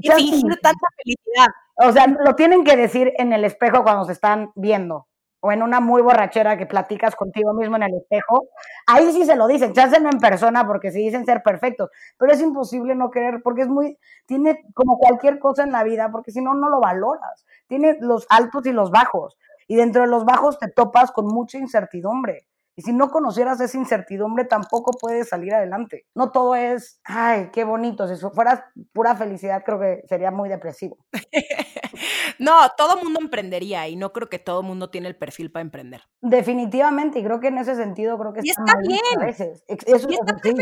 fingir 0.02 0.60
tanta 0.62 0.88
felicidad. 0.98 1.48
O 1.76 1.92
sea, 1.92 2.08
lo 2.08 2.36
tienen 2.36 2.64
que 2.64 2.76
decir 2.76 3.14
en 3.18 3.34
el 3.34 3.44
espejo 3.44 3.84
cuando 3.84 4.06
se 4.06 4.14
están 4.14 4.52
viendo 4.56 5.08
o 5.42 5.52
en 5.52 5.64
una 5.64 5.80
muy 5.80 6.02
borrachera 6.02 6.56
que 6.56 6.68
platicas 6.68 7.16
contigo 7.16 7.54
mismo 7.54 7.76
en 7.76 7.84
el 7.84 7.96
espejo, 7.96 8.48
ahí 8.86 9.12
sí 9.12 9.26
se 9.26 9.36
lo 9.36 9.48
dicen, 9.48 9.74
chance 9.74 9.98
en 9.98 10.20
persona 10.20 10.66
porque 10.66 10.92
se 10.92 11.00
dicen 11.00 11.26
ser 11.26 11.42
perfectos, 11.44 11.90
pero 12.18 12.32
es 12.32 12.42
imposible 12.42 12.96
no 12.96 13.10
querer 13.10 13.42
porque 13.44 13.64
es 13.64 13.68
muy, 13.68 13.98
tiene 14.28 14.64
como 14.76 15.00
cualquier 15.00 15.40
cosa 15.40 15.64
en 15.64 15.72
la 15.72 15.84
vida, 15.84 16.10
porque 16.12 16.32
si 16.32 16.42
no, 16.42 16.54
no 16.54 16.70
lo 16.70 16.80
valoras, 16.80 17.46
tiene 17.68 17.98
los 18.00 18.28
altos 18.30 18.66
y 18.68 18.72
los 18.72 18.92
bajos, 18.92 19.36
y 19.68 19.76
dentro 19.76 20.04
de 20.04 20.10
los 20.10 20.26
bajos 20.26 20.60
te 20.60 20.68
topas 20.68 21.12
con 21.12 21.26
mucha 21.26 21.58
incertidumbre. 21.58 22.46
Y 22.82 22.84
si 22.84 22.94
no 22.94 23.12
conocieras 23.12 23.62
esa 23.62 23.78
incertidumbre, 23.78 24.44
tampoco 24.44 24.90
puedes 25.00 25.30
salir 25.30 25.54
adelante. 25.54 26.08
No 26.16 26.32
todo 26.32 26.56
es, 26.56 27.00
ay, 27.04 27.52
qué 27.54 27.64
bonito. 27.64 28.08
Si 28.08 28.20
fueras 28.34 28.64
pura 28.92 29.16
felicidad, 29.16 29.62
creo 29.64 29.80
que 29.80 30.02
sería 30.08 30.32
muy 30.32 30.50
depresivo. 30.50 30.98
no, 32.40 32.56
todo 32.76 32.98
mundo 32.98 33.20
emprendería 33.22 33.88
y 33.88 33.96
no 33.96 34.12
creo 34.12 34.30
que 34.30 34.40
todo 34.40 34.64
mundo 34.64 34.90
tiene 34.90 35.10
el 35.10 35.16
perfil 35.16 35.52
para 35.52 35.62
emprender. 35.62 36.02
Definitivamente, 36.22 37.20
y 37.20 37.24
creo 37.24 37.40
que 37.40 37.50
en 37.50 37.60
ese 37.60 37.76
sentido 37.76 38.18
creo 38.18 38.34
que 38.34 38.42
y 38.44 38.50
está, 38.50 38.74
bien. 38.82 39.00
A 39.22 39.26
veces. 39.26 39.64
Eso, 39.68 40.10
y 40.10 40.16
está 40.16 40.40
bien. 40.44 40.58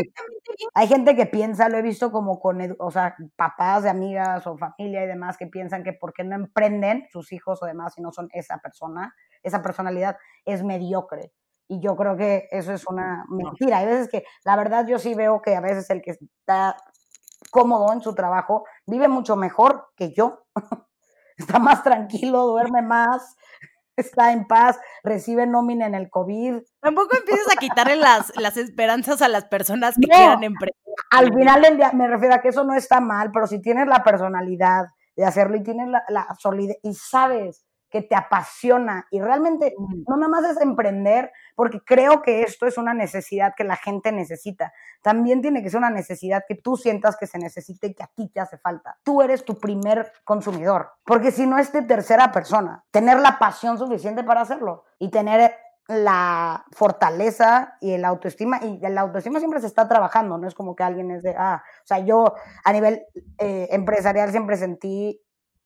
Hay 0.74 0.88
gente 0.88 1.16
que 1.16 1.24
piensa, 1.24 1.70
lo 1.70 1.78
he 1.78 1.82
visto 1.82 2.12
como 2.12 2.38
con, 2.38 2.76
o 2.78 2.90
sea, 2.90 3.16
papás 3.36 3.84
de 3.84 3.88
amigas 3.88 4.46
o 4.46 4.58
familia 4.58 5.04
y 5.04 5.06
demás 5.06 5.38
que 5.38 5.46
piensan 5.46 5.84
que 5.84 5.94
porque 5.94 6.22
no 6.22 6.34
emprenden 6.34 7.06
sus 7.10 7.32
hijos 7.32 7.62
o 7.62 7.66
demás 7.66 7.96
y 7.96 8.02
no 8.02 8.12
son 8.12 8.28
esa 8.32 8.58
persona, 8.58 9.14
esa 9.42 9.62
personalidad 9.62 10.18
es 10.44 10.62
mediocre. 10.62 11.32
Y 11.72 11.78
yo 11.78 11.94
creo 11.94 12.16
que 12.16 12.48
eso 12.50 12.72
es 12.72 12.84
una 12.88 13.24
mentira. 13.28 13.78
Hay 13.78 13.86
veces 13.86 14.08
que, 14.08 14.24
la 14.44 14.56
verdad, 14.56 14.88
yo 14.88 14.98
sí 14.98 15.14
veo 15.14 15.40
que 15.40 15.54
a 15.54 15.60
veces 15.60 15.88
el 15.90 16.02
que 16.02 16.10
está 16.10 16.76
cómodo 17.52 17.92
en 17.92 18.00
su 18.00 18.12
trabajo 18.12 18.64
vive 18.86 19.06
mucho 19.06 19.36
mejor 19.36 19.92
que 19.94 20.12
yo. 20.12 20.46
está 21.38 21.60
más 21.60 21.84
tranquilo, 21.84 22.48
duerme 22.48 22.82
más, 22.82 23.36
está 23.96 24.32
en 24.32 24.48
paz, 24.48 24.80
recibe 25.04 25.46
nómina 25.46 25.86
en 25.86 25.94
el 25.94 26.10
COVID. 26.10 26.56
Tampoco 26.80 27.16
empieces 27.16 27.46
a 27.52 27.56
quitarle 27.56 27.94
las, 27.94 28.36
las 28.36 28.56
esperanzas 28.56 29.22
a 29.22 29.28
las 29.28 29.44
personas 29.44 29.94
que 29.94 30.08
quieran 30.08 30.42
emprender. 30.42 30.74
Al 31.12 31.32
final 31.32 31.62
del 31.62 31.76
día, 31.76 31.92
me 31.92 32.08
refiero 32.08 32.34
a 32.34 32.40
que 32.40 32.48
eso 32.48 32.64
no 32.64 32.74
está 32.74 33.00
mal, 33.00 33.30
pero 33.32 33.46
si 33.46 33.62
tienes 33.62 33.86
la 33.86 34.02
personalidad 34.02 34.86
de 35.14 35.24
hacerlo 35.24 35.56
y 35.56 35.62
tienes 35.62 35.86
la, 35.86 36.02
la 36.08 36.26
solidez 36.36 36.78
y 36.82 36.94
sabes 36.94 37.64
que 37.90 38.02
te 38.02 38.14
apasiona 38.14 39.06
y 39.10 39.20
realmente 39.20 39.74
no 40.08 40.16
nada 40.16 40.28
más 40.28 40.44
es 40.44 40.60
emprender, 40.60 41.32
porque 41.54 41.80
creo 41.84 42.22
que 42.22 42.42
esto 42.42 42.66
es 42.66 42.78
una 42.78 42.94
necesidad 42.94 43.54
que 43.56 43.64
la 43.64 43.76
gente 43.76 44.12
necesita. 44.12 44.72
También 45.02 45.42
tiene 45.42 45.62
que 45.62 45.70
ser 45.70 45.78
una 45.78 45.90
necesidad 45.90 46.44
que 46.46 46.54
tú 46.54 46.76
sientas 46.76 47.16
que 47.16 47.26
se 47.26 47.38
necesita 47.38 47.86
y 47.86 47.94
que 47.94 48.02
a 48.02 48.10
ti 48.14 48.28
te 48.28 48.40
hace 48.40 48.58
falta. 48.58 48.98
Tú 49.02 49.22
eres 49.22 49.44
tu 49.44 49.58
primer 49.58 50.12
consumidor, 50.24 50.92
porque 51.04 51.32
si 51.32 51.46
no 51.46 51.58
es 51.58 51.72
de 51.72 51.82
tercera 51.82 52.32
persona, 52.32 52.84
tener 52.90 53.18
la 53.20 53.38
pasión 53.38 53.78
suficiente 53.78 54.22
para 54.22 54.42
hacerlo 54.42 54.84
y 54.98 55.10
tener 55.10 55.52
la 55.90 56.64
fortaleza 56.70 57.76
y 57.80 57.92
el 57.92 58.04
autoestima, 58.04 58.60
y 58.62 58.78
el 58.84 58.96
autoestima 58.96 59.40
siempre 59.40 59.60
se 59.60 59.66
está 59.66 59.88
trabajando, 59.88 60.38
no 60.38 60.46
es 60.46 60.54
como 60.54 60.76
que 60.76 60.84
alguien 60.84 61.10
es 61.10 61.22
de, 61.22 61.34
ah, 61.36 61.64
o 61.82 61.86
sea, 61.86 61.98
yo 61.98 62.34
a 62.64 62.72
nivel 62.72 63.02
eh, 63.38 63.68
empresarial 63.72 64.30
siempre 64.30 64.56
sentí 64.56 65.20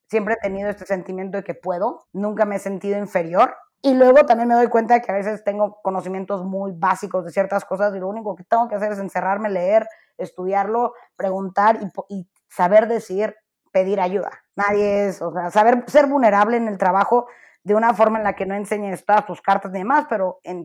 Siempre 0.08 0.34
he 0.34 0.36
tenido 0.36 0.68
este 0.70 0.86
sentimiento 0.86 1.38
de 1.38 1.44
que 1.44 1.54
puedo, 1.54 2.06
nunca 2.12 2.44
me 2.44 2.56
he 2.56 2.58
sentido 2.58 2.98
inferior. 2.98 3.56
Y 3.82 3.94
luego 3.94 4.24
también 4.24 4.48
me 4.48 4.54
doy 4.54 4.68
cuenta 4.68 5.00
que 5.00 5.12
a 5.12 5.14
veces 5.14 5.44
tengo 5.44 5.80
conocimientos 5.82 6.44
muy 6.44 6.72
básicos 6.74 7.24
de 7.24 7.30
ciertas 7.30 7.64
cosas 7.64 7.94
y 7.94 7.98
lo 7.98 8.08
único 8.08 8.34
que 8.34 8.44
tengo 8.44 8.66
que 8.68 8.76
hacer 8.76 8.92
es 8.92 8.98
encerrarme, 8.98 9.50
leer, 9.50 9.86
estudiarlo, 10.16 10.94
preguntar 11.16 11.78
y, 12.08 12.28
saber 12.48 12.88
decir, 12.88 13.34
pedir 13.72 14.00
ayuda. 14.00 14.30
Nadie 14.56 15.08
es, 15.08 15.20
o 15.20 15.32
sea, 15.32 15.50
saber 15.50 15.84
ser 15.88 16.06
vulnerable 16.06 16.56
en 16.56 16.68
el 16.68 16.78
trabajo 16.78 17.26
de 17.62 17.74
una 17.74 17.92
forma 17.92 18.18
en 18.18 18.24
la 18.24 18.34
que 18.34 18.46
no 18.46 18.54
enseñes 18.54 19.04
todas 19.04 19.26
tus 19.26 19.42
cartas 19.42 19.72
ni 19.72 19.80
demás, 19.80 20.06
pero 20.08 20.38
en, 20.44 20.64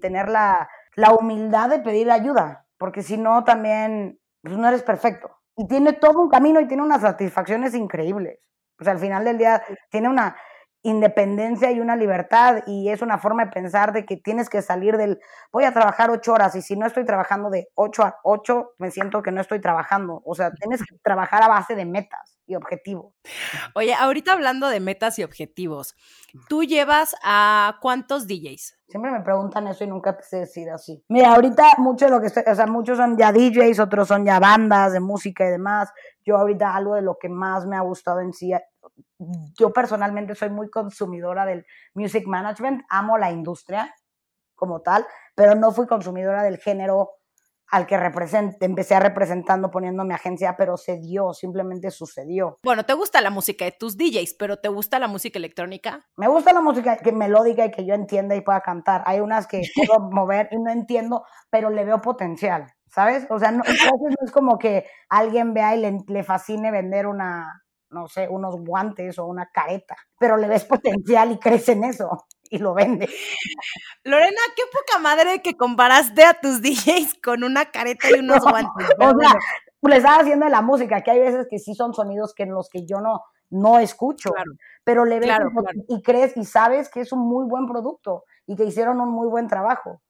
tener 0.00 0.28
la, 0.28 0.68
la, 0.94 1.12
humildad 1.12 1.68
de 1.68 1.80
pedir 1.80 2.10
ayuda, 2.10 2.66
porque 2.78 3.02
si 3.02 3.18
no 3.18 3.44
también 3.44 4.18
pues 4.42 4.56
no 4.56 4.68
eres 4.68 4.82
perfecto. 4.82 5.30
Y 5.56 5.66
tiene 5.66 5.92
todo 5.94 6.20
un 6.20 6.28
camino 6.28 6.60
y 6.60 6.66
tiene 6.66 6.82
unas 6.82 7.02
satisfacciones 7.02 7.74
increíbles. 7.74 8.38
O 8.80 8.84
sea, 8.84 8.94
al 8.94 8.98
final 8.98 9.24
del 9.24 9.38
día 9.38 9.62
tiene 9.90 10.08
una 10.08 10.36
independencia 10.82 11.70
y 11.70 11.80
una 11.80 11.96
libertad 11.96 12.62
y 12.66 12.88
es 12.88 13.02
una 13.02 13.18
forma 13.18 13.44
de 13.44 13.52
pensar 13.52 13.92
de 13.92 14.04
que 14.04 14.16
tienes 14.16 14.48
que 14.48 14.62
salir 14.62 14.96
del, 14.96 15.20
voy 15.52 15.64
a 15.64 15.72
trabajar 15.72 16.10
ocho 16.10 16.32
horas 16.32 16.54
y 16.56 16.62
si 16.62 16.76
no 16.76 16.86
estoy 16.86 17.04
trabajando 17.04 17.50
de 17.50 17.68
ocho 17.74 18.02
a 18.02 18.18
ocho, 18.24 18.72
me 18.78 18.90
siento 18.90 19.22
que 19.22 19.30
no 19.30 19.40
estoy 19.40 19.60
trabajando. 19.60 20.22
O 20.24 20.34
sea, 20.34 20.50
tienes 20.52 20.80
que 20.80 20.96
trabajar 21.02 21.42
a 21.42 21.48
base 21.48 21.74
de 21.76 21.84
metas 21.84 22.38
y 22.46 22.56
objetivos. 22.56 23.14
Oye, 23.74 23.94
ahorita 23.94 24.32
hablando 24.32 24.68
de 24.68 24.80
metas 24.80 25.18
y 25.18 25.24
objetivos, 25.24 25.94
¿tú 26.48 26.64
llevas 26.64 27.14
a 27.22 27.78
cuántos 27.80 28.26
DJs? 28.26 28.78
Siempre 28.88 29.10
me 29.10 29.20
preguntan 29.20 29.68
eso 29.68 29.84
y 29.84 29.86
nunca 29.86 30.16
te 30.16 30.24
sé 30.24 30.38
decir 30.38 30.68
así. 30.70 31.04
Mira, 31.08 31.34
ahorita 31.34 31.64
mucho 31.78 32.06
de 32.06 32.10
lo 32.10 32.20
que 32.20 32.26
estoy, 32.26 32.42
o 32.46 32.54
sea, 32.54 32.66
muchos 32.66 32.98
son 32.98 33.16
ya 33.16 33.32
DJs, 33.32 33.78
otros 33.78 34.08
son 34.08 34.24
ya 34.24 34.40
bandas 34.40 34.92
de 34.92 35.00
música 35.00 35.46
y 35.46 35.50
demás. 35.50 35.90
Yo 36.24 36.36
ahorita 36.36 36.74
algo 36.74 36.94
de 36.94 37.02
lo 37.02 37.16
que 37.18 37.28
más 37.28 37.66
me 37.66 37.76
ha 37.76 37.80
gustado 37.80 38.20
en 38.20 38.32
sí 38.32 38.52
yo 39.58 39.72
personalmente 39.72 40.34
soy 40.34 40.50
muy 40.50 40.70
consumidora 40.70 41.46
del 41.46 41.64
music 41.94 42.26
management, 42.26 42.82
amo 42.88 43.18
la 43.18 43.30
industria 43.30 43.94
como 44.54 44.80
tal, 44.80 45.06
pero 45.34 45.54
no 45.54 45.72
fui 45.72 45.86
consumidora 45.86 46.42
del 46.42 46.58
género 46.58 47.10
al 47.72 47.86
que 47.86 47.96
represente, 47.96 48.66
empecé 48.66 48.94
a 48.94 49.00
representando 49.00 49.70
poniendo 49.70 50.04
mi 50.04 50.12
agencia, 50.12 50.56
pero 50.58 50.76
se 50.76 50.98
dio, 50.98 51.32
simplemente 51.32 51.90
sucedió. 51.90 52.58
Bueno, 52.62 52.84
te 52.84 52.92
gusta 52.92 53.22
la 53.22 53.30
música 53.30 53.64
de 53.64 53.72
tus 53.72 53.96
DJs, 53.96 54.34
pero 54.38 54.58
¿te 54.58 54.68
gusta 54.68 54.98
la 54.98 55.08
música 55.08 55.38
electrónica? 55.38 56.04
Me 56.18 56.28
gusta 56.28 56.52
la 56.52 56.60
música 56.60 56.98
que 56.98 57.12
melódica 57.12 57.64
y 57.64 57.70
que 57.70 57.86
yo 57.86 57.94
entienda 57.94 58.36
y 58.36 58.42
pueda 58.42 58.60
cantar. 58.60 59.02
Hay 59.06 59.20
unas 59.20 59.46
que 59.46 59.62
puedo 59.88 60.00
mover 60.10 60.48
y 60.50 60.58
no 60.58 60.70
entiendo, 60.70 61.24
pero 61.48 61.70
le 61.70 61.86
veo 61.86 62.02
potencial, 62.02 62.66
¿sabes? 62.88 63.26
O 63.30 63.38
sea, 63.38 63.50
no, 63.52 63.62
no 63.64 64.16
es 64.22 64.30
como 64.32 64.58
que 64.58 64.84
alguien 65.08 65.54
vea 65.54 65.74
y 65.74 65.80
le, 65.80 65.98
le 66.06 66.24
fascine 66.24 66.70
vender 66.70 67.06
una, 67.06 67.62
no 67.92 68.08
sé, 68.08 68.28
unos 68.28 68.56
guantes 68.56 69.18
o 69.18 69.26
una 69.26 69.50
careta, 69.50 69.96
pero 70.18 70.36
le 70.36 70.48
ves 70.48 70.64
potencial 71.04 71.32
y 71.32 71.38
crece 71.38 71.72
en 71.72 71.84
eso 71.84 72.26
y 72.52 72.58
lo 72.58 72.74
vende. 72.74 73.08
Lorena, 74.04 74.40
qué 74.54 74.62
poca 74.70 74.98
madre 74.98 75.40
que 75.40 75.56
comparaste 75.56 76.24
a 76.24 76.34
tus 76.34 76.60
DJs 76.62 77.14
con 77.22 77.44
una 77.44 77.66
careta 77.66 78.08
y 78.10 78.20
unos 78.20 78.40
guantes. 78.42 78.88
O 78.98 79.18
sea, 79.18 79.34
le 79.82 79.96
estaba 79.96 80.18
haciendo 80.18 80.48
la 80.48 80.60
música, 80.60 81.00
que 81.00 81.10
hay 81.10 81.20
veces 81.20 81.46
que 81.48 81.58
sí 81.58 81.74
son 81.74 81.94
sonidos 81.94 82.34
que 82.34 82.44
en 82.44 82.52
los 82.52 82.68
que 82.68 82.84
yo 82.84 83.00
no, 83.00 83.22
no 83.50 83.78
escucho, 83.78 84.30
pero 84.84 85.04
le 85.04 85.18
ves 85.18 85.30
y 85.88 86.02
crees 86.02 86.36
y 86.36 86.44
sabes 86.44 86.88
que 86.88 87.00
es 87.00 87.12
un 87.12 87.20
muy 87.20 87.46
buen 87.46 87.66
producto 87.66 88.24
y 88.46 88.54
que 88.54 88.64
hicieron 88.64 89.00
un 89.00 89.10
muy 89.10 89.28
buen 89.28 89.48
trabajo. 89.48 90.02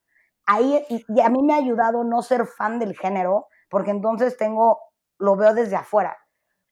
Ahí, 0.45 0.85
y 0.89 1.21
a 1.21 1.29
mí 1.29 1.43
me 1.43 1.55
ha 1.55 1.59
ayudado 1.59 2.03
no 2.03 2.21
ser 2.23 2.47
fan 2.47 2.81
del 2.81 2.97
género, 2.99 3.47
porque 3.71 3.93
entonces 3.93 4.37
tengo, 4.37 4.81
lo 5.19 5.37
veo 5.37 5.55
desde 5.55 5.77
afuera. 5.77 6.19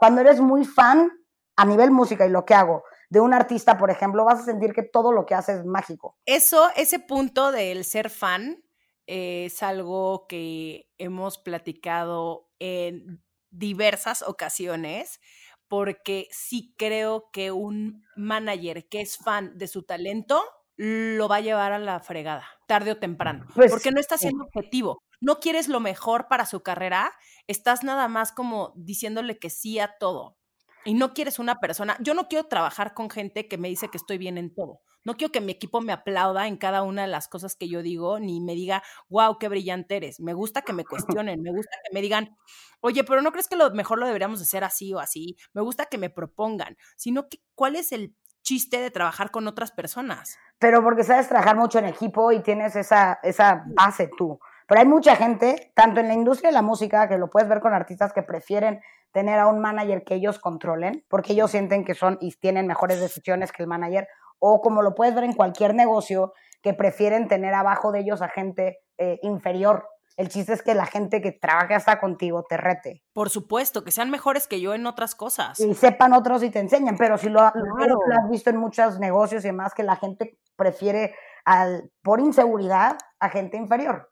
Cuando 0.01 0.23
eres 0.23 0.41
muy 0.41 0.65
fan 0.65 1.13
a 1.57 1.67
nivel 1.67 1.91
música 1.91 2.27
y 2.27 2.31
lo 2.31 2.47
que 2.47 2.55
hago, 2.55 2.85
de 3.11 3.21
un 3.21 3.35
artista, 3.35 3.77
por 3.77 3.91
ejemplo, 3.91 4.25
vas 4.25 4.41
a 4.41 4.45
sentir 4.45 4.73
que 4.73 4.83
todo 4.83 5.13
lo 5.13 5.27
que 5.27 5.35
hace 5.35 5.53
es 5.53 5.67
mágico. 5.67 6.17
Eso, 6.25 6.71
ese 6.75 7.01
punto 7.01 7.53
del 7.53 7.85
ser 7.85 8.09
fan 8.09 8.65
es 9.07 9.63
algo 9.63 10.27
que 10.27 10.89
hemos 10.97 11.37
platicado 11.37 12.49
en 12.59 13.23
diversas 13.51 14.23
ocasiones, 14.23 15.21
porque 15.69 16.29
sí 16.31 16.75
creo 16.79 17.29
que 17.31 17.51
un 17.51 18.03
manager 18.17 18.89
que 18.89 19.03
es 19.03 19.19
fan 19.19 19.59
de 19.59 19.67
su 19.67 19.83
talento 19.83 20.43
lo 20.77 21.29
va 21.29 21.37
a 21.37 21.41
llevar 21.41 21.73
a 21.73 21.79
la 21.79 22.01
fregada, 22.01 22.47
tarde 22.67 22.93
o 22.93 22.97
temprano, 22.97 23.47
pues 23.55 23.71
porque 23.71 23.91
no 23.91 24.01
está 24.01 24.17
siendo 24.17 24.45
objetivo. 24.45 25.03
No 25.21 25.41
quieres 25.41 25.69
lo 25.69 25.81
mejor 25.81 26.29
para 26.29 26.47
su 26.47 26.63
carrera, 26.63 27.13
estás 27.47 27.85
nada 27.85 28.09
más 28.09 28.33
como 28.33 28.73
diciéndole 28.77 29.39
que 29.39 29.51
sí 29.51 29.79
a 29.79 29.99
todo 29.99 30.37
y 30.85 30.95
no 30.95 31.13
quieres 31.13 31.39
una 31.39 31.61
persona, 31.61 31.97
yo 32.01 32.15
no 32.15 32.29
quiero 32.29 32.47
trabajar 32.47 32.95
con 32.95 33.11
gente 33.11 33.49
que 33.49 33.59
me 33.59 33.69
dice 33.69 33.89
que 33.89 33.99
estoy 33.99 34.19
bien 34.19 34.39
en 34.39 34.55
todo. 34.55 34.81
No 35.05 35.17
quiero 35.17 35.33
que 35.33 35.41
mi 35.41 35.53
equipo 35.53 35.81
me 35.81 35.93
aplauda 35.93 36.47
en 36.47 36.57
cada 36.57 36.83
una 36.83 37.03
de 37.03 37.09
las 37.09 37.29
cosas 37.29 37.57
que 37.57 37.69
yo 37.69 37.83
digo, 37.83 38.19
ni 38.19 38.41
me 38.41 38.55
diga, 38.55 38.83
wow, 39.09 39.39
qué 39.39 39.49
brillante 39.49 39.97
eres. 39.97 40.21
Me 40.21 40.35
gusta 40.35 40.63
que 40.63 40.73
me 40.73 40.85
cuestionen, 41.19 41.43
me 41.43 41.51
gusta 41.51 41.77
que 41.85 41.95
me 41.95 42.03
digan, 42.03 42.37
oye, 42.81 43.05
pero 43.05 43.23
¿no 43.23 43.33
crees 43.33 43.49
que 43.49 43.57
lo 43.57 43.71
mejor 43.71 43.99
lo 43.99 44.07
deberíamos 44.07 44.41
hacer 44.41 44.65
así 44.65 44.93
o 44.95 44.99
así? 44.99 45.37
Me 45.53 45.63
gusta 45.63 45.87
que 45.87 45.99
me 45.99 46.11
propongan, 46.11 46.77
sino 46.97 47.29
que 47.29 47.43
cuál 47.55 47.77
es 47.77 47.93
el 47.93 48.15
chiste 48.43 48.79
de 48.79 48.91
trabajar 48.91 49.31
con 49.31 49.47
otras 49.47 49.71
personas. 49.71 50.39
Pero 50.59 50.83
porque 50.83 51.05
sabes 51.05 51.29
trabajar 51.29 51.57
mucho 51.57 51.79
en 51.79 51.87
equipo 51.87 52.33
y 52.33 52.41
tienes 52.41 52.75
esa, 52.77 53.21
esa 53.23 53.65
base 53.67 54.11
tú. 54.17 54.39
Pero 54.71 54.83
hay 54.83 54.87
mucha 54.87 55.17
gente, 55.17 55.73
tanto 55.75 55.99
en 55.99 56.07
la 56.07 56.15
industria 56.15 56.51
de 56.51 56.55
la 56.55 56.63
música, 56.63 57.09
que 57.09 57.19
lo 57.19 57.29
puedes 57.29 57.49
ver 57.49 57.59
con 57.59 57.75
artistas 57.75 58.13
que 58.13 58.23
prefieren 58.23 58.81
tener 59.11 59.41
a 59.41 59.49
un 59.49 59.59
manager 59.59 60.05
que 60.05 60.15
ellos 60.15 60.39
controlen, 60.39 61.05
porque 61.09 61.33
ellos 61.33 61.51
sienten 61.51 61.85
que 61.85 61.97
son 61.97 62.19
y 62.21 62.31
tienen 62.37 62.69
mejores 62.69 63.01
decisiones 63.01 63.51
que 63.51 63.65
el 63.65 63.69
manager, 63.69 64.07
o 64.39 64.61
como 64.61 64.83
lo 64.83 64.95
puedes 64.95 65.13
ver 65.13 65.25
en 65.25 65.33
cualquier 65.33 65.75
negocio, 65.75 66.35
que 66.63 66.73
prefieren 66.73 67.27
tener 67.27 67.53
abajo 67.53 67.91
de 67.91 67.99
ellos 67.99 68.23
a 68.23 68.29
gente 68.29 68.79
eh, 68.97 69.19
inferior. 69.23 69.89
El 70.17 70.29
chiste 70.29 70.53
es 70.53 70.63
que 70.63 70.75
la 70.75 70.87
gente 70.87 71.21
que 71.21 71.33
trabaja 71.33 71.75
hasta 71.75 71.99
contigo 71.99 72.47
te 72.49 72.57
rete. 72.57 73.03
Por 73.13 73.29
supuesto, 73.29 73.83
que 73.83 73.91
sean 73.91 74.09
mejores 74.09 74.47
que 74.47 74.61
yo 74.61 74.75
en 74.75 74.87
otras 74.87 75.17
cosas. 75.17 75.59
Y 75.59 75.75
sepan 75.75 76.13
otros 76.13 76.45
y 76.45 76.51
te 76.51 76.61
enseñan, 76.61 76.97
pero 76.97 77.19
si 77.19 77.29
lo, 77.29 77.41
lo 77.41 77.45
has 77.45 78.31
visto 78.31 78.51
en 78.51 78.59
muchos 78.59 79.01
negocios 79.01 79.45
y 79.45 79.49
demás, 79.49 79.75
que 79.75 79.83
la 79.83 79.97
gente 79.97 80.39
prefiere 80.55 81.17
al, 81.45 81.91
por 82.03 82.21
inseguridad 82.21 82.97
a 83.19 83.31
gente 83.31 83.57
inferior. 83.57 84.10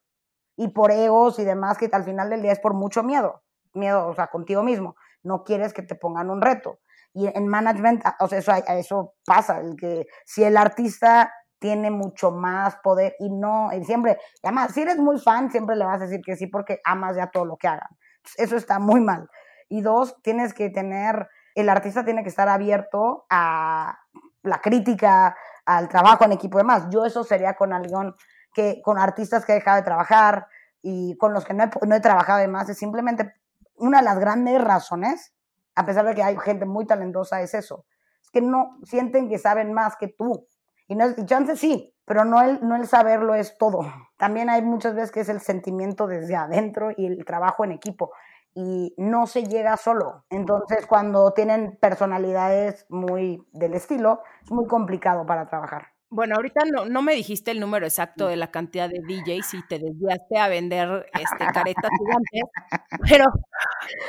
Y 0.59 0.69
por 0.69 0.91
egos 0.91 1.39
y 1.39 1.45
demás, 1.45 1.79
que 1.79 1.89
al 1.91 2.05
final 2.05 2.29
del 2.29 2.43
día 2.43 2.53
es 2.53 2.61
por 2.61 2.75
mucho 2.75 3.03
miedo 3.03 3.43
miedo, 3.79 4.07
o 4.07 4.15
sea, 4.15 4.27
contigo 4.27 4.63
mismo. 4.63 4.97
No 5.23 5.45
quieres 5.45 5.73
que 5.73 5.83
te 5.83 5.95
pongan 5.95 6.31
un 6.31 6.43
reto. 6.43 6.81
Y 7.15 7.27
en 7.27 7.49
management, 7.49 8.03
ah, 8.05 8.17
o 8.21 8.29
sea, 8.29 8.39
eso, 8.39 8.53
eso 8.69 9.15
pasa, 9.25 9.61
el 9.61 9.77
que 9.77 10.07
si 10.27 10.45
el 10.45 10.57
artista 10.57 11.33
tiene 11.59 11.91
mucho 11.91 12.31
más 12.31 12.77
poder 12.77 13.17
y 13.19 13.31
no, 13.31 13.73
y 13.73 13.83
siempre, 13.85 14.19
además, 14.43 14.73
si 14.73 14.83
eres 14.83 14.99
muy 14.99 15.19
fan, 15.19 15.51
siempre 15.51 15.75
le 15.75 15.85
vas 15.85 16.01
a 16.01 16.05
decir 16.05 16.21
que 16.25 16.37
sí 16.37 16.47
porque 16.47 16.81
amas 16.85 17.17
ya 17.17 17.31
todo 17.31 17.45
lo 17.47 17.57
que 17.57 17.67
hagan. 17.67 17.89
Eso 18.37 18.57
está 18.57 18.79
muy 18.79 19.01
mal. 19.01 19.29
Y 19.69 19.81
dos, 19.81 20.17
tienes 20.23 20.55
que 20.55 20.71
tener, 20.71 21.29
el 21.55 21.69
artista 21.69 22.05
tiene 22.05 22.23
que 22.23 22.29
estar 22.29 22.49
abierto 22.49 23.27
a 23.31 23.99
la 24.43 24.61
crítica, 24.61 25.37
al 25.67 25.89
trabajo 25.89 26.25
en 26.25 26.33
equipo 26.33 26.59
y 26.59 26.63
demás. 26.63 26.87
Yo 26.91 27.05
eso 27.05 27.25
sería 27.25 27.55
con 27.55 27.73
alguien 27.73 28.15
que, 28.59 28.83
con 28.83 28.99
artistas 28.99 29.45
que 29.45 29.53
he 29.53 29.55
dejado 29.55 29.77
de 29.77 29.85
trabajar 29.85 30.49
y 30.83 31.17
con 31.17 31.33
los 31.33 31.45
que 31.45 31.55
no 31.55 31.63
he, 31.63 31.71
no 31.87 31.95
he 31.95 32.01
trabajado 32.01 32.39
además, 32.39 32.69
es 32.69 32.77
simplemente 32.77 33.33
una 33.77 33.99
de 33.99 34.05
las 34.05 34.19
grandes 34.19 34.61
razones, 34.61 35.33
a 35.77 35.87
pesar 35.87 36.05
de 36.05 36.17
que 36.17 36.25
hay 36.25 36.37
gente 36.39 36.67
muy 36.67 36.85
talentosa, 36.85 37.41
es 37.41 37.55
eso. 37.55 37.85
Es 38.21 38.31
que 38.33 38.41
no 38.41 38.81
sienten 38.83 39.29
que 39.29 39.39
saben 39.39 39.73
más 39.73 39.97
que 39.97 40.09
tú. 40.09 40.49
Y, 40.89 40.97
no 40.97 41.07
y 41.09 41.25
chance 41.25 41.55
sí, 41.55 41.95
pero 42.05 42.25
no 42.25 42.43
el, 42.43 42.67
no 42.67 42.75
el 42.75 42.89
saberlo 42.89 43.37
es 43.37 43.57
todo. 43.59 43.87
También 44.17 44.51
hay 44.51 44.63
muchas 44.63 44.97
veces 44.97 45.13
que 45.13 45.21
es 45.21 45.29
el 45.29 45.41
sentimiento 45.41 46.09
desde 46.09 46.35
adentro 46.35 46.91
y 46.97 47.07
el 47.07 47.25
trabajo 47.25 47.65
en 47.65 47.71
equipo. 47.71 48.11
Y 48.55 48.93
no 48.99 49.29
se 49.29 49.45
llega 49.45 49.77
solo. 49.77 50.25
Entonces, 50.31 50.85
cuando 50.87 51.33
tienen 51.33 51.79
personalidades 51.81 52.87
muy 52.89 53.47
del 53.53 53.75
estilo, 53.75 54.23
es 54.43 54.51
muy 54.51 54.67
complicado 54.67 55.25
para 55.27 55.47
trabajar. 55.47 55.93
Bueno, 56.11 56.37
ahorita 56.37 56.65
no, 56.73 56.87
no 56.87 57.03
me 57.03 57.15
dijiste 57.15 57.51
el 57.51 57.61
número 57.61 57.87
exacto 57.87 58.29
de 58.29 58.37
la 58.37 58.51
cantidad 58.51 58.89
de 58.89 59.01
DJs 59.01 59.55
y 59.55 59.67
te 59.69 59.79
desviaste 59.79 60.39
a 60.39 60.49
vender 60.49 61.07
este, 61.13 61.47
caretas 61.53 61.91
gigantes, 61.99 62.43
pero 63.09 63.25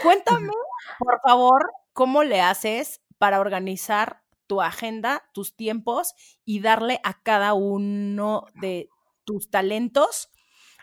cuéntame, 0.01 0.51
por 0.97 1.19
favor, 1.21 1.71
cómo 1.91 2.23
le 2.23 2.39
haces 2.39 3.01
para 3.17 3.41
organizar 3.41 4.21
tu 4.47 4.61
agenda, 4.61 5.29
tus 5.33 5.55
tiempos 5.55 6.15
y 6.45 6.61
darle 6.61 7.01
a 7.03 7.21
cada 7.21 7.53
uno 7.53 8.45
de 8.55 8.89
tus 9.25 9.49
talentos 9.51 10.31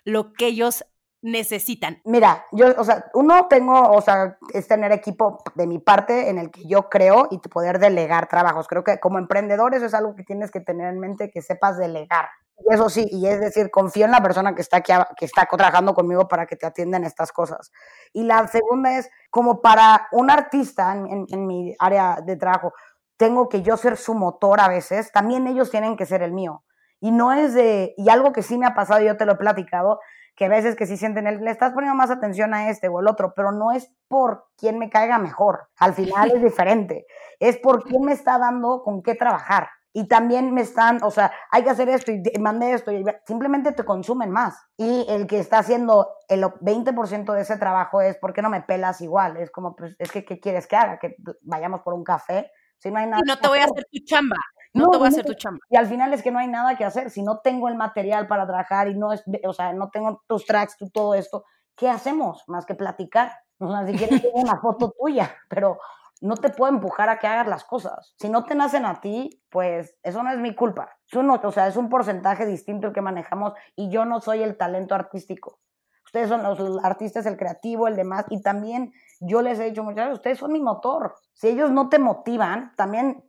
lo 0.05 0.33
que 0.33 0.46
ellos 0.46 0.85
necesitan? 1.26 2.00
Mira, 2.04 2.46
yo, 2.52 2.66
o 2.78 2.84
sea, 2.84 3.06
uno 3.14 3.46
tengo, 3.48 3.90
o 3.90 4.00
sea, 4.00 4.38
es 4.52 4.68
tener 4.68 4.92
equipo 4.92 5.42
de 5.54 5.66
mi 5.66 5.78
parte 5.78 6.30
en 6.30 6.38
el 6.38 6.50
que 6.50 6.66
yo 6.66 6.88
creo 6.88 7.28
y 7.30 7.38
poder 7.38 7.78
delegar 7.78 8.28
trabajos. 8.28 8.68
Creo 8.68 8.84
que 8.84 9.00
como 9.00 9.18
emprendedor 9.18 9.74
eso 9.74 9.86
es 9.86 9.94
algo 9.94 10.14
que 10.14 10.22
tienes 10.22 10.50
que 10.50 10.60
tener 10.60 10.88
en 10.88 11.00
mente, 11.00 11.30
que 11.30 11.42
sepas 11.42 11.78
delegar. 11.78 12.28
Eso 12.70 12.88
sí, 12.88 13.06
y 13.10 13.26
es 13.26 13.40
decir, 13.40 13.70
confío 13.70 14.06
en 14.06 14.12
la 14.12 14.22
persona 14.22 14.54
que 14.54 14.62
está 14.62 14.78
aquí, 14.78 14.92
que 15.18 15.26
está 15.26 15.46
trabajando 15.46 15.94
conmigo 15.94 16.26
para 16.26 16.46
que 16.46 16.56
te 16.56 16.64
atiendan 16.64 17.04
estas 17.04 17.32
cosas. 17.32 17.70
Y 18.12 18.22
la 18.24 18.46
segunda 18.46 18.96
es, 18.96 19.10
como 19.28 19.60
para 19.60 20.08
un 20.12 20.30
artista 20.30 20.92
en, 20.92 21.26
en 21.28 21.46
mi 21.46 21.74
área 21.78 22.18
de 22.24 22.36
trabajo, 22.36 22.72
tengo 23.18 23.48
que 23.48 23.62
yo 23.62 23.76
ser 23.76 23.96
su 23.96 24.14
motor 24.14 24.60
a 24.60 24.68
veces, 24.68 25.12
también 25.12 25.46
ellos 25.46 25.70
tienen 25.70 25.96
que 25.96 26.06
ser 26.06 26.22
el 26.22 26.32
mío. 26.32 26.62
Y 27.00 27.10
no 27.10 27.32
es 27.32 27.52
de, 27.52 27.94
y 27.98 28.08
algo 28.08 28.32
que 28.32 28.42
sí 28.42 28.56
me 28.56 28.66
ha 28.66 28.74
pasado, 28.74 29.00
yo 29.00 29.16
te 29.16 29.26
lo 29.26 29.32
he 29.32 29.36
platicado, 29.36 30.00
que 30.37 30.44
a 30.44 30.49
veces 30.49 30.77
que 30.77 30.87
sí 30.87 30.96
sienten, 30.96 31.27
el, 31.27 31.42
le 31.42 31.51
estás 31.51 31.72
poniendo 31.72 31.96
más 31.96 32.11
atención 32.11 32.55
a 32.55 32.68
este 32.70 32.88
o 32.88 33.01
el 33.01 33.09
otro, 33.09 33.33
pero 33.35 33.53
no 33.53 33.72
es 33.72 33.90
por 34.07 34.46
quién 34.57 34.79
me 34.79 34.90
caiga 34.90 35.18
mejor, 35.18 35.68
al 35.79 35.94
final 35.94 36.31
es 36.31 36.42
diferente, 36.42 37.07
es 37.40 37.57
por 37.57 37.83
quién 37.83 38.03
me 38.03 38.12
está 38.12 38.38
dando 38.38 38.83
con 38.83 39.03
qué 39.03 39.14
trabajar. 39.14 39.68
Y 39.92 40.09
también 40.09 40.53
me 40.53 40.61
están, 40.61 41.03
o 41.03 41.11
sea, 41.11 41.33
hay 41.51 41.64
que 41.64 41.70
hacer 41.70 41.88
esto 41.88 42.12
y 42.12 42.20
mandé 42.38 42.75
esto 42.75 42.92
y 42.92 43.03
simplemente 43.27 43.72
te 43.72 43.83
consumen 43.83 44.31
más. 44.31 44.55
Y 44.77 45.07
el 45.09 45.27
que 45.27 45.38
está 45.38 45.61
haciendo 45.61 46.11
el 46.29 46.44
20% 46.44 47.33
de 47.33 47.40
ese 47.40 47.57
trabajo 47.57 48.03
es, 48.03 48.18
¿por 48.18 48.35
qué 48.35 48.42
no 48.42 48.51
me 48.51 48.61
pelas 48.61 49.01
igual? 49.01 49.38
Es 49.38 49.51
como, 49.51 49.75
pues, 49.75 49.96
es 49.99 50.12
que, 50.12 50.22
¿qué 50.22 50.38
quieres 50.38 50.66
que 50.66 50.77
haga? 50.77 50.99
Que 50.99 51.16
vayamos 51.40 51.81
por 51.81 51.94
un 51.94 52.05
café. 52.05 52.51
Si 52.77 52.90
no 52.90 52.99
hay 52.99 53.07
nada. 53.07 53.22
Y 53.25 53.27
no 53.27 53.38
te 53.38 53.49
voy 53.49 53.59
a 53.59 53.64
hacer 53.64 53.87
tu 53.90 54.05
chamba. 54.05 54.37
No, 54.76 54.90
te 54.90 54.98
voy 54.98 55.06
a 55.06 55.08
hacer 55.08 55.24
tu 55.24 55.34
chamba. 55.34 55.60
Y 55.68 55.76
al 55.76 55.86
final 55.86 56.12
es 56.12 56.22
que 56.22 56.30
no 56.30 56.38
hay 56.38 56.48
nada 56.48 56.76
que 56.76 56.84
hacer. 56.84 57.10
Si 57.10 57.22
no 57.22 57.38
tengo 57.38 57.68
el 57.68 57.76
material 57.76 58.26
para 58.26 58.46
trabajar 58.46 58.88
y 58.88 58.94
no 58.94 59.12
es, 59.12 59.22
o 59.44 59.52
sea, 59.52 59.72
no 59.72 59.90
tengo 59.90 60.22
tus 60.26 60.44
tracks, 60.44 60.76
todo 60.92 61.14
esto, 61.14 61.44
¿qué 61.76 61.88
hacemos? 61.88 62.44
Más 62.46 62.66
que 62.66 62.74
platicar. 62.74 63.32
O 63.58 63.70
sea, 63.70 63.86
si 63.86 63.96
quieres 63.96 64.22
tengo 64.22 64.40
una 64.40 64.60
foto 64.60 64.92
tuya, 65.00 65.34
pero 65.48 65.78
no 66.20 66.36
te 66.36 66.50
puedo 66.50 66.72
empujar 66.72 67.08
a 67.08 67.18
que 67.18 67.26
hagas 67.26 67.46
las 67.46 67.64
cosas. 67.64 68.14
Si 68.18 68.28
no 68.28 68.44
te 68.44 68.54
nacen 68.54 68.84
a 68.86 69.00
ti, 69.00 69.42
pues 69.50 69.96
eso 70.02 70.22
no 70.22 70.30
es 70.30 70.38
mi 70.38 70.54
culpa. 70.54 70.96
Es 71.10 71.16
o 71.16 71.52
sea, 71.52 71.66
es 71.66 71.76
un 71.76 71.88
porcentaje 71.88 72.46
distinto 72.46 72.88
el 72.88 72.92
que 72.92 73.02
manejamos 73.02 73.52
y 73.74 73.90
yo 73.90 74.04
no 74.04 74.20
soy 74.20 74.42
el 74.42 74.56
talento 74.56 74.94
artístico. 74.94 75.60
Ustedes 76.06 76.28
son 76.28 76.42
los 76.42 76.84
artistas, 76.84 77.26
el 77.26 77.36
creativo, 77.36 77.88
el 77.88 77.96
demás. 77.96 78.24
Y 78.30 78.40
también 78.40 78.92
yo 79.20 79.42
les 79.42 79.58
he 79.58 79.64
dicho 79.64 79.82
muchas 79.82 80.06
veces, 80.06 80.18
ustedes 80.18 80.38
son 80.38 80.52
mi 80.52 80.60
motor. 80.60 81.14
Si 81.34 81.48
ellos 81.48 81.70
no 81.70 81.88
te 81.88 81.98
motivan, 81.98 82.72
también 82.76 83.25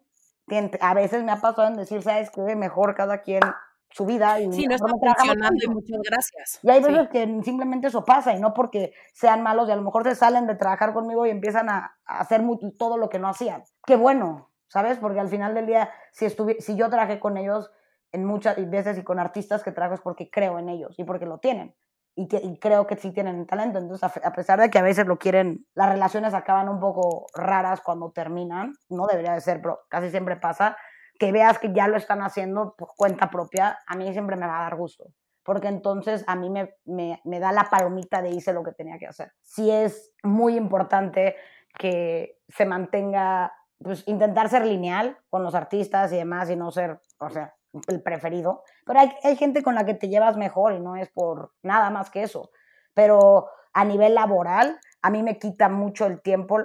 a 0.82 0.94
veces 0.94 1.24
me 1.24 1.32
ha 1.32 1.38
pasado 1.42 1.68
en 1.68 1.76
decir, 1.78 2.02
¿sabes 2.04 2.30
qué? 2.32 2.56
Mejor 2.56 2.96
cada 2.96 3.22
quien 3.22 3.42
su 3.90 4.06
vida. 4.06 4.40
Y 4.40 4.52
sí, 4.52 4.66
no 4.68 4.76
está 4.76 4.88
funcionando 4.88 5.58
y 5.64 5.68
muchas 5.70 6.00
gracias. 6.10 6.60
Y 6.62 6.70
hay 6.70 6.84
Sí. 6.84 6.92
veces 6.92 7.10
que 7.10 7.42
simplemente 7.44 7.88
eso 7.88 8.06
pasa 8.06 8.34
y 8.34 8.40
no 8.40 8.54
porque 8.54 8.94
sean 9.14 9.44
malos 9.44 9.68
y 9.68 9.72
a 9.72 9.76
lo 9.76 9.82
mejor 9.82 10.04
se 10.04 10.16
salen 10.16 10.48
de 10.48 10.56
trabajar 10.56 10.94
conmigo 10.94 11.26
y 11.26 11.30
empiezan 11.30 11.70
a, 11.70 11.98
a 12.06 12.20
hacer 12.20 12.42
todo 12.78 12.98
lo 12.98 13.10
que 13.10 13.20
no 13.20 13.28
hacían. 13.28 13.64
Qué 13.86 13.96
bueno, 13.96 14.52
¿sabes? 14.68 14.98
Porque 15.00 15.20
al 15.20 15.30
final 15.30 15.54
del 15.54 15.66
día, 15.68 15.90
si, 16.12 16.26
estuvi- 16.26 16.60
si 16.60 16.76
yo 16.76 16.90
trabajé 16.90 17.20
con 17.20 17.38
ellos 17.38 17.72
en 18.12 18.24
muchas 18.26 18.56
veces 18.70 18.98
y 18.98 19.04
con 19.04 19.20
artistas 19.20 19.64
que 19.64 19.72
trabajo 19.72 19.96
es 19.96 20.02
porque 20.02 20.30
creo 20.30 20.60
en 20.60 20.70
ellos 20.70 20.96
y 20.98 21.04
porque 21.04 21.26
lo 21.26 21.40
tienen. 21.40 21.76
Y, 22.20 22.28
que, 22.28 22.38
y 22.38 22.58
creo 22.58 22.88
que 22.88 22.96
sí 22.96 23.12
tienen 23.12 23.46
talento. 23.46 23.78
Entonces, 23.78 24.04
a, 24.04 24.28
a 24.28 24.34
pesar 24.34 24.60
de 24.60 24.72
que 24.72 24.80
a 24.80 24.82
veces 24.82 25.06
lo 25.06 25.18
quieren, 25.18 25.68
las 25.76 25.90
relaciones 25.90 26.34
acaban 26.34 26.68
un 26.68 26.80
poco 26.80 27.28
raras 27.36 27.82
cuando 27.82 28.12
terminan. 28.12 28.74
No 28.90 29.06
debería 29.06 29.34
de 29.34 29.42
ser, 29.42 29.62
pero 29.62 29.82
casi 29.88 30.10
siempre 30.10 30.36
pasa. 30.36 30.78
Que 31.20 31.32
veas 31.32 31.60
que 31.60 31.72
ya 31.74 31.88
lo 31.88 31.96
están 31.96 32.22
haciendo 32.22 32.76
por 32.76 32.90
cuenta 32.98 33.30
propia, 33.30 33.78
a 33.86 33.96
mí 33.96 34.12
siempre 34.12 34.36
me 34.36 34.48
va 34.48 34.60
a 34.60 34.64
dar 34.64 34.76
gusto 34.76 35.06
porque 35.48 35.70
entonces 35.70 36.26
a 36.28 36.36
mí 36.36 36.50
me, 36.50 36.76
me, 36.84 37.22
me 37.24 37.40
da 37.40 37.54
la 37.54 37.70
palomita 37.70 38.22
de 38.22 38.32
hice 38.32 38.52
lo 38.52 38.64
que 38.64 38.74
tenía 38.74 38.98
que 38.98 39.08
hacer. 39.08 39.32
Sí 39.44 39.72
es 39.72 40.14
muy 40.22 40.58
importante 40.58 41.38
que 41.80 42.38
se 42.50 42.66
mantenga, 42.66 43.54
pues 43.82 44.06
intentar 44.08 44.50
ser 44.50 44.66
lineal 44.66 45.18
con 45.30 45.44
los 45.44 45.56
artistas 45.56 46.12
y 46.12 46.18
demás 46.18 46.50
y 46.50 46.58
no 46.58 46.70
ser, 46.72 47.00
o 47.20 47.30
sea, 47.30 47.56
el 47.88 48.02
preferido. 48.02 48.64
Pero 48.86 49.00
hay, 49.00 49.36
gente 49.36 49.64
con 49.64 49.76
la 49.76 49.86
que 49.86 49.94
te 49.94 50.10
llevas 50.10 50.38
mejor 50.38 50.74
y 50.74 50.80
no 50.80 50.96
es 50.96 51.10
por 51.10 51.54
nada 51.62 51.90
más 51.90 52.10
que 52.10 52.24
eso. 52.24 52.52
Pero 52.94 53.50
a 53.74 53.86
nivel 53.86 54.16
laboral, 54.16 54.80
a 55.02 55.10
mí 55.10 55.24
me 55.24 55.38
quita 55.38 55.70
mucho 55.70 56.06
el 56.06 56.22
tiempo 56.22 56.60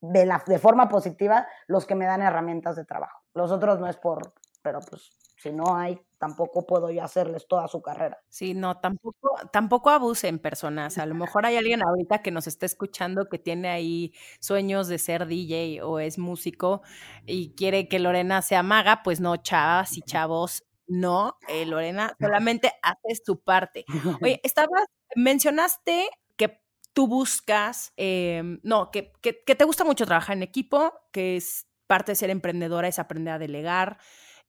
de, 0.00 0.26
la, 0.26 0.42
de 0.46 0.58
forma 0.58 0.88
positiva 0.88 1.46
los 1.66 1.86
que 1.86 1.94
me 1.94 2.06
dan 2.06 2.22
herramientas 2.22 2.76
de 2.76 2.84
trabajo. 2.84 3.22
Los 3.34 3.50
otros 3.50 3.78
no 3.78 3.86
es 3.86 3.96
por, 3.96 4.32
pero 4.62 4.80
pues 4.80 5.10
si 5.38 5.52
no 5.52 5.76
hay, 5.76 6.00
tampoco 6.18 6.66
puedo 6.66 6.90
yo 6.90 7.02
hacerles 7.02 7.46
toda 7.46 7.68
su 7.68 7.80
carrera. 7.80 8.18
Sí, 8.28 8.54
no, 8.54 8.78
tampoco, 8.80 9.30
tampoco 9.52 9.90
abusen 9.90 10.38
personas. 10.38 10.98
A 10.98 11.06
lo 11.06 11.14
mejor 11.38 11.46
hay 11.46 11.56
alguien 11.56 11.82
ahorita 11.82 12.22
que 12.22 12.30
nos 12.30 12.46
está 12.46 12.66
escuchando 12.66 13.28
que 13.28 13.38
tiene 13.38 13.68
ahí 13.68 14.12
sueños 14.40 14.88
de 14.88 14.98
ser 14.98 15.26
DJ 15.26 15.82
o 15.82 16.00
es 16.00 16.18
músico 16.18 16.82
y 17.24 17.54
quiere 17.54 17.88
que 17.88 18.00
Lorena 18.00 18.42
sea 18.42 18.62
maga, 18.62 19.02
pues 19.04 19.20
no, 19.20 19.36
chavas 19.36 19.96
y 19.96 20.02
chavos, 20.02 20.64
no, 20.86 21.36
eh, 21.48 21.66
Lorena 21.66 22.16
solamente 22.20 22.72
hace 22.82 23.22
su 23.24 23.40
parte. 23.40 23.84
Oye, 24.22 24.40
estabas, 24.42 24.86
mencionaste 25.14 26.08
que 26.36 26.60
tú 26.92 27.06
buscas, 27.06 27.92
eh, 27.96 28.58
no, 28.62 28.90
que, 28.90 29.12
que, 29.20 29.44
que 29.44 29.54
te 29.54 29.64
gusta 29.64 29.84
mucho 29.84 30.04
trabajar 30.04 30.36
en 30.36 30.42
equipo, 30.42 30.92
que 31.12 31.36
es 31.36 31.68
parte 31.86 32.12
de 32.12 32.16
ser 32.16 32.30
emprendedora, 32.30 32.88
es 32.88 32.98
aprender 32.98 33.34
a 33.34 33.38
delegar, 33.38 33.98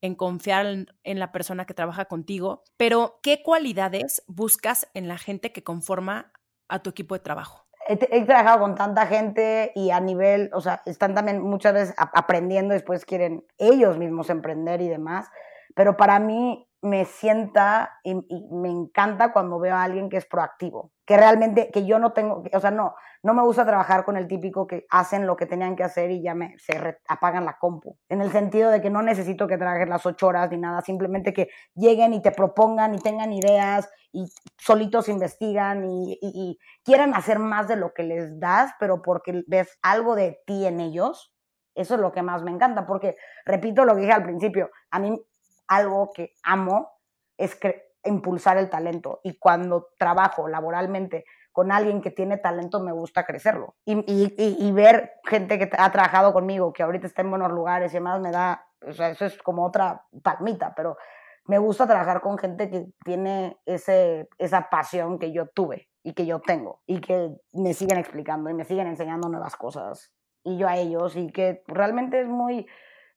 en 0.02 0.16
confiar 0.16 0.66
en, 1.04 1.20
la 1.20 1.32
persona 1.32 1.66
que 1.66 1.74
trabaja 1.74 2.06
contigo, 2.06 2.64
pero 2.78 3.20
¿qué 3.22 3.42
cualidades 3.44 4.24
buscas 4.28 4.88
en 4.94 5.08
la 5.08 5.18
gente 5.18 5.52
que 5.52 5.64
conforma 5.64 6.32
a 6.68 6.80
tu 6.80 6.90
equipo 6.90 7.16
de 7.16 7.20
trabajo? 7.20 7.66
He, 7.88 8.00
he 8.12 8.26
trabajado 8.26 8.60
con 8.60 8.76
tanta 8.76 9.08
gente 9.08 9.72
y 9.76 9.90
a 9.92 10.00
nivel, 10.00 10.50
o 10.54 10.62
sea, 10.62 10.82
están 10.86 11.16
también 11.16 11.42
muchas 11.42 11.74
veces 11.74 11.96
aprendiendo, 11.98 12.74
después 12.74 13.04
quieren 13.04 13.46
ellos 13.58 13.98
mismos 13.98 14.30
emprender 14.30 14.82
y 14.82 14.88
demás, 14.88 15.28
pero 15.76 15.98
para 15.98 16.20
mí 16.20 16.69
me 16.82 17.06
sienta 17.06 18.00
y, 18.04 18.16
me 18.52 18.70
encanta 18.70 19.34
cuando 19.34 19.60
veo 19.60 19.76
a 19.76 19.84
alguien 19.84 20.10
que 20.10 20.18
es 20.18 20.26
proactivo, 20.26 20.94
que 21.06 21.18
realmente, 21.18 21.70
que 21.72 21.86
yo 21.86 22.00
no 22.00 22.14
tengo, 22.14 22.44
o 22.54 22.60
sea, 22.60 22.72
no, 22.72 22.96
no 23.22 23.34
me 23.34 23.44
gusta 23.44 23.66
trabajar 23.66 24.06
con 24.06 24.16
el 24.16 24.28
típico 24.28 24.66
que 24.66 24.86
hacen 24.90 25.28
lo 25.28 25.36
que 25.36 25.46
tenían 25.46 25.76
que 25.76 25.84
hacer 25.84 26.10
y 26.12 26.22
ya 26.22 26.36
me, 26.36 26.58
se 26.58 26.78
re, 26.78 27.00
apagan 27.08 27.44
la 27.46 27.58
compu, 27.58 27.98
en 28.08 28.22
el 28.22 28.32
sentido 28.32 28.72
de 28.72 28.82
que 28.82 28.90
no 28.90 29.02
necesito 29.02 29.48
que 29.48 29.58
trabajes 29.58 29.90
las 29.90 30.06
ocho 30.06 30.28
horas 30.28 30.50
ni 30.52 30.58
nada, 30.58 30.82
simplemente 30.82 31.34
que 31.34 31.50
lleguen 31.76 32.14
y 32.14 32.22
te 32.22 32.32
propongan 32.32 32.96
y 32.96 33.00
tengan 33.00 33.34
ideas 33.34 33.90
y 34.14 34.26
solitos 34.58 35.10
investigan 35.10 35.84
y, 35.84 36.14
y, 36.14 36.18
y 36.22 36.60
quieran 36.84 37.14
hacer 37.14 37.40
más 37.40 37.68
de 37.68 37.76
lo 37.76 37.94
que 37.94 38.04
les 38.04 38.40
das, 38.40 38.72
pero 38.80 39.02
porque 39.02 39.44
ves 39.48 39.78
algo 39.82 40.16
de 40.16 40.40
ti 40.46 40.66
en 40.66 40.80
ellos, 40.80 41.34
eso 41.76 41.96
es 41.96 42.02
lo 42.02 42.12
que 42.12 42.22
más 42.22 42.44
me 42.44 42.52
encanta, 42.52 42.86
porque 42.86 43.16
repito 43.46 43.86
lo 43.86 43.96
que 43.96 44.02
dije 44.02 44.14
al 44.14 44.24
principio, 44.24 44.70
a 44.92 45.00
mí 45.00 45.22
algo 45.70 46.12
que 46.14 46.34
amo 46.44 46.92
es 47.38 47.58
impulsar 48.04 48.58
el 48.58 48.70
talento 48.70 49.22
y 49.24 49.38
cuando 49.38 49.90
trabajo 49.98 50.48
laboralmente 50.48 51.26
con 51.52 51.72
alguien 51.72 52.02
que 52.02 52.12
tiene 52.12 52.38
talento 52.38 52.80
me 52.80 52.92
gusta 52.92 53.26
crecerlo 53.26 53.76
y, 53.86 53.94
y, 53.94 54.34
y, 54.38 54.72
ver 54.72 55.14
gente 55.26 55.58
que 55.58 55.70
ha 55.78 55.92
trabajado 55.92 56.34
conmigo 56.34 56.74
que 56.74 56.84
ahorita 56.84 57.08
está 57.08 57.22
en 57.22 57.30
buenos 57.30 57.52
lugares 57.52 57.92
y 57.92 57.96
demás 57.96 58.20
me 58.20 58.32
da, 58.32 58.66
o 58.86 58.94
sea, 58.94 59.10
eso 59.10 59.26
es 59.26 59.38
como 59.42 59.66
otra 59.66 60.06
palmita, 60.24 60.74
pero 60.76 60.98
me 61.46 61.58
gusta 61.58 61.88
trabajar 61.88 62.22
con 62.22 62.38
gente 62.38 62.70
que 62.70 62.88
tiene 63.04 63.58
ese, 63.66 64.30
esa 64.38 64.70
pasión 64.70 65.18
que 65.20 65.32
yo 65.32 65.48
tuve 65.48 65.90
y 66.04 66.14
que 66.14 66.26
yo 66.26 66.40
tengo 66.40 66.82
y 66.86 67.02
que 67.02 67.36
me 67.54 67.74
siguen 67.74 67.98
explicando 67.98 68.50
y 68.50 68.54
me 68.54 68.66
siguen 68.66 68.88
enseñando 68.88 69.28
nuevas 69.30 69.56
cosas 69.56 70.14
y 70.44 70.58
yo 70.58 70.68
a 70.68 70.78
ellos 70.78 71.16
y 71.16 71.32
que 71.32 71.64
realmente 71.68 72.22
es 72.22 72.28
muy 72.28 72.68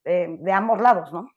eh, 0.05 0.37
de 0.41 0.53
ambos 0.53 0.81
lados, 0.81 1.12
¿no? 1.12 1.29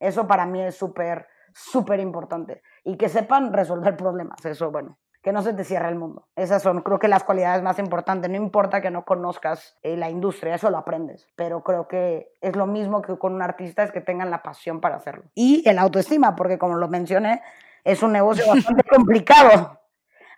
Eso 0.00 0.26
para 0.26 0.46
mí 0.46 0.62
es 0.62 0.76
súper, 0.76 1.26
súper 1.52 2.00
importante. 2.00 2.62
Y 2.84 2.96
que 2.96 3.08
sepan 3.08 3.52
resolver 3.52 3.96
problemas. 3.96 4.44
Eso, 4.44 4.70
bueno, 4.70 4.98
que 5.22 5.32
no 5.32 5.42
se 5.42 5.52
te 5.52 5.64
cierre 5.64 5.88
el 5.88 5.96
mundo. 5.96 6.28
Esas 6.36 6.62
son, 6.62 6.82
creo 6.82 6.98
que, 6.98 7.08
las 7.08 7.24
cualidades 7.24 7.62
más 7.62 7.78
importantes. 7.78 8.30
No 8.30 8.36
importa 8.36 8.80
que 8.80 8.90
no 8.90 9.04
conozcas 9.04 9.76
eh, 9.82 9.96
la 9.96 10.10
industria, 10.10 10.54
eso 10.54 10.70
lo 10.70 10.78
aprendes. 10.78 11.28
Pero 11.36 11.62
creo 11.62 11.88
que 11.88 12.32
es 12.40 12.56
lo 12.56 12.66
mismo 12.66 13.02
que 13.02 13.18
con 13.18 13.34
un 13.34 13.42
artista, 13.42 13.82
es 13.82 13.90
que 13.90 14.00
tengan 14.00 14.30
la 14.30 14.42
pasión 14.42 14.80
para 14.80 14.96
hacerlo. 14.96 15.24
Y 15.34 15.68
el 15.68 15.78
autoestima, 15.78 16.36
porque 16.36 16.58
como 16.58 16.76
lo 16.76 16.88
mencioné, 16.88 17.42
es 17.84 18.02
un 18.02 18.12
negocio 18.12 18.44
bastante 18.48 18.84
complicado. 18.84 19.80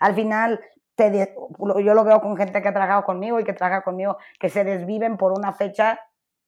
Al 0.01 0.15
final, 0.15 0.61
te 0.95 1.35
yo 1.59 1.95
lo 1.95 2.05
veo 2.05 2.21
con 2.21 2.37
gente 2.37 2.61
que 2.61 2.69
ha 2.69 2.73
trabajado 2.73 3.05
conmigo 3.05 3.39
y 3.41 3.45
que 3.45 3.53
trabaja 3.53 3.83
conmigo, 3.83 4.17
que 4.39 4.49
se 4.49 4.65
desviven 4.65 5.17
por 5.17 5.33
una 5.33 5.53
fecha, 5.53 6.01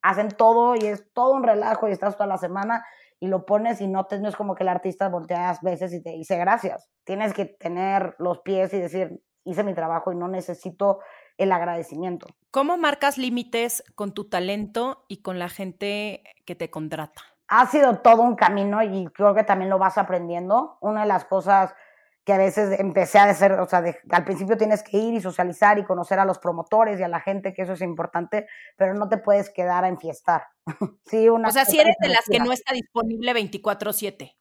hacen 0.02 0.28
todo 0.28 0.74
y 0.74 0.86
es 0.86 1.12
todo 1.12 1.32
un 1.32 1.42
relajo 1.42 1.88
y 1.88 1.92
estás 1.92 2.16
toda 2.16 2.26
la 2.26 2.38
semana 2.38 2.84
y 3.22 3.28
lo 3.28 3.46
pones 3.46 3.80
y 3.80 3.86
no, 3.86 4.06
te, 4.06 4.18
no 4.18 4.28
es 4.28 4.34
como 4.34 4.56
que 4.56 4.64
el 4.64 4.68
artista 4.68 5.08
voltea 5.08 5.56
veces 5.62 5.94
y 5.94 6.02
te 6.02 6.10
dice 6.10 6.36
gracias. 6.38 6.90
Tienes 7.04 7.32
que 7.32 7.44
tener 7.44 8.16
los 8.18 8.40
pies 8.40 8.74
y 8.74 8.80
decir, 8.80 9.22
hice 9.44 9.62
mi 9.62 9.74
trabajo 9.74 10.10
y 10.10 10.16
no 10.16 10.26
necesito 10.26 10.98
el 11.38 11.52
agradecimiento. 11.52 12.26
¿Cómo 12.50 12.76
marcas 12.78 13.18
límites 13.18 13.84
con 13.94 14.12
tu 14.12 14.28
talento 14.28 15.04
y 15.06 15.22
con 15.22 15.38
la 15.38 15.48
gente 15.48 16.24
que 16.44 16.56
te 16.56 16.68
contrata? 16.68 17.22
Ha 17.46 17.64
sido 17.66 17.98
todo 17.98 18.22
un 18.22 18.34
camino 18.34 18.82
y 18.82 19.06
creo 19.14 19.36
que 19.36 19.44
también 19.44 19.70
lo 19.70 19.78
vas 19.78 19.98
aprendiendo. 19.98 20.78
Una 20.80 21.02
de 21.02 21.06
las 21.06 21.24
cosas 21.24 21.76
que 22.24 22.32
a 22.32 22.38
veces 22.38 22.78
empecé 22.78 23.18
a 23.18 23.24
hacer, 23.24 23.52
o 23.52 23.66
sea, 23.66 23.82
de, 23.82 23.98
al 24.10 24.24
principio 24.24 24.56
tienes 24.56 24.82
que 24.82 24.96
ir 24.96 25.14
y 25.14 25.20
socializar 25.20 25.78
y 25.78 25.84
conocer 25.84 26.18
a 26.18 26.24
los 26.24 26.38
promotores 26.38 27.00
y 27.00 27.02
a 27.02 27.08
la 27.08 27.20
gente, 27.20 27.52
que 27.52 27.62
eso 27.62 27.72
es 27.72 27.80
importante, 27.80 28.46
pero 28.76 28.94
no 28.94 29.08
te 29.08 29.18
puedes 29.18 29.50
quedar 29.50 29.84
a 29.84 29.88
enfiestar. 29.88 30.44
sí, 31.04 31.28
una 31.28 31.48
o 31.48 31.50
sea, 31.50 31.64
si 31.64 31.80
eres 31.80 31.96
de 32.00 32.08
las 32.08 32.24
que 32.30 32.38
no 32.38 32.52
está 32.52 32.72
disponible 32.72 33.32
24/7. 33.32 34.36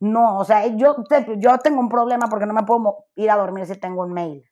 No, 0.00 0.38
o 0.38 0.44
sea, 0.44 0.66
yo, 0.66 0.96
yo 1.36 1.58
tengo 1.58 1.80
un 1.80 1.88
problema 1.88 2.26
porque 2.28 2.44
no 2.44 2.52
me 2.52 2.64
puedo 2.64 3.06
ir 3.14 3.30
a 3.30 3.36
dormir 3.36 3.66
si 3.66 3.76
tengo 3.76 4.02
un 4.02 4.12
mail. 4.12 4.44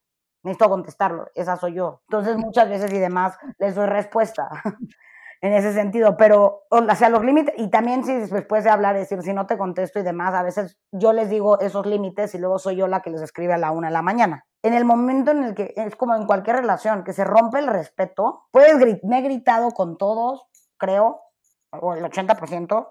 Necesito 0.43 0.71
contestarlo, 0.71 1.27
esa 1.35 1.57
soy 1.57 1.75
yo. 1.75 2.03
Entonces 2.09 2.37
muchas 2.37 2.69
veces 2.69 2.93
y 2.93 2.99
demás 2.99 3.37
les 3.59 3.75
doy 3.75 3.87
respuesta 3.87 4.49
en 5.42 5.55
ese 5.55 5.72
sentido, 5.72 6.16
pero, 6.18 6.66
o 6.68 6.94
sea, 6.94 7.09
los 7.09 7.24
límites, 7.24 7.55
y 7.57 7.68
también 7.68 8.05
si 8.05 8.14
después 8.14 8.62
de 8.64 8.70
hablar, 8.70 8.94
decir, 8.94 9.22
si 9.22 9.33
no 9.33 9.46
te 9.46 9.57
contesto 9.57 9.98
y 9.98 10.03
demás, 10.03 10.35
a 10.35 10.42
veces 10.42 10.76
yo 10.92 11.14
les 11.14 11.31
digo 11.31 11.59
esos 11.61 11.87
límites 11.87 12.35
y 12.35 12.38
luego 12.38 12.59
soy 12.59 12.76
yo 12.76 12.88
la 12.88 13.00
que 13.00 13.11
les 13.11 13.22
escribe 13.22 13.55
a 13.55 13.59
la 13.59 13.70
una 13.70 13.88
de 13.88 13.94
la 13.94 14.03
mañana. 14.03 14.46
En 14.62 14.74
el 14.74 14.85
momento 14.85 15.31
en 15.31 15.44
el 15.44 15.55
que, 15.55 15.72
es 15.76 15.96
como 15.96 16.14
en 16.14 16.26
cualquier 16.26 16.57
relación, 16.57 17.05
que 17.05 17.14
se 17.14 17.24
rompe 17.24 17.59
el 17.59 17.68
respeto, 17.68 18.48
puedes, 18.50 19.03
me 19.03 19.18
he 19.18 19.22
gritado 19.22 19.70
con 19.70 19.96
todos, 19.96 20.46
creo, 20.76 21.22
o 21.70 21.94
el 21.94 22.05
80%, 22.05 22.88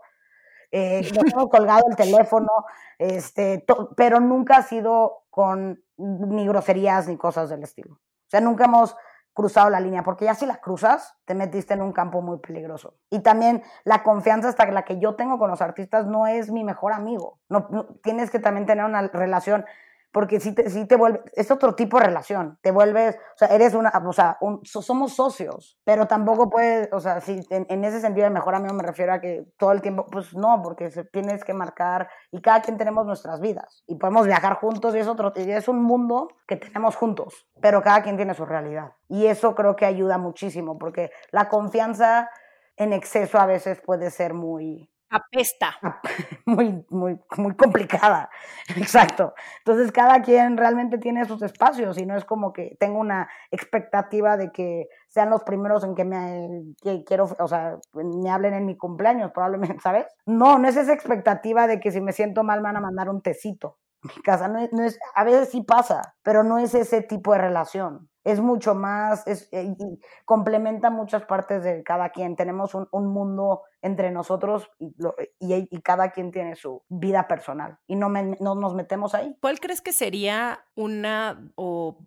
eh, 0.72 1.08
no 1.16 1.22
tengo 1.22 1.50
colgado 1.50 1.84
el 1.88 1.96
teléfono, 1.96 2.50
este, 2.98 3.64
pero 3.96 4.20
nunca 4.20 4.58
ha 4.58 4.64
sido 4.64 5.24
con 5.30 5.84
ni 5.98 6.48
groserías 6.48 7.08
ni 7.08 7.18
cosas 7.18 7.50
del 7.50 7.62
estilo. 7.62 7.96
O 7.96 8.30
sea, 8.30 8.42
nunca 8.42 8.66
hemos 8.66 8.96
cruzado 9.40 9.70
la 9.70 9.80
línea, 9.80 10.04
porque 10.04 10.26
ya 10.26 10.36
si 10.36 10.46
la 10.46 10.58
cruzas, 10.58 11.16
te 11.24 11.34
metiste 11.34 11.74
en 11.74 11.82
un 11.82 11.94
campo 11.94 12.22
muy 12.22 12.40
peligroso. 12.40 12.96
Y 13.10 13.20
también 13.20 13.64
la 13.86 14.04
confianza 14.04 14.50
hasta 14.50 14.70
la 14.70 14.84
que 14.84 15.00
yo 15.00 15.16
tengo 15.16 15.40
con 15.40 15.50
los 15.50 15.62
artistas 15.62 16.08
no 16.08 16.28
es 16.28 16.52
mi 16.52 16.66
mejor 16.66 16.92
amigo. 16.92 17.40
No, 17.48 17.66
no 17.70 17.86
tienes 18.04 18.32
que 18.32 18.40
también 18.40 18.66
tener 18.66 18.84
una 18.84 19.02
relación, 19.08 19.64
porque 20.12 20.40
si 20.40 20.54
te, 20.54 20.70
si 20.70 20.86
te 20.86 20.96
vuelve, 20.96 21.22
es 21.34 21.52
otro 21.52 21.76
tipo 21.76 22.00
de 22.00 22.06
relación. 22.06 22.58
Te 22.62 22.72
vuelves, 22.72 23.16
o 23.16 23.38
sea, 23.38 23.50
eres 23.50 23.76
una, 23.76 23.92
o 24.06 24.14
sea, 24.14 24.38
un, 24.42 24.62
somos 24.64 25.14
socios, 25.14 25.80
pero 25.84 26.08
tampoco 26.08 26.50
puedes, 26.50 26.92
o 26.92 27.00
sea, 27.00 27.22
si 27.22 27.40
en, 27.50 27.66
en, 27.70 27.84
ese 27.84 28.02
sentido 28.02 28.26
de 28.26 28.32
mejor 28.32 28.56
amigo 28.56 28.74
me 28.74 28.84
refiero 28.84 29.14
a 29.14 29.22
que 29.22 29.46
todo 29.58 29.72
el 29.72 29.82
tiempo, 29.82 30.06
pues 30.12 30.34
no, 30.34 30.62
porque 30.64 30.90
se, 30.90 31.04
tienes 31.06 31.44
que 31.44 31.54
marcar 31.54 32.10
y 32.32 32.42
cada 32.42 32.62
quien 32.62 32.78
tenemos 32.78 33.06
nuestras 33.06 33.40
vidas 33.40 33.84
y 33.88 33.96
podemos 33.96 34.26
viajar 34.26 34.56
juntos 34.56 34.96
y 34.96 35.00
es 35.00 35.08
otro, 35.08 35.32
y 35.36 35.52
es 35.52 35.68
un 35.68 35.84
mundo 35.84 36.30
que 36.48 36.56
tenemos 36.56 36.96
juntos, 36.96 37.48
pero 37.62 37.82
cada 37.82 38.02
quien 38.02 38.18
tiene 38.18 38.34
su 38.34 38.46
realidad. 38.46 38.94
Y 39.08 39.28
eso 39.28 39.54
creo 39.54 39.76
que 39.76 39.86
ayuda 39.86 40.18
muchísimo, 40.18 40.78
porque 40.78 41.12
la 41.32 41.50
confianza 41.50 42.30
en 42.78 42.94
exceso 42.94 43.38
a 43.38 43.46
veces 43.46 43.82
puede 43.82 44.10
ser 44.10 44.34
muy, 44.34 44.90
apesta. 45.10 45.76
Muy, 46.46 46.84
muy, 46.90 47.20
muy 47.38 47.56
complicada. 47.56 48.28
Exacto. 48.76 49.36
Entonces, 49.60 49.92
cada 49.92 50.22
quien 50.24 50.58
realmente 50.58 50.98
tiene 50.98 51.26
sus 51.26 51.44
espacios 51.44 51.98
y 52.00 52.06
no 52.08 52.16
es 52.18 52.26
como 52.26 52.54
que 52.54 52.76
tengo 52.80 53.00
una 53.00 53.30
expectativa 53.52 54.36
de 54.36 54.52
que 54.52 54.88
sean 55.08 55.30
los 55.30 55.44
primeros 55.44 55.84
en 55.84 55.94
que 55.94 56.06
me 56.06 56.64
que 56.82 57.04
quiero, 57.04 57.30
o 57.40 57.48
sea, 57.48 57.78
me 57.94 58.32
hablen 58.32 58.56
en 58.56 58.66
mi 58.66 58.78
cumpleaños, 58.78 59.32
probablemente, 59.32 59.80
¿sabes? 59.84 60.08
No, 60.26 60.58
no 60.58 60.68
es 60.68 60.76
esa 60.76 60.94
expectativa 60.94 61.68
de 61.68 61.80
que 61.80 61.92
si 61.92 62.02
me 62.02 62.14
siento 62.14 62.44
mal 62.44 62.62
me 62.62 62.70
van 62.70 62.78
a 62.78 62.82
mandar 62.82 63.10
un 63.10 63.22
tecito. 63.22 63.78
Mi 64.02 64.14
casa 64.24 64.48
no 64.48 64.60
es, 64.60 64.72
no 64.74 64.84
es, 64.84 65.00
a 65.16 65.24
veces 65.24 65.50
sí 65.50 65.62
pasa, 65.62 66.16
pero 66.24 66.44
no 66.44 66.58
es 66.60 66.74
ese 66.74 67.02
tipo 67.02 67.34
de 67.34 67.40
relación 67.40 68.10
es 68.24 68.40
mucho 68.42 68.76
más, 68.76 69.26
es, 69.28 69.48
eh, 69.52 69.76
y 69.80 70.00
complementa 70.26 70.90
muchas 70.90 71.26
partes 71.26 71.64
de 71.64 71.84
cada 71.84 72.10
quien. 72.10 72.36
Tenemos 72.36 72.76
un, 72.76 72.88
un 72.92 73.08
mundo 73.08 73.64
entre 73.82 74.12
nosotros 74.12 74.70
y, 74.78 74.94
y, 75.40 75.68
y, 75.70 75.82
cada 75.82 76.12
quien 76.12 76.32
tiene 76.32 76.56
su 76.56 76.84
vida 76.90 77.28
personal 77.28 77.78
y 77.88 77.96
no, 77.96 78.10
me, 78.10 78.38
no 78.40 78.56
nos 78.56 78.76
metemos 78.76 79.16
ahí. 79.16 79.36
¿Cuál 79.42 79.60
crees 79.60 79.82
que 79.82 79.94
sería 79.94 80.66
una, 80.76 81.50
o 81.56 81.98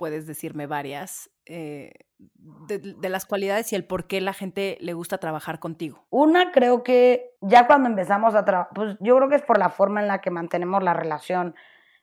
puedes 0.00 0.26
decirme 0.26 0.66
varias, 0.66 1.28
eh, 1.44 1.92
de, 2.16 2.78
de, 2.78 3.08
las 3.10 3.26
cualidades 3.26 3.70
y 3.70 3.76
el 3.76 3.86
por 3.86 4.06
qué 4.06 4.22
la 4.22 4.32
gente 4.32 4.78
le 4.80 4.94
gusta 4.94 5.18
trabajar 5.18 5.58
contigo? 5.58 6.06
Una, 6.08 6.52
creo 6.52 6.82
que 6.82 7.36
ya 7.42 7.66
cuando 7.66 7.90
empezamos 7.90 8.34
a 8.34 8.46
trabajar, 8.46 8.72
pues 8.74 8.96
yo 9.00 9.14
creo 9.14 9.28
que 9.28 9.36
es 9.36 9.42
por 9.42 9.58
la 9.58 9.68
forma 9.68 10.00
en 10.00 10.08
la 10.08 10.22
que 10.22 10.30
mantenemos 10.30 10.82
la 10.82 10.94
relación 10.94 11.54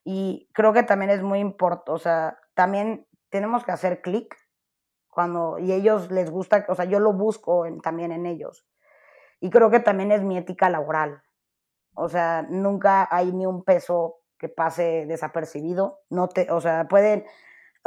y 0.03 0.47
creo 0.53 0.73
que 0.73 0.83
también 0.83 1.09
es 1.09 1.23
muy 1.23 1.39
importante, 1.39 1.91
o 1.91 1.97
sea, 1.97 2.37
también 2.53 3.07
tenemos 3.31 3.65
que 3.65 3.71
hacer 3.71 4.03
clic 4.03 4.37
cuando, 5.09 5.57
y 5.57 5.73
ellos 5.73 6.11
les 6.11 6.29
gusta, 6.29 6.67
o 6.69 6.75
sea, 6.75 6.85
yo 6.85 6.99
lo 6.99 7.13
busco 7.13 7.65
en, 7.65 7.81
también 7.81 8.11
en 8.11 8.27
ellos. 8.27 8.67
Y 9.39 9.49
creo 9.49 9.71
que 9.71 9.79
también 9.79 10.11
es 10.11 10.21
mi 10.21 10.37
ética 10.37 10.69
laboral. 10.69 11.23
O 11.95 12.09
sea, 12.09 12.45
nunca 12.47 13.07
hay 13.09 13.31
ni 13.31 13.47
un 13.47 13.63
peso 13.63 14.19
que 14.37 14.49
pase 14.49 15.05
desapercibido. 15.07 16.01
No 16.11 16.29
te, 16.29 16.51
o 16.51 16.61
sea, 16.61 16.87
pueden, 16.87 17.25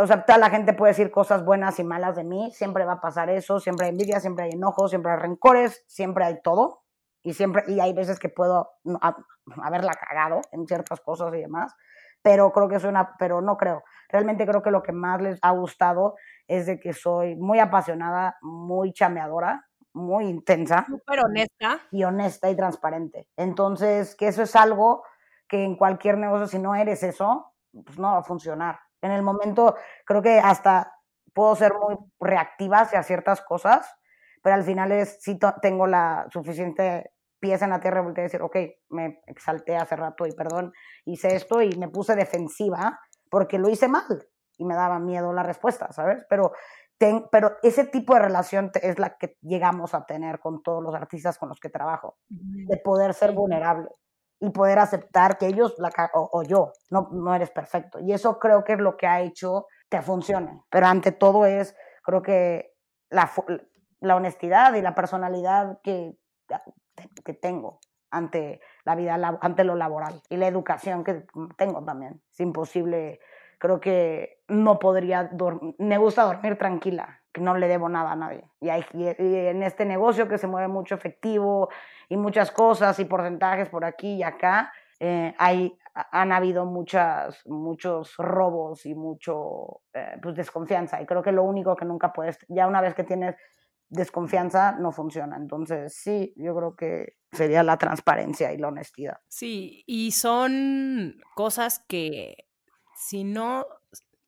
o 0.01 0.07
sea, 0.07 0.25
toda 0.25 0.39
la 0.39 0.51
gente 0.51 0.73
puede 0.73 0.93
decir 0.93 1.11
cosas 1.11 1.45
buenas 1.45 1.79
y 1.79 1.85
malas 1.85 2.17
de 2.17 2.25
mí, 2.25 2.51
siempre 2.53 2.85
va 2.85 2.95
a 2.95 3.01
pasar 3.01 3.31
eso, 3.31 3.61
siempre 3.61 3.87
hay 3.87 3.93
envidia, 3.93 4.21
siempre 4.21 4.45
hay 4.47 4.51
enojos, 4.53 4.91
siempre 4.91 5.13
hay 5.13 5.19
rencores, 5.19 5.85
siempre 5.87 6.25
hay 6.25 6.41
todo. 6.43 6.83
Y 7.23 7.35
siempre, 7.35 7.65
y 7.67 7.81
hay 7.81 7.93
veces 7.93 8.19
que 8.19 8.31
puedo 8.31 8.71
haberla 9.63 9.93
cagado 9.93 10.41
en 10.53 10.67
ciertas 10.67 11.01
cosas 11.01 11.35
y 11.35 11.41
demás 11.43 11.75
pero 12.23 12.53
creo 12.53 12.69
que 12.69 12.77
es 12.77 12.85
una, 12.85 13.17
pero 13.19 13.41
no 13.41 13.57
creo. 13.57 13.83
Realmente 14.09 14.47
creo 14.47 14.63
que 14.63 14.71
lo 14.71 14.83
que 14.83 14.93
más 14.93 15.21
les 15.21 15.39
ha 15.43 15.51
gustado 15.51 16.17
es 16.47 16.67
de 16.67 16.79
que 16.79 16.93
soy 16.93 17.37
muy 17.37 17.59
apasionada, 17.59 18.37
muy 18.43 18.93
chameadora, 18.93 19.67
muy 19.93 20.27
intensa. 20.27 20.85
Súper 20.87 21.25
honesta. 21.25 21.81
Y 21.91 22.05
honesta 22.05 22.51
y 22.51 22.57
transparente. 22.57 23.29
Entonces, 23.37 24.15
que 24.17 24.29
eso 24.29 24.43
es 24.43 24.55
algo 24.57 25.03
que 25.49 25.65
en 25.65 25.77
cualquier 25.77 26.19
negocio, 26.19 26.47
si 26.47 26.59
no 26.59 26.75
eres 26.75 27.03
eso, 27.03 27.53
pues 27.73 27.99
no 27.99 28.13
va 28.13 28.19
a 28.19 28.25
funcionar. 28.25 28.79
En 29.03 29.11
el 29.13 29.23
momento, 29.23 29.77
creo 30.05 30.23
que 30.23 30.39
hasta 30.39 30.95
puedo 31.33 31.55
ser 31.57 31.75
muy 31.75 31.97
reactiva 32.19 32.81
hacia 32.81 33.03
ciertas 33.03 33.41
cosas, 33.41 33.95
pero 34.43 34.57
al 34.57 34.65
final 34.65 34.93
es, 34.93 35.19
sí 35.21 35.39
tengo 35.63 35.87
la 35.87 36.27
suficiente 36.31 37.13
pies 37.39 37.63
en 37.63 37.71
la 37.71 37.81
tierra 37.81 38.05
y 38.07 38.13
decir, 38.13 38.43
ok, 38.43 38.57
me 38.91 39.23
exalté 39.27 39.77
hace 39.77 39.97
rato 39.97 40.27
y 40.27 40.33
perdón, 40.33 40.73
hice 41.05 41.35
esto 41.35 41.63
y 41.63 41.77
me 41.77 41.89
puse 41.89 42.15
defensiva 42.15 43.01
porque 43.31 43.59
lo 43.59 43.71
hice 43.71 43.89
mal 43.89 44.29
y 44.59 44.65
me 44.65 44.75
daba 44.75 44.99
miedo 44.99 45.33
la 45.33 45.43
respuesta, 45.43 45.91
¿sabes? 45.93 46.27
Pero, 46.29 46.53
ten, 46.99 47.25
pero 47.33 47.57
ese 47.63 47.85
tipo 47.85 48.15
de 48.15 48.21
relación 48.21 48.71
es 48.83 48.99
la 48.99 49.17
que 49.17 49.39
llegamos 49.41 49.95
a 49.95 50.05
tener 50.05 50.39
con 50.39 50.63
todos 50.63 50.83
los 50.83 50.95
artistas 50.95 51.39
con 51.39 51.49
los 51.49 51.61
que 51.61 51.71
trabajo, 51.71 52.19
de 52.29 52.77
poder 52.77 53.15
ser 53.15 53.33
vulnerable 53.33 53.89
y 54.41 54.51
poder 54.51 54.79
aceptar 54.79 55.39
que 55.39 55.47
ellos 55.47 55.75
la, 55.79 55.93
o, 56.15 56.31
o 56.33 56.43
yo 56.43 56.73
no, 56.91 57.09
no 57.13 57.35
eres 57.35 57.51
perfecto. 57.51 58.01
Y 58.01 58.13
eso 58.13 58.39
creo 58.39 58.65
que 58.65 58.73
es 58.73 58.79
lo 58.79 58.97
que 58.97 59.07
ha 59.07 59.21
hecho 59.21 59.67
que 59.89 60.03
funcione. 60.03 60.63
Pero 60.71 60.87
ante 60.87 61.13
todo 61.13 61.47
es, 61.47 61.77
creo 62.03 62.23
que 62.23 62.73
la, 63.11 63.31
la 64.01 64.17
honestidad 64.17 64.75
y 64.75 64.83
la 64.83 64.95
personalidad 64.95 65.81
que 65.83 66.17
que 67.25 67.35
tengo 67.35 67.81
ante 68.11 68.61
la 68.85 68.97
vida, 68.97 69.39
ante 69.41 69.65
lo 69.65 69.77
laboral 69.77 70.21
y 70.29 70.37
la 70.37 70.49
educación 70.49 71.05
que 71.05 71.25
tengo 71.57 71.85
también. 71.85 72.23
Es 72.31 72.41
imposible, 72.41 73.21
creo 73.61 73.79
que 73.79 74.43
no 74.49 74.79
podría, 74.79 75.31
me 75.79 75.99
gusta 75.99 76.25
dormir 76.25 76.57
tranquila, 76.57 77.21
que 77.31 77.43
no 77.43 77.57
le 77.57 77.69
debo 77.69 77.89
nada 77.89 78.13
a 78.13 78.17
nadie. 78.17 78.51
Y, 78.59 78.71
hay, 78.71 78.85
y 78.95 79.07
en 79.07 79.63
este 79.63 79.85
negocio 79.85 80.27
que 80.27 80.39
se 80.39 80.47
mueve 80.47 80.67
mucho 80.67 80.95
efectivo 80.95 81.69
y 82.09 82.17
muchas 82.17 82.51
cosas 82.51 82.99
y 82.99 83.05
porcentajes 83.05 83.69
por 83.69 83.85
aquí 83.85 84.15
y 84.15 84.23
acá, 84.23 84.73
eh, 84.99 85.35
hay, 85.39 85.79
han 85.95 86.33
habido 86.33 86.65
muchas, 86.65 87.47
muchos 87.47 88.17
robos 88.17 88.87
y 88.87 88.95
mucho 88.95 89.83
eh, 89.93 90.17
pues 90.23 90.35
desconfianza. 90.35 91.01
Y 91.03 91.07
creo 91.07 91.23
que 91.23 91.31
lo 91.31 91.45
único 91.45 91.77
que 91.77 91.85
nunca 91.85 92.15
puedes, 92.15 92.39
ya 92.49 92.67
una 92.67 92.81
vez 92.81 92.95
que 92.95 93.05
tienes 93.05 93.37
desconfianza 93.91 94.73
no 94.73 94.91
funciona. 94.91 95.37
Entonces, 95.37 95.95
sí, 95.95 96.33
yo 96.37 96.57
creo 96.57 96.77
que 96.77 97.17
sería 97.31 97.63
la 97.63 97.77
transparencia 97.77 98.55
y 98.55 98.57
la 98.57 98.69
honestidad. 98.69 99.19
Sí, 99.29 99.85
y 99.87 100.13
son 100.13 101.21
cosas 101.35 101.85
que 101.87 102.50
si 103.01 103.25
no 103.25 103.67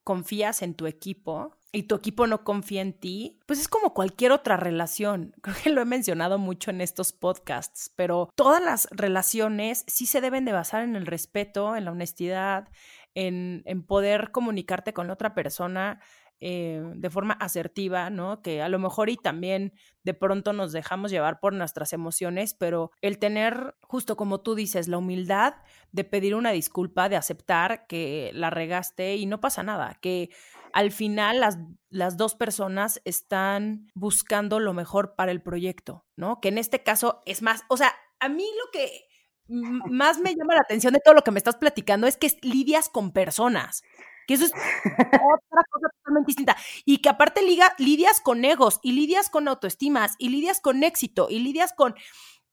confías 0.03 0.63
en 0.63 0.75
tu 0.75 0.87
equipo 0.87 1.57
y 1.71 1.85
tu 1.85 1.95
equipo 1.95 2.27
no 2.27 2.45
confía 2.45 2.83
en 2.83 2.93
ti, 2.93 3.41
pues 3.47 3.61
es 3.61 3.69
como 3.69 3.95
cualquier 3.95 4.33
otra 4.33 4.57
relación. 4.57 5.35
Creo 5.43 5.57
que 5.63 5.71
lo 5.71 5.81
he 5.81 5.85
mencionado 5.85 6.39
mucho 6.39 6.71
en 6.71 6.81
estos 6.81 7.13
podcasts, 7.13 7.93
pero 7.97 8.29
todas 8.35 8.63
las 8.63 8.89
relaciones 8.91 9.85
sí 9.87 10.07
se 10.07 10.21
deben 10.21 10.45
de 10.45 10.53
basar 10.53 10.83
en 10.83 10.97
el 10.97 11.07
respeto, 11.07 11.77
en 11.77 11.85
la 11.85 11.93
honestidad, 11.93 12.69
en, 13.15 13.63
en 13.67 13.85
poder 13.85 14.33
comunicarte 14.33 14.93
con 14.93 15.11
otra 15.11 15.35
persona 15.35 16.01
eh, 16.45 16.83
de 16.97 17.09
forma 17.09 17.35
asertiva, 17.35 18.11
¿no? 18.11 18.43
Que 18.43 18.63
a 18.63 18.69
lo 18.69 18.81
mejor 18.81 19.09
y 19.11 19.17
también 19.17 19.75
de 20.03 20.13
pronto 20.13 20.53
nos 20.53 20.73
dejamos 20.73 21.13
llevar 21.13 21.39
por 21.39 21.53
nuestras 21.53 21.93
emociones, 21.93 22.53
pero 22.55 22.91
el 23.01 23.21
tener, 23.21 23.77
justo 23.81 24.17
como 24.17 24.41
tú 24.41 24.57
dices, 24.57 24.89
la 24.89 24.99
humildad 24.99 25.55
de 25.93 26.03
pedir 26.03 26.35
una 26.35 26.51
disculpa, 26.51 27.09
de 27.09 27.15
aceptar 27.15 27.87
que 27.87 28.33
la 28.35 28.51
regaste 28.51 29.15
y 29.15 29.27
no 29.27 29.41
pasa 29.41 29.63
nada, 29.63 29.97
que 30.03 30.31
al 30.73 30.91
final 30.91 31.39
las, 31.39 31.59
las 31.91 32.17
dos 32.17 32.35
personas 32.35 33.01
están 33.05 33.87
buscando 33.95 34.59
lo 34.59 34.73
mejor 34.73 35.15
para 35.15 35.31
el 35.31 35.43
proyecto, 35.43 36.07
¿no? 36.17 36.41
Que 36.41 36.49
en 36.49 36.59
este 36.59 36.83
caso 36.83 37.21
es 37.25 37.41
más, 37.41 37.63
o 37.69 37.77
sea, 37.77 37.95
a 38.19 38.29
mí 38.29 38.45
lo 38.59 38.71
que 38.73 39.05
más 39.49 40.19
me 40.19 40.35
llama 40.35 40.55
la 40.55 40.63
atención 40.63 40.93
de 40.93 41.01
todo 41.05 41.15
lo 41.15 41.23
que 41.23 41.31
me 41.31 41.39
estás 41.39 41.57
platicando 41.57 42.09
es 42.09 42.17
que 42.17 42.37
lidias 42.43 42.89
con 42.89 43.13
personas 43.13 43.85
que 44.27 44.35
eso 44.35 44.45
es 44.45 44.53
otra 44.53 45.63
cosa 45.71 45.89
totalmente 45.99 46.29
distinta. 46.29 46.57
Y 46.85 46.99
que 47.03 47.09
aparte 47.09 47.43
liga, 47.43 47.75
lidias 47.79 48.21
con 48.21 48.45
egos, 48.45 48.81
y 48.83 48.93
lidias 48.93 49.31
con 49.31 49.49
autoestimas, 49.49 50.15
y 50.19 50.29
lidias 50.29 50.61
con 50.61 50.83
éxito, 50.83 51.27
y 51.31 51.41
lidias 51.41 51.73
con, 51.73 51.95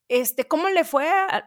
este, 0.08 0.48
¿cómo 0.48 0.70
le 0.70 0.84
fue? 0.84 1.08
A, 1.08 1.46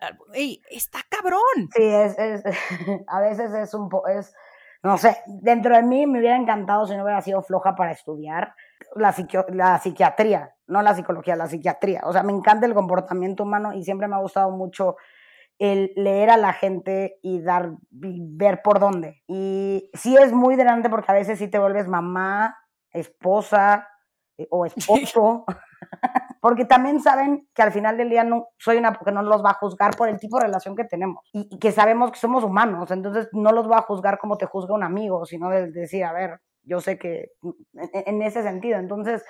está 0.70 1.00
cabrón. 1.08 1.68
Sí, 1.74 1.82
es, 1.82 2.18
es, 2.18 2.42
a 3.08 3.20
veces 3.20 3.52
es 3.52 3.74
un 3.74 3.88
poco, 3.88 4.08
es, 4.08 4.34
no 4.82 4.98
sé, 4.98 5.18
dentro 5.26 5.76
de 5.76 5.82
mí 5.82 6.06
me 6.06 6.20
hubiera 6.20 6.36
encantado 6.36 6.86
si 6.86 6.96
no 6.96 7.04
hubiera 7.04 7.20
sido 7.22 7.42
floja 7.42 7.74
para 7.74 7.92
estudiar 7.92 8.54
la, 8.96 9.14
la 9.48 9.78
psiquiatría, 9.78 10.54
no 10.66 10.82
la 10.82 10.94
psicología, 10.94 11.36
la 11.36 11.46
psiquiatría. 11.46 12.02
O 12.04 12.12
sea, 12.12 12.22
me 12.22 12.32
encanta 12.32 12.66
el 12.66 12.74
comportamiento 12.74 13.42
humano 13.42 13.72
y 13.72 13.84
siempre 13.84 14.08
me 14.08 14.16
ha 14.16 14.20
gustado 14.20 14.50
mucho 14.50 14.96
el 15.62 15.92
leer 15.94 16.28
a 16.28 16.36
la 16.36 16.54
gente 16.54 17.20
y 17.22 17.40
dar 17.40 17.74
ver 17.88 18.62
por 18.62 18.80
dónde. 18.80 19.22
Y 19.28 19.88
sí 19.94 20.16
es 20.16 20.32
muy 20.32 20.56
delante 20.56 20.90
porque 20.90 21.12
a 21.12 21.14
veces 21.14 21.38
sí 21.38 21.46
te 21.46 21.60
vuelves 21.60 21.86
mamá, 21.86 22.56
esposa 22.90 23.86
eh, 24.38 24.48
o 24.50 24.66
esposo, 24.66 25.44
porque 26.40 26.64
también 26.64 27.00
saben 27.00 27.46
que 27.54 27.62
al 27.62 27.70
final 27.70 27.96
del 27.96 28.10
día 28.10 28.24
no 28.24 28.48
soy 28.58 28.78
una 28.78 28.92
porque 28.92 29.12
no 29.12 29.22
los 29.22 29.44
va 29.44 29.50
a 29.50 29.58
juzgar 29.60 29.96
por 29.96 30.08
el 30.08 30.18
tipo 30.18 30.36
de 30.36 30.46
relación 30.46 30.74
que 30.74 30.82
tenemos. 30.82 31.24
Y, 31.32 31.46
y, 31.48 31.60
que 31.60 31.70
sabemos 31.70 32.10
que 32.10 32.18
somos 32.18 32.42
humanos, 32.42 32.90
entonces 32.90 33.28
no 33.30 33.52
los 33.52 33.70
va 33.70 33.78
a 33.78 33.82
juzgar 33.82 34.18
como 34.18 34.38
te 34.38 34.46
juzga 34.46 34.74
un 34.74 34.82
amigo, 34.82 35.24
sino 35.26 35.48
de 35.48 35.70
decir, 35.70 36.02
a 36.04 36.12
ver, 36.12 36.40
yo 36.64 36.80
sé 36.80 36.98
que 36.98 37.30
en, 37.72 38.16
en 38.16 38.22
ese 38.22 38.42
sentido, 38.42 38.80
entonces 38.80 39.24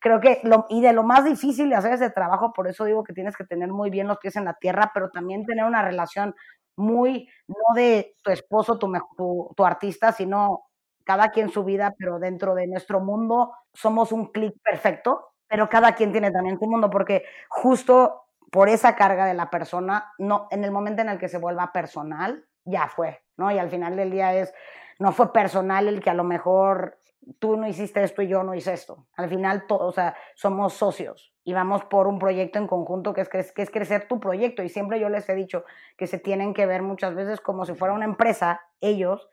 creo 0.00 0.20
que, 0.20 0.40
lo, 0.44 0.66
y 0.68 0.80
de 0.80 0.92
lo 0.92 1.02
más 1.02 1.24
difícil 1.24 1.68
de 1.70 1.76
hacer 1.76 1.92
ese 1.92 2.10
trabajo, 2.10 2.52
por 2.52 2.68
eso 2.68 2.84
digo 2.84 3.04
que 3.04 3.12
tienes 3.12 3.36
que 3.36 3.44
tener 3.44 3.70
muy 3.70 3.90
bien 3.90 4.08
los 4.08 4.18
pies 4.18 4.36
en 4.36 4.44
la 4.44 4.54
tierra, 4.54 4.90
pero 4.94 5.10
también 5.10 5.44
tener 5.44 5.64
una 5.64 5.82
relación 5.82 6.34
muy, 6.76 7.28
no 7.48 7.74
de 7.74 8.14
tu 8.22 8.30
esposo, 8.30 8.78
tu, 8.78 8.92
tu, 9.16 9.52
tu 9.56 9.64
artista, 9.64 10.12
sino 10.12 10.64
cada 11.04 11.30
quien 11.30 11.50
su 11.50 11.64
vida, 11.64 11.94
pero 11.98 12.18
dentro 12.18 12.54
de 12.54 12.66
nuestro 12.66 13.00
mundo 13.00 13.52
somos 13.72 14.12
un 14.12 14.26
clic 14.32 14.54
perfecto, 14.62 15.28
pero 15.48 15.68
cada 15.68 15.94
quien 15.94 16.12
tiene 16.12 16.30
también 16.30 16.58
su 16.58 16.66
mundo, 16.66 16.90
porque 16.90 17.24
justo 17.48 18.24
por 18.50 18.68
esa 18.68 18.96
carga 18.96 19.26
de 19.26 19.34
la 19.34 19.50
persona, 19.50 20.12
no, 20.18 20.48
en 20.50 20.64
el 20.64 20.70
momento 20.70 21.02
en 21.02 21.08
el 21.08 21.18
que 21.18 21.28
se 21.28 21.38
vuelva 21.38 21.72
personal, 21.72 22.44
ya 22.64 22.88
fue. 22.88 23.22
¿no? 23.36 23.50
Y 23.50 23.58
al 23.58 23.70
final 23.70 23.96
del 23.96 24.10
día 24.10 24.34
es, 24.34 24.52
no 24.98 25.12
fue 25.12 25.32
personal 25.32 25.88
el 25.88 26.00
que 26.00 26.10
a 26.10 26.14
lo 26.14 26.24
mejor 26.24 26.98
tú 27.38 27.56
no 27.56 27.66
hiciste 27.66 28.02
esto 28.02 28.22
y 28.22 28.28
yo 28.28 28.42
no 28.42 28.54
hice 28.54 28.72
esto. 28.72 29.06
Al 29.16 29.28
final, 29.28 29.64
o 29.68 29.92
sea, 29.92 30.16
somos 30.34 30.74
socios 30.74 31.32
y 31.44 31.52
vamos 31.52 31.84
por 31.84 32.06
un 32.06 32.18
proyecto 32.18 32.58
en 32.58 32.66
conjunto 32.66 33.12
que 33.12 33.20
es, 33.20 33.28
que 33.28 33.62
es 33.62 33.70
crecer 33.70 34.08
tu 34.08 34.20
proyecto. 34.20 34.62
Y 34.62 34.68
siempre 34.68 35.00
yo 35.00 35.08
les 35.08 35.28
he 35.28 35.34
dicho 35.34 35.64
que 35.96 36.06
se 36.06 36.18
tienen 36.18 36.54
que 36.54 36.66
ver 36.66 36.82
muchas 36.82 37.14
veces 37.14 37.40
como 37.40 37.64
si 37.64 37.74
fuera 37.74 37.94
una 37.94 38.04
empresa, 38.04 38.62
ellos, 38.80 39.28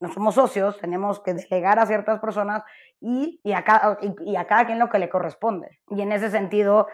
no 0.00 0.12
somos 0.12 0.34
socios, 0.34 0.78
tenemos 0.78 1.20
que 1.20 1.34
delegar 1.34 1.78
a 1.78 1.86
ciertas 1.86 2.20
personas 2.20 2.62
y, 3.00 3.40
y, 3.42 3.52
a 3.52 3.64
cada, 3.64 3.98
y, 4.00 4.36
a 4.36 4.46
cada 4.46 4.66
quien 4.66 4.78
lo 4.78 4.88
que 4.88 4.98
le 4.98 5.08
corresponde. 5.08 5.80
Y 5.88 6.00
en 6.00 6.12
ese 6.12 6.30
sentido, 6.30 6.88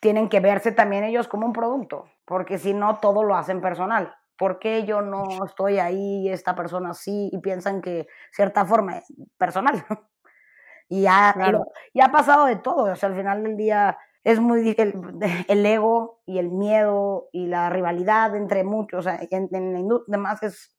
tienen 0.00 0.28
que 0.28 0.40
verse 0.40 0.70
también 0.70 1.04
ellos 1.04 1.28
como 1.28 1.46
un 1.46 1.52
producto, 1.52 2.10
porque 2.24 2.58
si 2.58 2.74
no, 2.74 2.98
todo 2.98 3.22
lo 3.22 3.34
hacen 3.36 3.60
personal. 3.60 4.14
¿Por 4.36 4.58
qué 4.58 4.84
yo 4.84 5.00
no 5.02 5.24
estoy 5.44 5.78
ahí 5.78 6.26
y 6.26 6.30
esta 6.30 6.54
persona 6.54 6.94
sí? 6.94 7.30
Y 7.32 7.38
piensan 7.38 7.80
que 7.80 8.06
cierta 8.32 8.64
forma 8.64 8.98
es 8.98 9.04
personal. 9.36 9.84
y 10.88 11.02
ya, 11.02 11.34
ya 11.94 12.04
ha 12.06 12.12
pasado 12.12 12.46
de 12.46 12.56
todo. 12.56 12.92
O 12.92 12.96
sea, 12.96 13.08
al 13.08 13.16
final 13.16 13.42
del 13.42 13.56
día 13.56 13.98
es 14.24 14.40
muy 14.40 14.74
el, 14.76 14.94
el 15.48 15.66
ego 15.66 16.22
y 16.26 16.38
el 16.38 16.50
miedo 16.50 17.28
y 17.32 17.46
la 17.46 17.70
rivalidad 17.70 18.34
entre 18.36 18.64
muchos. 18.64 19.00
O 19.00 19.02
sea, 19.02 19.20
en, 19.30 19.48
en 19.52 19.72
la 19.72 19.78
industria, 19.78 20.14
además 20.14 20.42
es 20.42 20.74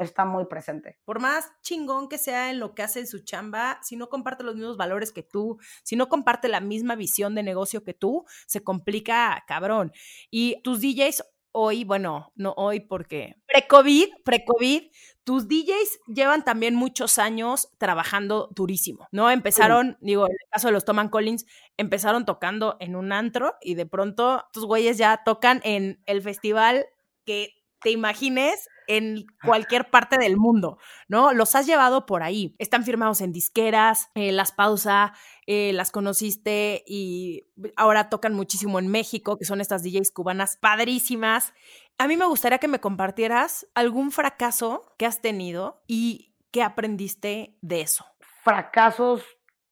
está 0.00 0.24
muy 0.24 0.46
presente. 0.46 0.98
Por 1.04 1.20
más 1.20 1.52
chingón 1.62 2.08
que 2.08 2.18
sea 2.18 2.50
en 2.50 2.58
lo 2.58 2.74
que 2.74 2.82
hace 2.82 3.00
en 3.00 3.06
su 3.06 3.20
chamba, 3.20 3.78
si 3.82 3.96
no 3.96 4.08
comparte 4.08 4.42
los 4.42 4.56
mismos 4.56 4.76
valores 4.76 5.12
que 5.12 5.22
tú, 5.22 5.58
si 5.84 5.94
no 5.94 6.08
comparte 6.08 6.48
la 6.48 6.60
misma 6.60 6.96
visión 6.96 7.34
de 7.34 7.44
negocio 7.44 7.84
que 7.84 7.94
tú, 7.94 8.24
se 8.46 8.64
complica 8.64 9.44
cabrón. 9.46 9.92
Y 10.30 10.60
tus 10.62 10.80
DJs 10.80 11.24
hoy, 11.52 11.84
bueno, 11.84 12.32
no 12.34 12.54
hoy 12.56 12.80
porque 12.80 13.36
pre-COVID, 13.46 14.08
pre-COVID, 14.24 14.82
tus 15.24 15.46
DJs 15.46 16.00
llevan 16.08 16.44
también 16.44 16.74
muchos 16.74 17.18
años 17.18 17.68
trabajando 17.78 18.48
durísimo, 18.54 19.06
¿no? 19.12 19.30
Empezaron, 19.30 19.96
digo, 20.00 20.26
en 20.26 20.32
el 20.32 20.50
caso 20.50 20.68
de 20.68 20.72
los 20.72 20.84
Toman 20.84 21.08
Collins, 21.08 21.46
empezaron 21.76 22.24
tocando 22.24 22.76
en 22.80 22.96
un 22.96 23.12
antro 23.12 23.54
y 23.60 23.74
de 23.74 23.86
pronto 23.86 24.44
tus 24.52 24.64
güeyes 24.64 24.98
ya 24.98 25.22
tocan 25.24 25.60
en 25.64 26.02
el 26.06 26.22
festival 26.22 26.86
que 27.24 27.50
te 27.80 27.90
imagines 27.90 28.68
en 28.86 29.26
cualquier 29.44 29.90
parte 29.90 30.18
del 30.18 30.36
mundo, 30.36 30.78
¿no? 31.08 31.32
Los 31.32 31.54
has 31.54 31.66
llevado 31.66 32.06
por 32.06 32.22
ahí. 32.22 32.54
Están 32.58 32.84
firmados 32.84 33.20
en 33.20 33.32
disqueras, 33.32 34.10
eh, 34.14 34.32
las 34.32 34.52
pausa, 34.52 35.12
eh, 35.46 35.72
las 35.72 35.90
conociste 35.90 36.82
y 36.86 37.44
ahora 37.76 38.08
tocan 38.08 38.34
muchísimo 38.34 38.78
en 38.78 38.88
México, 38.88 39.38
que 39.38 39.44
son 39.44 39.60
estas 39.60 39.82
DJs 39.82 40.12
cubanas 40.12 40.56
padrísimas. 40.56 41.54
A 41.98 42.06
mí 42.08 42.16
me 42.16 42.26
gustaría 42.26 42.58
que 42.58 42.68
me 42.68 42.80
compartieras 42.80 43.66
algún 43.74 44.10
fracaso 44.10 44.94
que 44.98 45.06
has 45.06 45.20
tenido 45.20 45.82
y 45.86 46.34
qué 46.50 46.62
aprendiste 46.62 47.56
de 47.60 47.80
eso. 47.82 48.06
Fracasos 48.42 49.22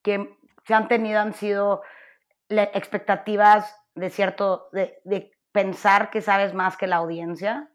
que 0.03 0.37
se 0.65 0.75
han 0.75 0.89
tenido 0.89 1.21
han 1.21 1.35
sido 1.35 1.83
expectativas 2.49 3.77
de 3.95 4.11
cierto, 4.11 4.69
de 4.73 5.31
pensar 5.53 6.11
que 6.11 6.23
sabes 6.23 6.55
más 6.55 6.77
que 6.77 6.87
la 6.87 6.97
audiencia 6.97 7.71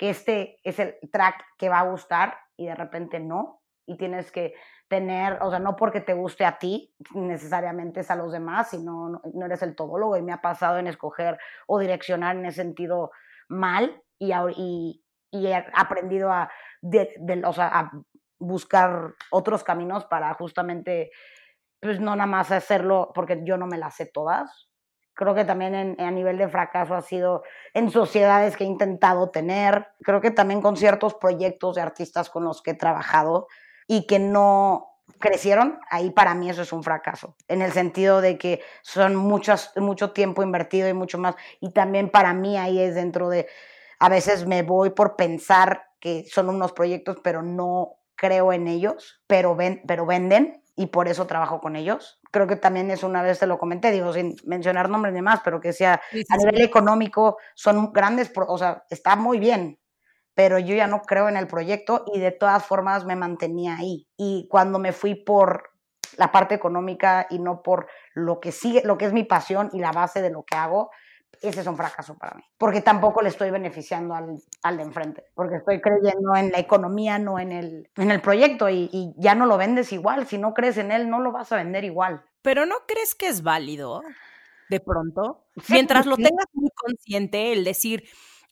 que 0.00 0.08
este 0.08 0.58
es 0.64 0.78
el 0.78 0.96
track 1.12 1.44
que 1.58 1.68
va 1.68 1.80
a 1.80 1.90
gustar 1.90 2.38
y 2.56 2.64
de 2.64 2.74
repente 2.74 3.20
no. 3.20 3.60
Y 3.84 3.98
tienes 3.98 4.32
que 4.32 4.54
tener, 4.88 5.36
o 5.42 5.50
sea, 5.50 5.58
no 5.58 5.76
porque 5.76 6.00
te 6.00 6.14
guste 6.14 6.46
a 6.46 6.56
ti 6.56 6.96
necesariamente 7.14 8.00
es 8.00 8.10
a 8.10 8.16
los 8.16 8.32
demás, 8.32 8.70
sino 8.70 9.10
no, 9.10 9.20
no 9.34 9.44
eres 9.44 9.60
el 9.60 9.76
todólogo. 9.76 10.16
Y 10.16 10.22
me 10.22 10.32
ha 10.32 10.40
pasado 10.40 10.78
en 10.78 10.86
escoger 10.86 11.38
o 11.66 11.78
direccionar 11.78 12.34
en 12.34 12.46
ese 12.46 12.62
sentido 12.62 13.10
mal 13.50 14.02
y, 14.18 14.32
y, 14.56 15.04
y 15.32 15.46
he 15.48 15.66
aprendido 15.74 16.32
a, 16.32 16.50
de, 16.80 17.42
o 17.44 17.52
sea, 17.52 17.66
a 17.66 17.92
buscar 18.38 19.12
otros 19.30 19.62
caminos 19.64 20.06
para 20.06 20.32
justamente, 20.32 21.10
pues 21.78 22.00
no 22.00 22.16
nada 22.16 22.26
más 22.26 22.50
hacerlo 22.52 23.12
porque 23.14 23.42
yo 23.44 23.58
no 23.58 23.66
me 23.66 23.76
las 23.76 23.96
sé 23.96 24.06
todas, 24.06 24.69
Creo 25.20 25.34
que 25.34 25.44
también 25.44 25.96
a 26.00 26.10
nivel 26.10 26.38
de 26.38 26.48
fracaso 26.48 26.94
ha 26.94 27.02
sido 27.02 27.42
en 27.74 27.90
sociedades 27.90 28.56
que 28.56 28.64
he 28.64 28.66
intentado 28.66 29.28
tener. 29.28 29.88
Creo 30.02 30.22
que 30.22 30.30
también 30.30 30.62
con 30.62 30.78
ciertos 30.78 31.12
proyectos 31.12 31.76
de 31.76 31.82
artistas 31.82 32.30
con 32.30 32.42
los 32.42 32.62
que 32.62 32.70
he 32.70 32.74
trabajado 32.74 33.46
y 33.86 34.06
que 34.06 34.18
no 34.18 34.94
crecieron, 35.18 35.78
ahí 35.90 36.08
para 36.08 36.32
mí 36.32 36.48
eso 36.48 36.62
es 36.62 36.72
un 36.72 36.82
fracaso. 36.82 37.36
En 37.48 37.60
el 37.60 37.72
sentido 37.72 38.22
de 38.22 38.38
que 38.38 38.62
son 38.80 39.14
muchos, 39.14 39.72
mucho 39.76 40.12
tiempo 40.12 40.42
invertido 40.42 40.88
y 40.88 40.94
mucho 40.94 41.18
más. 41.18 41.34
Y 41.60 41.74
también 41.74 42.08
para 42.08 42.32
mí 42.32 42.56
ahí 42.56 42.80
es 42.80 42.94
dentro 42.94 43.28
de, 43.28 43.46
a 43.98 44.08
veces 44.08 44.46
me 44.46 44.62
voy 44.62 44.88
por 44.88 45.16
pensar 45.16 45.90
que 46.00 46.24
son 46.30 46.48
unos 46.48 46.72
proyectos, 46.72 47.18
pero 47.22 47.42
no 47.42 47.98
creo 48.16 48.54
en 48.54 48.68
ellos, 48.68 49.20
pero, 49.26 49.54
ven, 49.54 49.82
pero 49.86 50.06
venden 50.06 50.62
y 50.80 50.86
por 50.86 51.08
eso 51.08 51.26
trabajo 51.26 51.60
con 51.60 51.76
ellos. 51.76 52.18
Creo 52.30 52.46
que 52.46 52.56
también 52.56 52.90
es 52.90 53.02
una 53.02 53.22
vez 53.22 53.38
te 53.38 53.46
lo 53.46 53.58
comenté, 53.58 53.90
digo, 53.90 54.14
sin 54.14 54.34
mencionar 54.46 54.88
nombres 54.88 55.12
ni 55.12 55.20
más, 55.20 55.40
pero 55.44 55.60
que 55.60 55.74
sea 55.74 56.00
a 56.30 56.36
nivel 56.38 56.62
económico 56.62 57.36
son 57.54 57.92
grandes, 57.92 58.32
o 58.34 58.56
sea, 58.56 58.84
está 58.88 59.14
muy 59.14 59.38
bien, 59.38 59.78
pero 60.32 60.58
yo 60.58 60.74
ya 60.74 60.86
no 60.86 61.02
creo 61.02 61.28
en 61.28 61.36
el 61.36 61.46
proyecto 61.46 62.06
y 62.14 62.18
de 62.18 62.30
todas 62.30 62.64
formas 62.64 63.04
me 63.04 63.14
mantenía 63.14 63.76
ahí. 63.76 64.08
Y 64.16 64.48
cuando 64.48 64.78
me 64.78 64.92
fui 64.92 65.14
por 65.14 65.68
la 66.16 66.32
parte 66.32 66.54
económica 66.54 67.26
y 67.28 67.40
no 67.40 67.60
por 67.62 67.86
lo 68.14 68.40
que 68.40 68.50
sigue, 68.50 68.80
lo 68.82 68.96
que 68.96 69.04
es 69.04 69.12
mi 69.12 69.24
pasión 69.24 69.68
y 69.74 69.80
la 69.80 69.92
base 69.92 70.22
de 70.22 70.30
lo 70.30 70.44
que 70.44 70.56
hago, 70.56 70.90
ese 71.40 71.60
es 71.60 71.66
un 71.66 71.76
fracaso 71.76 72.16
para 72.18 72.34
mí, 72.34 72.42
porque 72.58 72.80
tampoco 72.80 73.22
le 73.22 73.30
estoy 73.30 73.50
beneficiando 73.50 74.14
al, 74.14 74.42
al 74.62 74.76
de 74.76 74.82
enfrente, 74.82 75.24
porque 75.34 75.56
estoy 75.56 75.80
creyendo 75.80 76.36
en 76.36 76.52
la 76.52 76.58
economía, 76.58 77.18
no 77.18 77.38
en 77.38 77.52
el, 77.52 77.90
en 77.96 78.10
el 78.10 78.20
proyecto 78.20 78.68
y, 78.68 78.90
y 78.92 79.14
ya 79.16 79.34
no 79.34 79.46
lo 79.46 79.56
vendes 79.56 79.92
igual, 79.92 80.26
si 80.26 80.38
no 80.38 80.54
crees 80.54 80.76
en 80.78 80.92
él, 80.92 81.08
no 81.08 81.20
lo 81.20 81.32
vas 81.32 81.50
a 81.52 81.56
vender 81.56 81.84
igual. 81.84 82.22
Pero 82.42 82.66
¿no 82.66 82.76
crees 82.86 83.14
que 83.14 83.28
es 83.28 83.42
válido 83.42 84.02
de 84.68 84.80
pronto? 84.80 85.44
Mientras 85.68 86.06
lo 86.06 86.16
tengas 86.16 86.46
muy 86.52 86.70
consciente, 86.74 87.52
el 87.52 87.64
decir, 87.64 88.04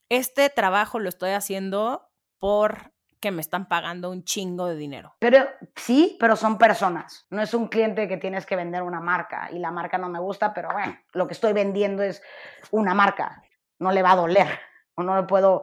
este 0.08 0.48
trabajo 0.50 0.98
lo 0.98 1.08
estoy 1.08 1.30
haciendo 1.30 2.10
por 2.38 2.92
que 3.20 3.30
me 3.30 3.40
están 3.40 3.66
pagando 3.66 4.10
un 4.10 4.24
chingo 4.24 4.66
de 4.66 4.76
dinero. 4.76 5.14
Pero 5.18 5.46
sí, 5.76 6.16
pero 6.20 6.36
son 6.36 6.58
personas. 6.58 7.26
No 7.30 7.42
es 7.42 7.54
un 7.54 7.68
cliente 7.68 8.08
que 8.08 8.16
tienes 8.16 8.46
que 8.46 8.56
vender 8.56 8.82
una 8.82 9.00
marca 9.00 9.48
y 9.52 9.58
la 9.58 9.70
marca 9.70 9.98
no 9.98 10.08
me 10.08 10.18
gusta, 10.18 10.54
pero 10.54 10.70
bueno, 10.72 10.96
lo 11.12 11.26
que 11.26 11.34
estoy 11.34 11.52
vendiendo 11.52 12.02
es 12.02 12.22
una 12.70 12.94
marca. 12.94 13.42
No 13.78 13.92
le 13.92 14.02
va 14.02 14.12
a 14.12 14.16
doler 14.16 14.48
o 14.94 15.02
no 15.02 15.16
le 15.16 15.22
puedo 15.24 15.62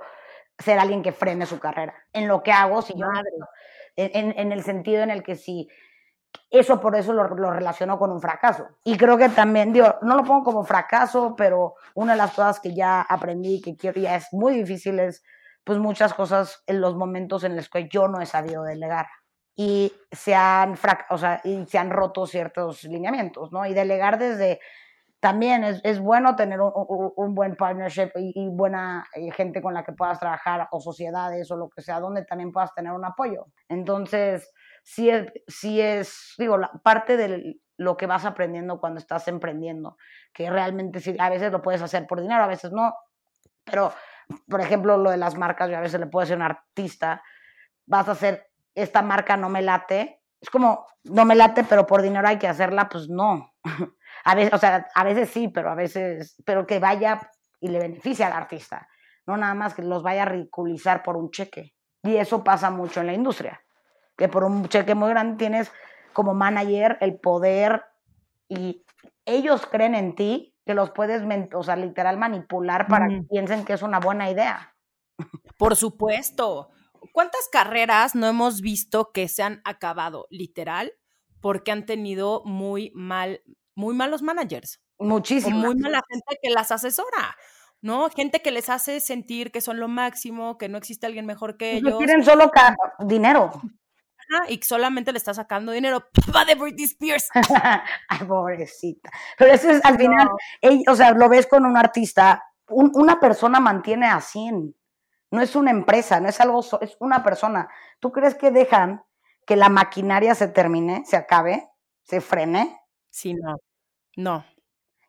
ser 0.57 0.79
alguien 0.79 1.03
que 1.03 1.11
frene 1.11 1.45
su 1.45 1.59
carrera. 1.59 1.93
En 2.13 2.27
lo 2.27 2.43
que 2.43 2.51
hago, 2.51 2.81
si 2.81 2.93
yo... 2.97 3.07
En, 3.97 4.37
en, 4.37 4.51
el 4.51 4.61
sentido 4.61 5.03
en 5.03 5.09
el 5.09 5.23
que 5.23 5.37
si 5.37 5.69
eso 6.49 6.81
por 6.81 6.97
eso 6.97 7.13
lo, 7.13 7.29
lo, 7.29 7.51
relaciono 7.51 7.97
con 7.97 8.11
un 8.11 8.19
fracaso. 8.19 8.67
Y 8.83 8.97
creo 8.97 9.17
que 9.17 9.29
también, 9.29 9.71
digo, 9.71 9.95
no 10.01 10.17
lo 10.17 10.23
pongo 10.23 10.43
como 10.43 10.65
fracaso, 10.65 11.33
pero 11.37 11.75
una 11.93 12.11
de 12.11 12.17
las 12.17 12.31
cosas 12.31 12.59
que 12.59 12.73
ya 12.73 13.01
aprendí 13.01 13.61
que 13.61 13.77
quiero, 13.77 14.01
ya 14.01 14.15
es 14.15 14.27
muy 14.33 14.53
difícil 14.53 14.99
es 14.99 15.23
pues 15.65 15.79
muchas 15.79 16.13
cosas 16.13 16.63
en 16.67 16.79
los 16.79 16.95
momentos 16.95 17.43
en 17.43 17.55
los 17.55 17.69
que 17.69 17.89
yo 17.89 18.07
no 18.07 18.21
he 18.21 18.25
sabido 18.25 18.63
delegar 18.63 19.07
y 19.55 19.91
se 20.11 20.35
han, 20.35 20.75
o 21.09 21.17
sea, 21.17 21.41
y 21.43 21.65
se 21.65 21.77
han 21.77 21.89
roto 21.89 22.27
ciertos 22.27 22.83
lineamientos, 22.83 23.51
¿no? 23.51 23.65
Y 23.65 23.73
delegar 23.73 24.19
desde, 24.19 24.59
también 25.19 25.63
es, 25.63 25.81
es 25.83 25.99
bueno 25.99 26.35
tener 26.35 26.61
un, 26.61 26.71
un, 27.15 27.33
buen 27.33 27.55
partnership 27.55 28.11
y, 28.15 28.47
buena 28.49 29.05
eh, 29.13 29.31
gente 29.31 29.61
con 29.61 29.73
la 29.73 29.83
que 29.83 29.93
puedas 29.93 30.19
trabajar 30.19 30.67
o 30.71 30.79
sociedades 30.79 31.49
o 31.51 31.55
lo 31.55 31.69
que 31.69 31.81
sea, 31.81 31.99
donde 31.99 32.25
también 32.25 32.51
puedas 32.51 32.73
tener 32.75 32.91
un 32.91 33.05
apoyo. 33.05 33.47
Entonces, 33.69 34.51
sí 34.83 35.09
es, 35.09 35.31
sí 35.47 35.81
es 35.81 36.35
digo, 36.37 36.59
parte 36.83 37.17
de 37.17 37.59
lo 37.77 37.97
que 37.97 38.05
vas 38.07 38.25
aprendiendo 38.25 38.79
cuando 38.79 38.99
estás 38.99 39.27
emprendiendo, 39.27 39.97
que 40.33 40.49
realmente 40.49 40.99
sí, 40.99 41.15
a 41.17 41.29
veces 41.29 41.51
lo 41.51 41.61
puedes 41.61 41.81
hacer 41.81 42.05
por 42.07 42.21
dinero, 42.21 42.43
a 42.43 42.47
veces 42.47 42.71
no, 42.71 42.93
pero 43.63 43.93
por 44.49 44.61
ejemplo, 44.61 44.97
lo 44.97 45.11
de 45.11 45.17
las 45.17 45.35
marcas, 45.37 45.69
yo 45.69 45.77
a 45.77 45.81
veces 45.81 45.99
le 45.99 46.07
puedo 46.07 46.21
decir 46.21 46.35
a 46.35 46.37
un 46.37 46.43
artista, 46.43 47.23
vas 47.85 48.07
a 48.07 48.11
hacer, 48.13 48.47
esta 48.73 49.01
marca 49.01 49.37
no 49.37 49.49
me 49.49 49.61
late, 49.61 50.21
es 50.41 50.49
como, 50.49 50.85
no 51.03 51.25
me 51.25 51.35
late, 51.35 51.63
pero 51.63 51.85
por 51.85 52.01
dinero 52.01 52.27
hay 52.27 52.37
que 52.37 52.47
hacerla, 52.47 52.89
pues 52.89 53.09
no. 53.09 53.53
A 54.27 54.33
veces, 54.33 54.53
o 54.53 54.57
sea, 54.57 54.87
a 54.95 55.03
veces 55.03 55.29
sí, 55.29 55.49
pero 55.49 55.69
a 55.69 55.75
veces, 55.75 56.41
pero 56.45 56.65
que 56.65 56.79
vaya 56.79 57.29
y 57.59 57.67
le 57.67 57.77
beneficie 57.77 58.25
al 58.25 58.33
artista, 58.33 58.87
no 59.27 59.37
nada 59.37 59.53
más 59.53 59.75
que 59.75 59.83
los 59.83 60.01
vaya 60.01 60.23
a 60.23 60.25
ridiculizar 60.25 61.03
por 61.03 61.15
un 61.15 61.29
cheque. 61.29 61.75
Y 62.01 62.15
eso 62.15 62.43
pasa 62.43 62.71
mucho 62.71 63.01
en 63.01 63.07
la 63.07 63.13
industria, 63.13 63.61
que 64.17 64.27
por 64.27 64.43
un 64.43 64.67
cheque 64.67 64.95
muy 64.95 65.09
grande 65.09 65.37
tienes 65.37 65.71
como 66.13 66.33
manager 66.33 66.97
el 67.01 67.19
poder 67.19 67.83
y 68.47 68.83
ellos 69.25 69.67
creen 69.67 69.93
en 69.93 70.15
ti 70.15 70.54
que 70.65 70.73
los 70.73 70.91
puedes, 70.91 71.21
o 71.53 71.63
sea, 71.63 71.75
literal 71.75 72.17
manipular 72.17 72.87
para 72.87 73.07
que 73.07 73.21
piensen 73.29 73.65
que 73.65 73.73
es 73.73 73.81
una 73.81 73.99
buena 73.99 74.29
idea. 74.29 74.75
Por 75.57 75.75
supuesto. 75.75 76.69
¿Cuántas 77.13 77.47
carreras 77.51 78.15
no 78.15 78.27
hemos 78.27 78.61
visto 78.61 79.11
que 79.11 79.27
se 79.27 79.43
han 79.43 79.61
acabado, 79.63 80.25
literal, 80.31 80.93
porque 81.39 81.71
han 81.71 81.85
tenido 81.85 82.41
muy 82.45 82.91
mal, 82.95 83.43
muy 83.75 83.93
malos 83.95 84.23
managers? 84.23 84.81
Muchísimo. 84.97 85.57
Muy 85.57 85.75
mala 85.75 86.01
gente 86.09 86.39
que 86.41 86.49
las 86.49 86.71
asesora. 86.71 87.35
¿no? 87.81 88.09
Gente 88.09 88.41
que 88.41 88.49
les 88.49 88.69
hace 88.69 88.99
sentir 88.99 89.51
que 89.51 89.61
son 89.61 89.79
lo 89.79 89.87
máximo, 89.87 90.57
que 90.57 90.69
no 90.69 90.79
existe 90.79 91.05
alguien 91.05 91.27
mejor 91.27 91.55
que 91.55 91.73
Pues 91.73 91.83
ellos. 91.83 91.97
quieren 91.99 92.25
solo 92.25 92.49
dinero. 93.01 93.51
Y 94.49 94.61
solamente 94.63 95.11
le 95.11 95.17
está 95.17 95.33
sacando 95.33 95.71
dinero. 95.71 96.05
Papá 96.27 96.45
de 96.45 96.55
Britney 96.55 96.85
Spears. 96.85 97.29
Ay, 98.09 98.25
pobrecita. 98.27 99.09
Pero 99.37 99.51
eso 99.53 99.69
es, 99.69 99.83
al 99.85 99.97
final, 99.97 100.29
ella- 100.61 100.91
o 100.91 100.95
sea, 100.95 101.11
lo 101.11 101.29
ves 101.29 101.47
con 101.47 101.65
un 101.65 101.77
artista, 101.77 102.43
un- 102.69 102.91
una 102.95 103.19
persona 103.19 103.59
mantiene 103.59 104.07
a 104.07 104.21
100. 104.21 104.75
No 105.31 105.41
es 105.41 105.55
una 105.55 105.71
empresa, 105.71 106.19
no 106.19 106.29
es 106.29 106.39
algo, 106.39 106.63
es 106.81 106.95
una 106.99 107.23
persona. 107.23 107.67
¿Tú 107.99 108.11
crees 108.11 108.35
que 108.35 108.51
dejan 108.51 109.03
que 109.45 109.55
la 109.55 109.69
maquinaria 109.69 110.33
se 110.35 110.47
termine, 110.47 111.03
se 111.05 111.17
acabe, 111.17 111.67
se 112.03 112.21
frene? 112.21 112.79
Sí, 113.09 113.33
no. 113.33 113.55
No. 114.17 114.45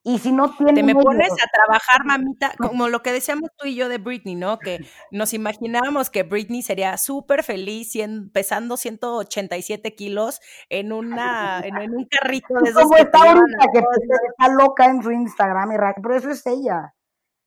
Y 0.08 0.20
si 0.20 0.30
no 0.30 0.54
tienen 0.54 0.76
Te 0.76 0.82
me 0.84 0.94
pones 0.94 1.32
a 1.32 1.46
trabajar, 1.52 2.04
mamita, 2.06 2.52
como 2.58 2.88
lo 2.88 3.02
que 3.02 3.10
decíamos 3.10 3.50
tú 3.56 3.66
y 3.66 3.74
yo 3.74 3.88
de 3.88 3.98
Britney, 3.98 4.36
¿no? 4.36 4.60
Que 4.60 4.86
nos 5.10 5.34
imaginábamos 5.34 6.10
que 6.10 6.22
Britney 6.22 6.62
sería 6.62 6.96
súper 6.96 7.42
feliz 7.42 7.92
cien- 7.92 8.30
pesando 8.30 8.76
187 8.76 9.96
kilos 9.96 10.40
en 10.68 10.92
una 10.92 11.60
en, 11.64 11.76
en 11.76 11.92
un 11.96 12.04
carrito 12.06 12.54
de 12.62 12.70
esos 12.70 12.82
como 12.84 12.94
que 12.94 13.02
está 13.02 13.18
ahorita, 13.18 13.66
que 13.72 13.78
está 13.80 14.54
loca 14.54 14.86
en 14.86 15.02
su 15.02 15.10
Instagram, 15.10 15.72
y 15.72 15.76
pero 16.00 16.14
eso 16.14 16.30
es 16.30 16.46
ella. 16.46 16.92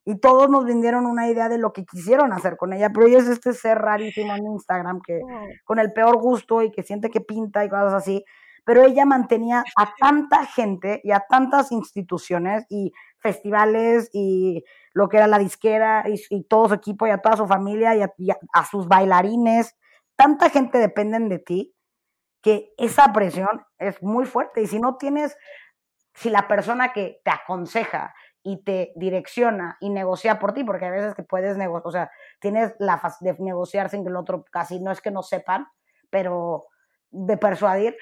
Y 0.05 0.19
todos 0.19 0.49
nos 0.49 0.65
vendieron 0.65 1.05
una 1.05 1.29
idea 1.29 1.47
de 1.47 1.59
lo 1.59 1.71
que 1.71 1.85
quisieron 1.85 2.33
hacer 2.33 2.57
con 2.57 2.73
ella, 2.73 2.89
pero 2.93 3.07
ella 3.07 3.19
es 3.19 3.27
este 3.29 3.53
ser 3.53 3.77
rarísimo 3.77 4.35
en 4.35 4.45
Instagram 4.47 4.99
que 5.05 5.21
con 5.63 5.79
el 5.79 5.93
peor 5.93 6.17
gusto 6.17 6.61
y 6.61 6.71
que 6.71 6.83
siente 6.83 7.09
que 7.09 7.21
pinta 7.21 7.63
y 7.63 7.69
cosas 7.69 7.93
así, 7.93 8.25
pero 8.65 8.83
ella 8.83 9.05
mantenía 9.05 9.63
a 9.77 9.93
tanta 9.99 10.45
gente 10.45 11.01
y 11.03 11.11
a 11.11 11.21
tantas 11.29 11.71
instituciones 11.71 12.65
y 12.69 12.91
festivales 13.19 14.09
y 14.13 14.63
lo 14.93 15.09
que 15.09 15.17
era 15.17 15.27
la 15.27 15.39
disquera 15.39 16.03
y, 16.07 16.21
y 16.29 16.43
todo 16.45 16.69
su 16.69 16.73
equipo 16.75 17.07
y 17.07 17.11
a 17.11 17.17
toda 17.19 17.37
su 17.37 17.47
familia 17.47 17.95
y 17.95 18.01
a, 18.01 18.13
y 18.17 18.31
a- 18.31 18.65
sus 18.65 18.87
bailarines, 18.87 19.75
tanta 20.15 20.49
gente 20.49 20.77
dependen 20.77 21.29
de 21.29 21.39
ti 21.39 21.75
que 22.41 22.73
esa 22.77 23.11
presión 23.13 23.65
es 23.79 24.01
muy 24.03 24.25
fuerte. 24.25 24.61
Y 24.61 24.67
si 24.67 24.79
no 24.79 24.97
tienes, 24.97 25.37
si 26.13 26.29
la 26.29 26.47
persona 26.47 26.93
que 26.93 27.21
te 27.23 27.31
aconseja 27.31 28.13
y 28.43 28.63
te 28.63 28.91
direcciona 28.95 29.77
y 29.79 29.89
negocia 29.89 30.39
por 30.39 30.53
ti, 30.53 30.63
porque 30.63 30.85
a 30.85 30.91
veces 30.91 31.13
que 31.15 31.23
puedes 31.23 31.57
negociar, 31.57 31.87
o 31.87 31.91
sea, 31.91 32.11
tienes 32.39 32.73
la 32.79 32.97
faz 32.97 33.19
de 33.19 33.35
negociar 33.39 33.89
sin 33.89 34.03
que 34.03 34.09
el 34.09 34.15
otro 34.15 34.45
casi 34.51 34.79
no 34.79 34.91
es 34.91 35.01
que 35.01 35.11
no 35.11 35.23
sepan, 35.23 35.67
pero 36.09 36.67
de 37.11 37.37
persuadir 37.37 37.97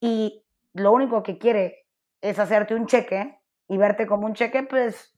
y 0.00 0.44
lo 0.74 0.92
único 0.92 1.22
que 1.22 1.38
quiere 1.38 1.86
es 2.20 2.38
hacerte 2.38 2.74
un 2.74 2.86
cheque 2.86 3.38
y 3.68 3.76
verte 3.76 4.06
como 4.06 4.26
un 4.26 4.34
cheque, 4.34 4.62
pues 4.62 5.14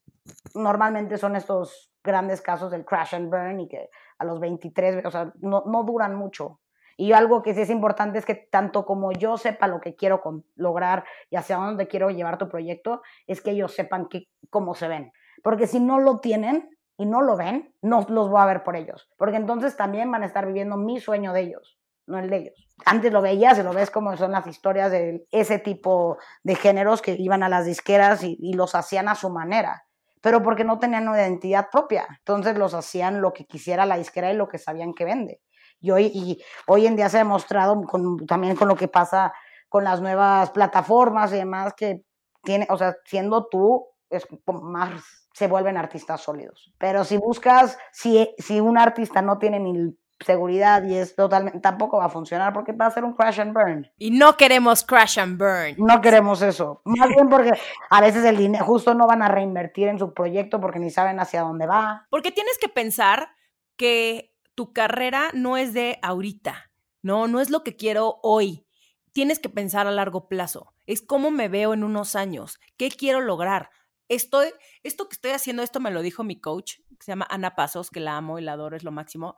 normalmente 0.54 1.18
son 1.18 1.36
estos 1.36 1.92
grandes 2.02 2.40
casos 2.40 2.70
del 2.70 2.84
crash 2.84 3.14
and 3.14 3.30
burn 3.30 3.60
y 3.60 3.68
que 3.68 3.90
a 4.18 4.24
los 4.24 4.40
23, 4.40 5.04
o 5.04 5.10
sea, 5.10 5.32
no, 5.40 5.64
no 5.66 5.84
duran 5.84 6.14
mucho. 6.14 6.60
Y 6.96 7.12
algo 7.12 7.42
que 7.42 7.54
sí 7.54 7.62
es 7.62 7.70
importante 7.70 8.18
es 8.18 8.26
que 8.26 8.34
tanto 8.34 8.84
como 8.84 9.12
yo 9.12 9.38
sepa 9.38 9.66
lo 9.66 9.80
que 9.80 9.96
quiero 9.96 10.20
lograr 10.56 11.04
y 11.30 11.36
hacia 11.36 11.56
dónde 11.56 11.88
quiero 11.88 12.10
llevar 12.10 12.36
tu 12.36 12.48
proyecto, 12.50 13.00
es 13.26 13.40
que 13.40 13.52
ellos 13.52 13.72
sepan 13.72 14.06
que, 14.06 14.28
cómo 14.50 14.74
se 14.74 14.86
ven. 14.86 15.12
Porque 15.42 15.66
si 15.66 15.80
no 15.80 15.98
lo 15.98 16.20
tienen 16.20 16.76
y 16.98 17.06
no 17.06 17.22
lo 17.22 17.38
ven, 17.38 17.74
no 17.80 18.04
los 18.10 18.28
voy 18.28 18.42
a 18.42 18.44
ver 18.46 18.62
por 18.62 18.76
ellos. 18.76 19.08
Porque 19.16 19.36
entonces 19.36 19.78
también 19.78 20.10
van 20.10 20.22
a 20.22 20.26
estar 20.26 20.46
viviendo 20.46 20.76
mi 20.76 21.00
sueño 21.00 21.32
de 21.32 21.40
ellos, 21.40 21.79
no 22.10 22.18
el 22.18 22.28
de 22.28 22.36
ellos. 22.36 22.68
Antes 22.84 23.12
lo 23.12 23.22
veías 23.22 23.58
y 23.58 23.62
lo 23.62 23.72
ves 23.72 23.90
como 23.90 24.16
son 24.16 24.32
las 24.32 24.46
historias 24.46 24.90
de 24.90 25.26
ese 25.30 25.58
tipo 25.58 26.18
de 26.42 26.54
géneros 26.54 27.02
que 27.02 27.12
iban 27.18 27.42
a 27.42 27.48
las 27.48 27.66
disqueras 27.66 28.22
y, 28.22 28.52
los 28.54 28.74
hacían 28.74 29.08
a 29.08 29.14
su 29.14 29.30
manera 29.30 29.84
pero 30.22 30.42
porque 30.42 30.64
no 30.64 30.78
tenían 30.78 31.08
una 31.08 31.18
identidad 31.18 31.68
propia. 31.72 32.06
Entonces 32.18 32.58
los 32.58 32.74
hacían 32.74 33.22
lo 33.22 33.32
que 33.32 33.46
quisiera 33.46 33.86
la 33.86 33.96
disquera 33.96 34.30
y 34.30 34.36
lo 34.36 34.48
que 34.48 34.58
sabían 34.58 34.92
que 34.92 35.06
vende. 35.06 35.40
Y 35.80 35.92
hoy, 35.92 36.44
hoy 36.66 36.86
en 36.86 36.94
día 36.94 37.08
se 37.08 37.16
ha 37.16 37.20
demostrado 37.20 37.80
también 38.28 38.54
con 38.54 38.68
lo 38.68 38.76
que 38.76 38.86
pasa 38.86 39.32
con 39.70 39.82
las 39.82 40.02
nuevas 40.02 40.50
plataformas 40.50 41.32
y 41.32 41.36
demás 41.36 41.72
que 41.74 42.02
tiene, 42.42 42.66
o 42.68 42.76
sea, 42.76 42.96
siendo 43.06 43.46
tú, 43.46 43.86
es 44.10 44.26
más 44.46 45.20
se 45.32 45.46
vuelven 45.46 45.76
artistas 45.76 46.20
sólidos. 46.20 46.72
Pero 46.76 47.04
si 47.04 47.16
buscas, 47.16 47.78
si, 47.92 48.34
si 48.36 48.60
un 48.60 48.76
artista 48.76 49.22
no 49.22 49.38
tiene 49.38 49.58
ni 49.58 49.96
seguridad 50.20 50.84
y 50.84 50.96
es 50.96 51.14
totalmente, 51.14 51.60
tampoco 51.60 51.98
va 51.98 52.06
a 52.06 52.10
funcionar 52.10 52.52
porque 52.52 52.72
va 52.72 52.86
a 52.86 52.90
ser 52.90 53.04
un 53.04 53.14
crash 53.14 53.40
and 53.40 53.54
burn. 53.54 53.90
Y 53.98 54.10
no 54.10 54.36
queremos 54.36 54.84
crash 54.84 55.18
and 55.18 55.38
burn. 55.38 55.74
No 55.78 56.00
queremos 56.00 56.42
eso. 56.42 56.82
Más 56.84 57.08
bien 57.08 57.28
porque 57.28 57.52
a 57.88 58.00
veces 58.00 58.24
el 58.24 58.36
dinero 58.36 58.64
justo 58.64 58.94
no 58.94 59.06
van 59.06 59.22
a 59.22 59.28
reinvertir 59.28 59.88
en 59.88 59.98
su 59.98 60.12
proyecto 60.12 60.60
porque 60.60 60.78
ni 60.78 60.90
saben 60.90 61.20
hacia 61.20 61.42
dónde 61.42 61.66
va. 61.66 62.06
Porque 62.10 62.30
tienes 62.30 62.58
que 62.58 62.68
pensar 62.68 63.30
que 63.76 64.34
tu 64.54 64.72
carrera 64.72 65.30
no 65.32 65.56
es 65.56 65.72
de 65.72 65.98
ahorita, 66.02 66.70
no, 67.02 67.28
no 67.28 67.40
es 67.40 67.50
lo 67.50 67.62
que 67.64 67.76
quiero 67.76 68.20
hoy. 68.22 68.66
Tienes 69.12 69.38
que 69.38 69.48
pensar 69.48 69.86
a 69.86 69.90
largo 69.90 70.28
plazo. 70.28 70.74
Es 70.86 71.02
cómo 71.02 71.30
me 71.30 71.48
veo 71.48 71.72
en 71.72 71.82
unos 71.82 72.14
años, 72.14 72.60
qué 72.76 72.90
quiero 72.90 73.20
lograr. 73.20 73.70
Estoy, 74.08 74.48
esto 74.82 75.08
que 75.08 75.14
estoy 75.14 75.30
haciendo, 75.30 75.62
esto 75.62 75.80
me 75.80 75.90
lo 75.90 76.02
dijo 76.02 76.24
mi 76.24 76.40
coach, 76.40 76.74
que 76.90 77.04
se 77.04 77.12
llama 77.12 77.26
Ana 77.30 77.54
Pasos, 77.54 77.90
que 77.90 78.00
la 78.00 78.16
amo 78.16 78.38
y 78.38 78.42
la 78.42 78.52
adoro, 78.52 78.76
es 78.76 78.82
lo 78.82 78.90
máximo. 78.90 79.36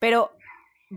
Pero 0.00 0.32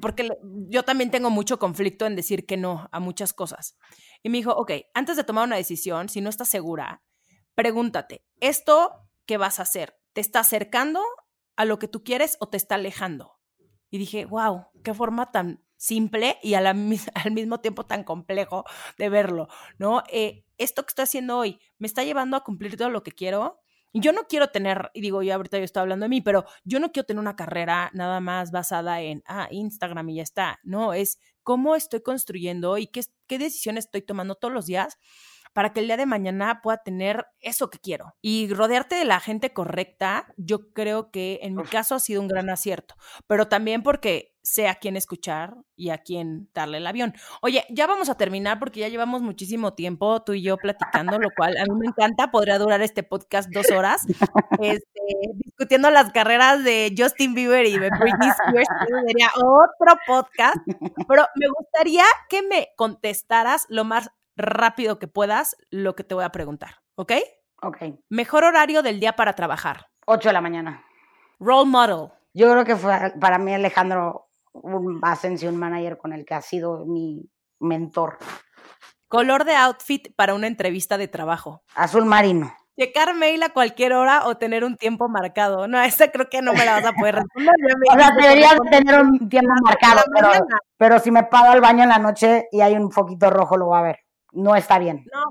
porque 0.02 0.28
yo 0.70 0.84
también 0.84 1.12
tengo 1.12 1.30
mucho 1.30 1.60
conflicto 1.60 2.08
en 2.08 2.16
decir 2.16 2.48
que 2.48 2.58
no 2.58 2.90
a 2.92 3.00
muchas 3.00 3.32
cosas. 3.32 3.78
Y 4.24 4.30
me 4.30 4.40
dijo, 4.40 4.52
ok, 4.52 4.72
antes 4.96 5.18
de 5.18 5.24
tomar 5.24 5.46
una 5.46 5.58
decisión, 5.58 6.10
si 6.10 6.20
no 6.20 6.30
estás 6.30 6.50
segura, 6.50 7.04
pregúntate, 7.54 8.26
¿esto 8.40 9.08
qué 9.28 9.38
vas 9.38 9.60
a 9.60 9.64
hacer? 9.64 9.96
¿Te 10.14 10.22
está 10.22 10.40
acercando 10.40 11.02
a 11.56 11.66
lo 11.66 11.78
que 11.78 11.88
tú 11.88 12.04
quieres 12.04 12.38
o 12.40 12.50
te 12.50 12.58
está 12.58 12.76
alejando? 12.76 13.40
Y 13.92 14.00
dije, 14.00 14.26
wow, 14.26 14.68
qué 14.84 14.96
forma 14.96 15.32
tan 15.32 15.64
simple 15.78 16.40
y 16.42 16.54
al 16.56 16.76
mismo 16.76 17.60
tiempo 17.60 17.86
tan 17.86 18.04
complejo 18.04 18.64
de 18.98 19.10
verlo, 19.10 19.48
¿no? 19.78 20.02
Eh, 20.10 20.44
esto 20.58 20.84
que 20.84 20.90
estoy 20.90 21.04
haciendo 21.04 21.38
hoy, 21.38 21.60
¿me 21.78 21.86
está 21.88 22.04
llevando 22.04 22.36
a 22.36 22.44
cumplir 22.44 22.78
todo 22.78 22.90
lo 22.90 23.04
que 23.04 23.12
quiero? 23.12 23.63
Yo 23.94 24.12
no 24.12 24.24
quiero 24.28 24.50
tener, 24.50 24.90
y 24.94 25.02
digo, 25.02 25.22
yo 25.22 25.36
ahorita 25.36 25.60
yo 25.60 25.64
estoy 25.64 25.82
hablando 25.82 26.06
de 26.06 26.10
mí, 26.10 26.22
pero 26.22 26.46
yo 26.64 26.80
no 26.80 26.92
quiero 26.92 27.06
tener 27.06 27.20
una 27.22 27.36
carrera 27.36 27.92
nada 27.94 28.20
más 28.20 28.52
basada 28.52 29.02
en, 29.02 29.24
ah, 29.28 29.48
Instagram 29.52 30.10
y 30.10 30.16
ya 30.16 30.24
está. 30.24 30.60
No, 30.64 30.94
es 30.94 31.20
cómo 31.44 31.76
estoy 31.76 32.02
construyendo 32.02 32.78
y 32.78 32.88
qué, 32.88 33.02
qué 33.28 33.38
decisiones 33.38 33.86
estoy 33.86 34.02
tomando 34.02 34.36
todos 34.36 34.54
los 34.54 34.66
días 34.66 34.98
para 35.54 35.72
que 35.72 35.80
el 35.80 35.88
día 35.88 35.98
de 35.98 36.06
mañana 36.06 36.62
pueda 36.62 36.78
tener 36.78 37.28
eso 37.40 37.70
que 37.70 37.80
quiero. 37.80 38.16
Y 38.22 38.54
rodearte 38.54 38.96
de 38.96 39.06
la 39.06 39.20
gente 39.20 39.54
correcta, 39.54 40.34
yo 40.38 40.74
creo 40.74 41.12
que 41.12 41.40
en 41.44 41.56
mi 41.56 41.64
caso 41.64 41.96
ha 41.96 42.00
sido 42.00 42.22
un 42.22 42.28
gran 42.28 42.50
acierto, 42.50 42.96
pero 43.28 43.48
también 43.48 43.84
porque 43.84 44.34
sé 44.44 44.68
a 44.68 44.76
quién 44.76 44.98
escuchar 44.98 45.56
y 45.76 45.90
a 45.90 46.00
quién 46.00 46.50
darle 46.54 46.78
el 46.78 46.88
avión. 46.88 47.14
Oye, 47.42 47.64
ya 47.70 47.88
vamos 47.88 48.10
a 48.10 48.16
terminar 48.16 48.60
porque 48.60 48.82
ya 48.82 48.90
llevamos 48.90 49.22
muchísimo 49.22 49.74
tiempo 49.74 50.22
tú 50.22 50.34
y 50.34 50.44
yo 50.44 50.58
platicando, 50.58 51.18
lo 51.18 51.30
cual 51.36 51.58
a 51.58 51.64
mí 51.64 51.80
me 51.80 51.88
encanta, 51.88 52.30
podría 52.30 52.60
durar 52.60 52.82
este 52.82 53.04
podcast 53.04 53.50
dos 53.52 53.72
horas, 53.72 54.06
este, 54.62 55.02
discutiendo 55.36 55.90
las 55.92 56.12
carreras 56.12 56.64
de 56.64 56.94
Justin 56.96 57.34
Bieber 57.34 57.66
y 57.66 57.80
de 57.80 57.90
Britney 57.90 58.30
Spears, 58.30 58.68
sería 59.08 59.30
otro 59.36 59.98
podcast, 60.06 60.58
pero 61.08 61.26
me 61.36 61.48
gustaría 61.48 62.04
que 62.28 62.42
me 62.42 62.70
contestaras 62.76 63.66
lo 63.70 63.86
más 63.86 64.10
rápido 64.36 65.00
que 65.00 65.08
puedas 65.08 65.56
lo 65.70 65.96
que 65.96 66.04
te 66.04 66.16
voy 66.16 66.24
a 66.24 66.32
preguntar, 66.32 66.82
¿ok? 66.96 67.14
Ok, 67.62 67.78
Mejor 68.10 68.44
horario 68.44 68.82
del 68.82 69.00
día 69.00 69.16
para 69.16 69.34
trabajar. 69.34 69.88
8 70.06 70.30
de 70.30 70.34
la 70.34 70.42
mañana. 70.42 70.84
Role 71.40 71.70
model. 71.70 72.10
Yo 72.34 72.52
creo 72.52 72.66
que 72.66 72.76
fue 72.76 73.14
para 73.20 73.38
mí 73.38 73.54
Alejandro 73.54 74.28
un 74.52 75.00
Asensio, 75.02 75.50
un 75.50 75.58
manager 75.58 75.98
con 75.98 76.14
el 76.14 76.26
que 76.26 76.34
ha 76.34 76.42
sido 76.42 76.86
mi 76.86 77.30
mentor. 77.60 78.18
Color 79.08 79.46
de 79.46 79.56
outfit 79.56 80.14
para 80.16 80.34
una 80.34 80.48
entrevista 80.48 80.98
de 80.98 81.08
trabajo. 81.08 81.64
Azul 81.76 82.06
marino. 82.06 82.54
Checar 82.78 83.14
mail 83.14 83.44
a 83.44 83.50
cualquier 83.50 83.94
hora 83.94 84.26
o 84.26 84.36
tener 84.38 84.64
un 84.64 84.76
tiempo 84.76 85.08
marcado. 85.08 85.68
No, 85.68 85.80
esa 85.82 86.10
creo 86.10 86.28
que 86.28 86.42
no 86.42 86.54
me 86.54 86.66
la 86.66 86.74
vas 86.74 86.86
a 86.86 86.94
poder 86.94 87.16
responder. 87.16 87.54
O 87.94 87.98
sea, 87.98 88.10
deberías 88.20 88.56
tener 88.72 89.02
un 89.02 89.30
tiempo 89.30 89.54
marcado, 89.64 90.02
pero, 90.14 90.30
pero 90.78 91.00
si 91.00 91.12
me 91.12 91.24
pago 91.24 91.52
al 91.52 91.62
baño 91.62 91.84
en 91.84 91.90
la 91.90 92.00
noche 92.00 92.48
y 92.52 92.62
hay 92.62 92.74
un 92.74 92.92
foquito 92.92 93.30
rojo, 93.30 93.56
lo 93.58 93.68
voy 93.68 93.78
a 93.78 93.84
ver. 93.84 94.00
No 94.34 94.56
está 94.56 94.80
bien. 94.80 95.06
No. 95.14 95.24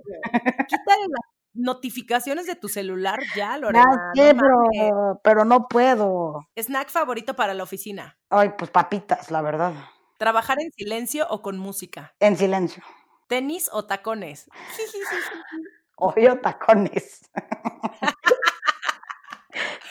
Quítale 0.66 1.02
las 1.08 1.20
notificaciones 1.54 2.46
de 2.46 2.56
tu 2.56 2.68
celular 2.68 3.20
ya, 3.36 3.52
Ya 3.52 3.58
Lorena. 3.58 4.12
sé, 4.14 4.34
no 4.34 4.42
pero, 4.72 5.20
pero 5.22 5.44
no 5.44 5.68
puedo. 5.68 6.48
Snack 6.56 6.88
favorito 6.90 7.34
para 7.36 7.54
la 7.54 7.62
oficina. 7.64 8.16
Ay, 8.30 8.52
pues 8.56 8.70
papitas, 8.70 9.30
la 9.30 9.42
verdad. 9.42 9.72
Trabajar 10.18 10.58
en 10.60 10.70
silencio 10.72 11.26
o 11.28 11.42
con 11.42 11.58
música. 11.58 12.14
En 12.20 12.36
silencio. 12.36 12.82
Tenis 13.28 13.68
o 13.72 13.84
tacones. 13.86 14.48
Obvio, 15.96 16.40
tacones. 16.40 17.30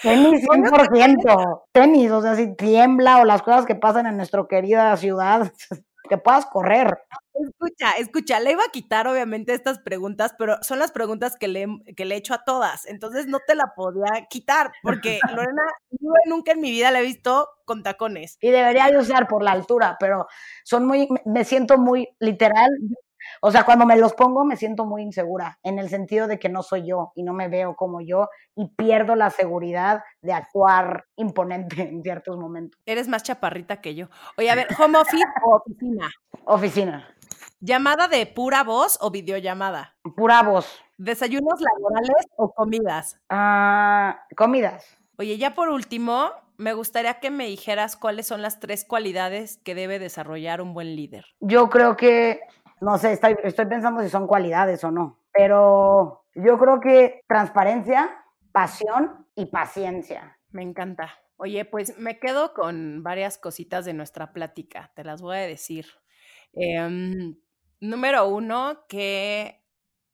Tenis 0.01 0.43
100%. 0.47 1.61
Tenis, 1.71 2.11
o 2.11 2.21
sea, 2.21 2.35
si 2.35 2.55
tiembla 2.55 3.19
o 3.19 3.25
las 3.25 3.41
cosas 3.43 3.65
que 3.65 3.75
pasan 3.75 4.07
en 4.07 4.17
nuestra 4.17 4.43
querida 4.49 4.95
ciudad, 4.97 5.51
que 6.11 6.17
puedas 6.17 6.45
correr. 6.47 6.99
Escucha, 7.33 7.91
escucha, 7.97 8.41
le 8.41 8.51
iba 8.51 8.63
a 8.65 8.71
quitar 8.71 9.07
obviamente 9.07 9.53
estas 9.53 9.79
preguntas, 9.79 10.35
pero 10.37 10.57
son 10.61 10.77
las 10.77 10.91
preguntas 10.91 11.37
que 11.37 11.47
le, 11.47 11.67
que 11.95 12.03
le 12.03 12.15
he 12.15 12.17
hecho 12.17 12.33
a 12.33 12.43
todas, 12.43 12.85
entonces 12.85 13.27
no 13.27 13.39
te 13.47 13.55
la 13.55 13.71
podía 13.73 14.27
quitar, 14.29 14.73
porque 14.83 15.19
Lorena, 15.47 15.61
yo 15.89 16.09
nunca 16.27 16.51
en 16.51 16.59
mi 16.59 16.69
vida 16.69 16.91
la 16.91 16.99
he 16.99 17.03
visto 17.03 17.47
con 17.63 17.81
tacones. 17.81 18.37
Y 18.41 18.49
debería 18.49 18.87
de 18.87 18.97
usar 18.97 19.29
por 19.29 19.41
la 19.41 19.53
altura, 19.53 19.95
pero 20.01 20.27
son 20.65 20.85
muy, 20.85 21.07
me 21.23 21.45
siento 21.45 21.77
muy 21.77 22.09
literal, 22.19 22.69
o 23.41 23.51
sea, 23.51 23.63
cuando 23.63 23.85
me 23.85 23.97
los 23.97 24.13
pongo 24.13 24.45
me 24.45 24.55
siento 24.55 24.85
muy 24.85 25.01
insegura, 25.01 25.59
en 25.63 25.79
el 25.79 25.89
sentido 25.89 26.27
de 26.27 26.39
que 26.39 26.49
no 26.49 26.63
soy 26.63 26.87
yo 26.87 27.11
y 27.15 27.23
no 27.23 27.33
me 27.33 27.47
veo 27.47 27.75
como 27.75 28.01
yo 28.01 28.29
y 28.55 28.67
pierdo 28.69 29.15
la 29.15 29.29
seguridad 29.29 30.03
de 30.21 30.33
actuar 30.33 31.05
imponente 31.15 31.81
en 31.81 32.03
ciertos 32.03 32.37
momentos. 32.37 32.79
Eres 32.85 33.07
más 33.07 33.23
chaparrita 33.23 33.81
que 33.81 33.95
yo. 33.95 34.07
Oye, 34.37 34.49
a 34.49 34.55
ver, 34.55 34.67
home 34.77 34.97
office 34.97 35.25
o 35.43 35.55
oficina. 35.55 36.09
Oficina. 36.45 37.07
¿Llamada 37.59 38.07
de 38.07 38.25
pura 38.25 38.63
voz 38.63 38.97
o 39.01 39.11
videollamada? 39.11 39.95
Pura 40.15 40.41
voz. 40.41 40.81
¿Desayunos 40.97 41.61
laborales 41.61 42.25
o 42.35 42.51
comidas? 42.51 43.19
Ah, 43.29 44.25
comidas. 44.35 44.97
Oye, 45.17 45.37
ya 45.37 45.53
por 45.53 45.69
último, 45.69 46.31
me 46.57 46.73
gustaría 46.73 47.19
que 47.19 47.29
me 47.29 47.45
dijeras 47.45 47.95
cuáles 47.95 48.27
son 48.27 48.41
las 48.41 48.59
tres 48.59 48.85
cualidades 48.85 49.59
que 49.63 49.75
debe 49.75 49.99
desarrollar 49.99 50.61
un 50.61 50.73
buen 50.73 50.95
líder. 50.95 51.25
Yo 51.39 51.69
creo 51.69 51.97
que 51.97 52.41
no 52.81 52.97
sé, 52.97 53.13
estoy, 53.13 53.35
pensando 53.35 54.01
si 54.01 54.09
son 54.09 54.27
cualidades 54.27 54.83
o 54.83 54.91
no, 54.91 55.19
pero 55.31 56.25
yo 56.33 56.57
creo 56.57 56.79
que 56.79 57.21
transparencia, 57.27 58.09
pasión 58.51 59.27
y 59.35 59.45
paciencia. 59.45 60.37
Me 60.49 60.63
encanta. 60.63 61.13
Oye, 61.37 61.63
pues 61.63 61.97
me 61.97 62.19
quedo 62.19 62.53
con 62.53 63.03
varias 63.03 63.37
cositas 63.37 63.85
de 63.85 63.93
nuestra 63.93 64.33
plática, 64.33 64.91
te 64.95 65.03
las 65.03 65.21
voy 65.21 65.37
a 65.37 65.41
decir. 65.41 65.85
Em, 66.53 67.35
número 67.79 68.27
uno, 68.27 68.79
que 68.89 69.61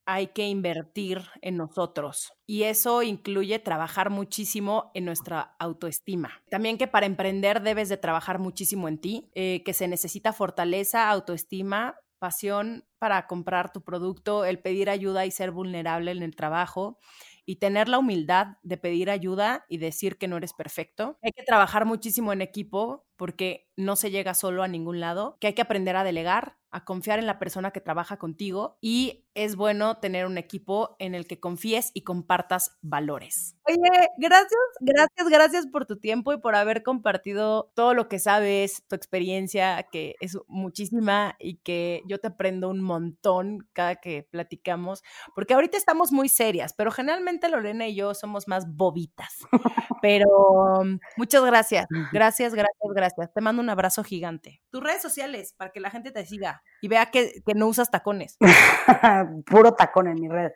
hay 0.05 0.27
que 0.27 0.47
invertir 0.47 1.21
en 1.41 1.57
nosotros 1.57 2.33
y 2.45 2.63
eso 2.63 3.03
incluye 3.03 3.59
trabajar 3.59 4.09
muchísimo 4.09 4.91
en 4.93 5.03
nuestra 5.03 5.55
autoestima. 5.59 6.41
También 6.49 6.77
que 6.77 6.87
para 6.87 7.05
emprender 7.05 7.61
debes 7.61 7.89
de 7.89 7.97
trabajar 7.97 8.39
muchísimo 8.39 8.87
en 8.87 8.99
ti, 8.99 9.29
eh, 9.35 9.63
que 9.65 9.73
se 9.73 9.89
necesita 9.89 10.31
fortaleza, 10.31 11.09
autoestima, 11.09 11.97
pasión 12.19 12.85
para 12.99 13.27
comprar 13.27 13.71
tu 13.73 13.83
producto, 13.83 14.45
el 14.45 14.59
pedir 14.61 14.89
ayuda 14.89 15.25
y 15.25 15.31
ser 15.31 15.51
vulnerable 15.51 16.11
en 16.11 16.23
el 16.23 16.35
trabajo 16.35 16.99
y 17.45 17.57
tener 17.57 17.89
la 17.89 17.99
humildad 17.99 18.57
de 18.63 18.77
pedir 18.77 19.09
ayuda 19.09 19.65
y 19.69 19.77
decir 19.77 20.17
que 20.17 20.27
no 20.27 20.37
eres 20.37 20.53
perfecto. 20.53 21.19
Hay 21.23 21.31
que 21.31 21.43
trabajar 21.43 21.85
muchísimo 21.85 22.33
en 22.33 22.41
equipo 22.41 23.06
porque 23.17 23.67
no 23.75 23.95
se 23.95 24.11
llega 24.11 24.33
solo 24.33 24.63
a 24.63 24.67
ningún 24.67 24.99
lado, 24.99 25.37
que 25.39 25.47
hay 25.47 25.53
que 25.53 25.61
aprender 25.61 25.95
a 25.95 26.03
delegar, 26.03 26.57
a 26.71 26.83
confiar 26.83 27.19
en 27.19 27.27
la 27.27 27.39
persona 27.39 27.71
que 27.71 27.79
trabaja 27.79 28.17
contigo 28.17 28.77
y 28.81 29.25
es 29.33 29.55
bueno 29.55 29.99
tener 29.99 30.25
un 30.25 30.37
equipo 30.37 30.95
en 30.99 31.15
el 31.15 31.27
que 31.27 31.39
confíes 31.39 31.91
y 31.93 32.01
compartas 32.01 32.77
valores. 32.81 33.55
Oye, 33.67 33.77
gracias, 34.17 34.59
gracias, 34.81 35.29
gracias 35.29 35.67
por 35.67 35.85
tu 35.85 35.97
tiempo 35.97 36.33
y 36.33 36.39
por 36.39 36.55
haber 36.55 36.83
compartido 36.83 37.71
todo 37.75 37.93
lo 37.93 38.09
que 38.09 38.19
sabes, 38.19 38.83
tu 38.87 38.95
experiencia, 38.95 39.87
que 39.91 40.15
es 40.19 40.37
muchísima 40.47 41.35
y 41.39 41.57
que 41.57 42.01
yo 42.07 42.19
te 42.19 42.27
aprendo 42.27 42.69
un 42.69 42.81
montón 42.81 43.67
cada 43.73 43.95
que 43.95 44.27
platicamos, 44.29 45.03
porque 45.35 45.53
ahorita 45.53 45.77
estamos 45.77 46.11
muy 46.11 46.29
serias, 46.29 46.73
pero 46.73 46.91
generalmente 46.91 47.47
Lorena 47.47 47.87
y 47.87 47.95
yo 47.95 48.13
somos 48.13 48.47
más 48.47 48.67
bobitas. 48.75 49.37
Pero 49.99 50.83
muchas 51.17 51.43
gracias, 51.43 51.87
gracias, 52.13 52.53
gracias, 52.53 52.93
gracias. 52.93 53.06
Te 53.15 53.41
mando 53.41 53.61
un 53.61 53.69
abrazo 53.69 54.03
gigante. 54.03 54.61
Tus 54.71 54.83
redes 54.83 55.01
sociales 55.01 55.53
para 55.57 55.71
que 55.71 55.79
la 55.79 55.89
gente 55.89 56.11
te 56.11 56.25
siga 56.25 56.61
y 56.81 56.87
vea 56.87 57.07
que, 57.07 57.41
que 57.45 57.53
no 57.53 57.67
usas 57.67 57.89
tacones. 57.89 58.37
Puro 59.45 59.73
tacón 59.73 60.07
en 60.07 60.21
mi 60.21 60.27
red. 60.27 60.51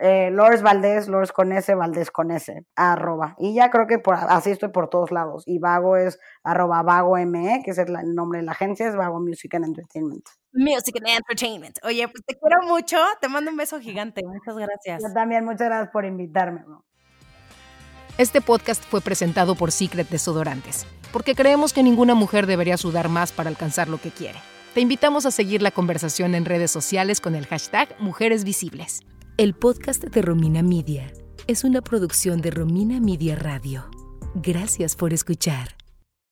Eh, 0.00 0.30
Lores 0.30 0.62
Valdés, 0.62 1.08
Lores 1.08 1.32
con 1.32 1.52
S, 1.52 1.74
Valdés 1.74 2.12
con 2.12 2.30
S, 2.30 2.64
arroba. 2.76 3.34
Y 3.38 3.54
ya 3.54 3.68
creo 3.68 3.88
que 3.88 3.98
por, 3.98 4.14
así 4.14 4.50
estoy 4.50 4.68
por 4.68 4.88
todos 4.88 5.10
lados. 5.10 5.42
Y 5.46 5.58
Vago 5.58 5.96
es 5.96 6.20
arroba 6.44 6.82
Vago 6.82 7.16
ME, 7.26 7.62
que 7.64 7.72
es 7.72 7.78
el, 7.78 7.92
nombre 8.14 8.38
de 8.38 8.44
la 8.44 8.52
agencia, 8.52 8.86
es 8.86 8.94
Vago 8.94 9.18
Music 9.20 9.52
and 9.54 9.64
Entertainment. 9.64 10.24
Music 10.52 10.96
and 10.98 11.08
Entertainment. 11.08 11.78
Oye, 11.82 12.06
pues 12.06 12.24
te 12.24 12.38
quiero 12.38 12.62
mucho, 12.62 12.96
te 13.20 13.28
mando 13.28 13.50
un 13.50 13.56
beso 13.56 13.80
gigante. 13.80 14.22
Muchas 14.24 14.56
gracias. 14.56 15.02
Yo 15.02 15.12
también, 15.12 15.44
muchas 15.44 15.66
gracias 15.66 15.90
por 15.90 16.04
invitarme. 16.04 16.64
Este 18.18 18.40
podcast 18.40 18.84
fue 18.84 19.00
presentado 19.00 19.56
por 19.56 19.72
Secret 19.72 20.08
Desodorantes, 20.08 20.86
porque 21.12 21.34
creemos 21.34 21.72
que 21.72 21.82
ninguna 21.82 22.14
mujer 22.14 22.46
debería 22.46 22.76
sudar 22.76 23.08
más 23.08 23.32
para 23.32 23.50
alcanzar 23.50 23.88
lo 23.88 24.00
que 24.00 24.10
quiere. 24.10 24.38
Te 24.74 24.80
invitamos 24.80 25.26
a 25.26 25.30
seguir 25.30 25.62
la 25.62 25.70
conversación 25.70 26.34
en 26.34 26.44
redes 26.44 26.70
sociales 26.70 27.20
con 27.20 27.34
el 27.34 27.46
hashtag 27.46 27.94
Mujeres 27.98 28.44
Visibles. 28.44 29.00
El 29.36 29.54
podcast 29.54 30.04
de 30.04 30.22
Romina 30.22 30.62
Media 30.62 31.12
es 31.46 31.64
una 31.64 31.80
producción 31.80 32.40
de 32.40 32.50
Romina 32.50 33.00
Media 33.00 33.36
Radio. 33.36 33.90
Gracias 34.34 34.96
por 34.96 35.12
escuchar. 35.12 35.77